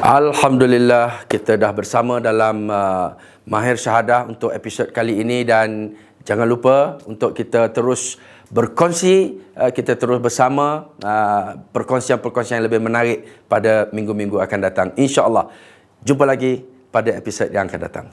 Alhamdulillah 0.00 1.28
kita 1.30 1.60
dah 1.60 1.70
bersama 1.74 2.18
dalam 2.18 2.66
uh, 2.70 3.14
Mahir 3.50 3.74
Syahadah 3.74 4.30
untuk 4.30 4.54
episod 4.54 4.94
kali 4.94 5.18
ini 5.18 5.42
dan 5.42 5.98
Jangan 6.20 6.44
lupa 6.44 7.00
untuk 7.08 7.32
kita 7.32 7.72
terus 7.72 8.20
berkongsi, 8.52 9.40
uh, 9.56 9.72
kita 9.72 9.96
terus 9.96 10.20
bersama 10.20 10.92
uh, 11.00 11.56
perkongsian-perkongsian 11.72 12.60
yang 12.60 12.66
lebih 12.68 12.82
menarik 12.82 13.18
pada 13.48 13.88
minggu-minggu 13.88 14.36
akan 14.36 14.58
datang. 14.60 14.86
InsyaAllah. 15.00 15.48
Jumpa 16.04 16.24
lagi 16.28 16.60
pada 16.92 17.16
episod 17.16 17.48
yang 17.48 17.68
akan 17.68 17.80
datang. 17.80 18.06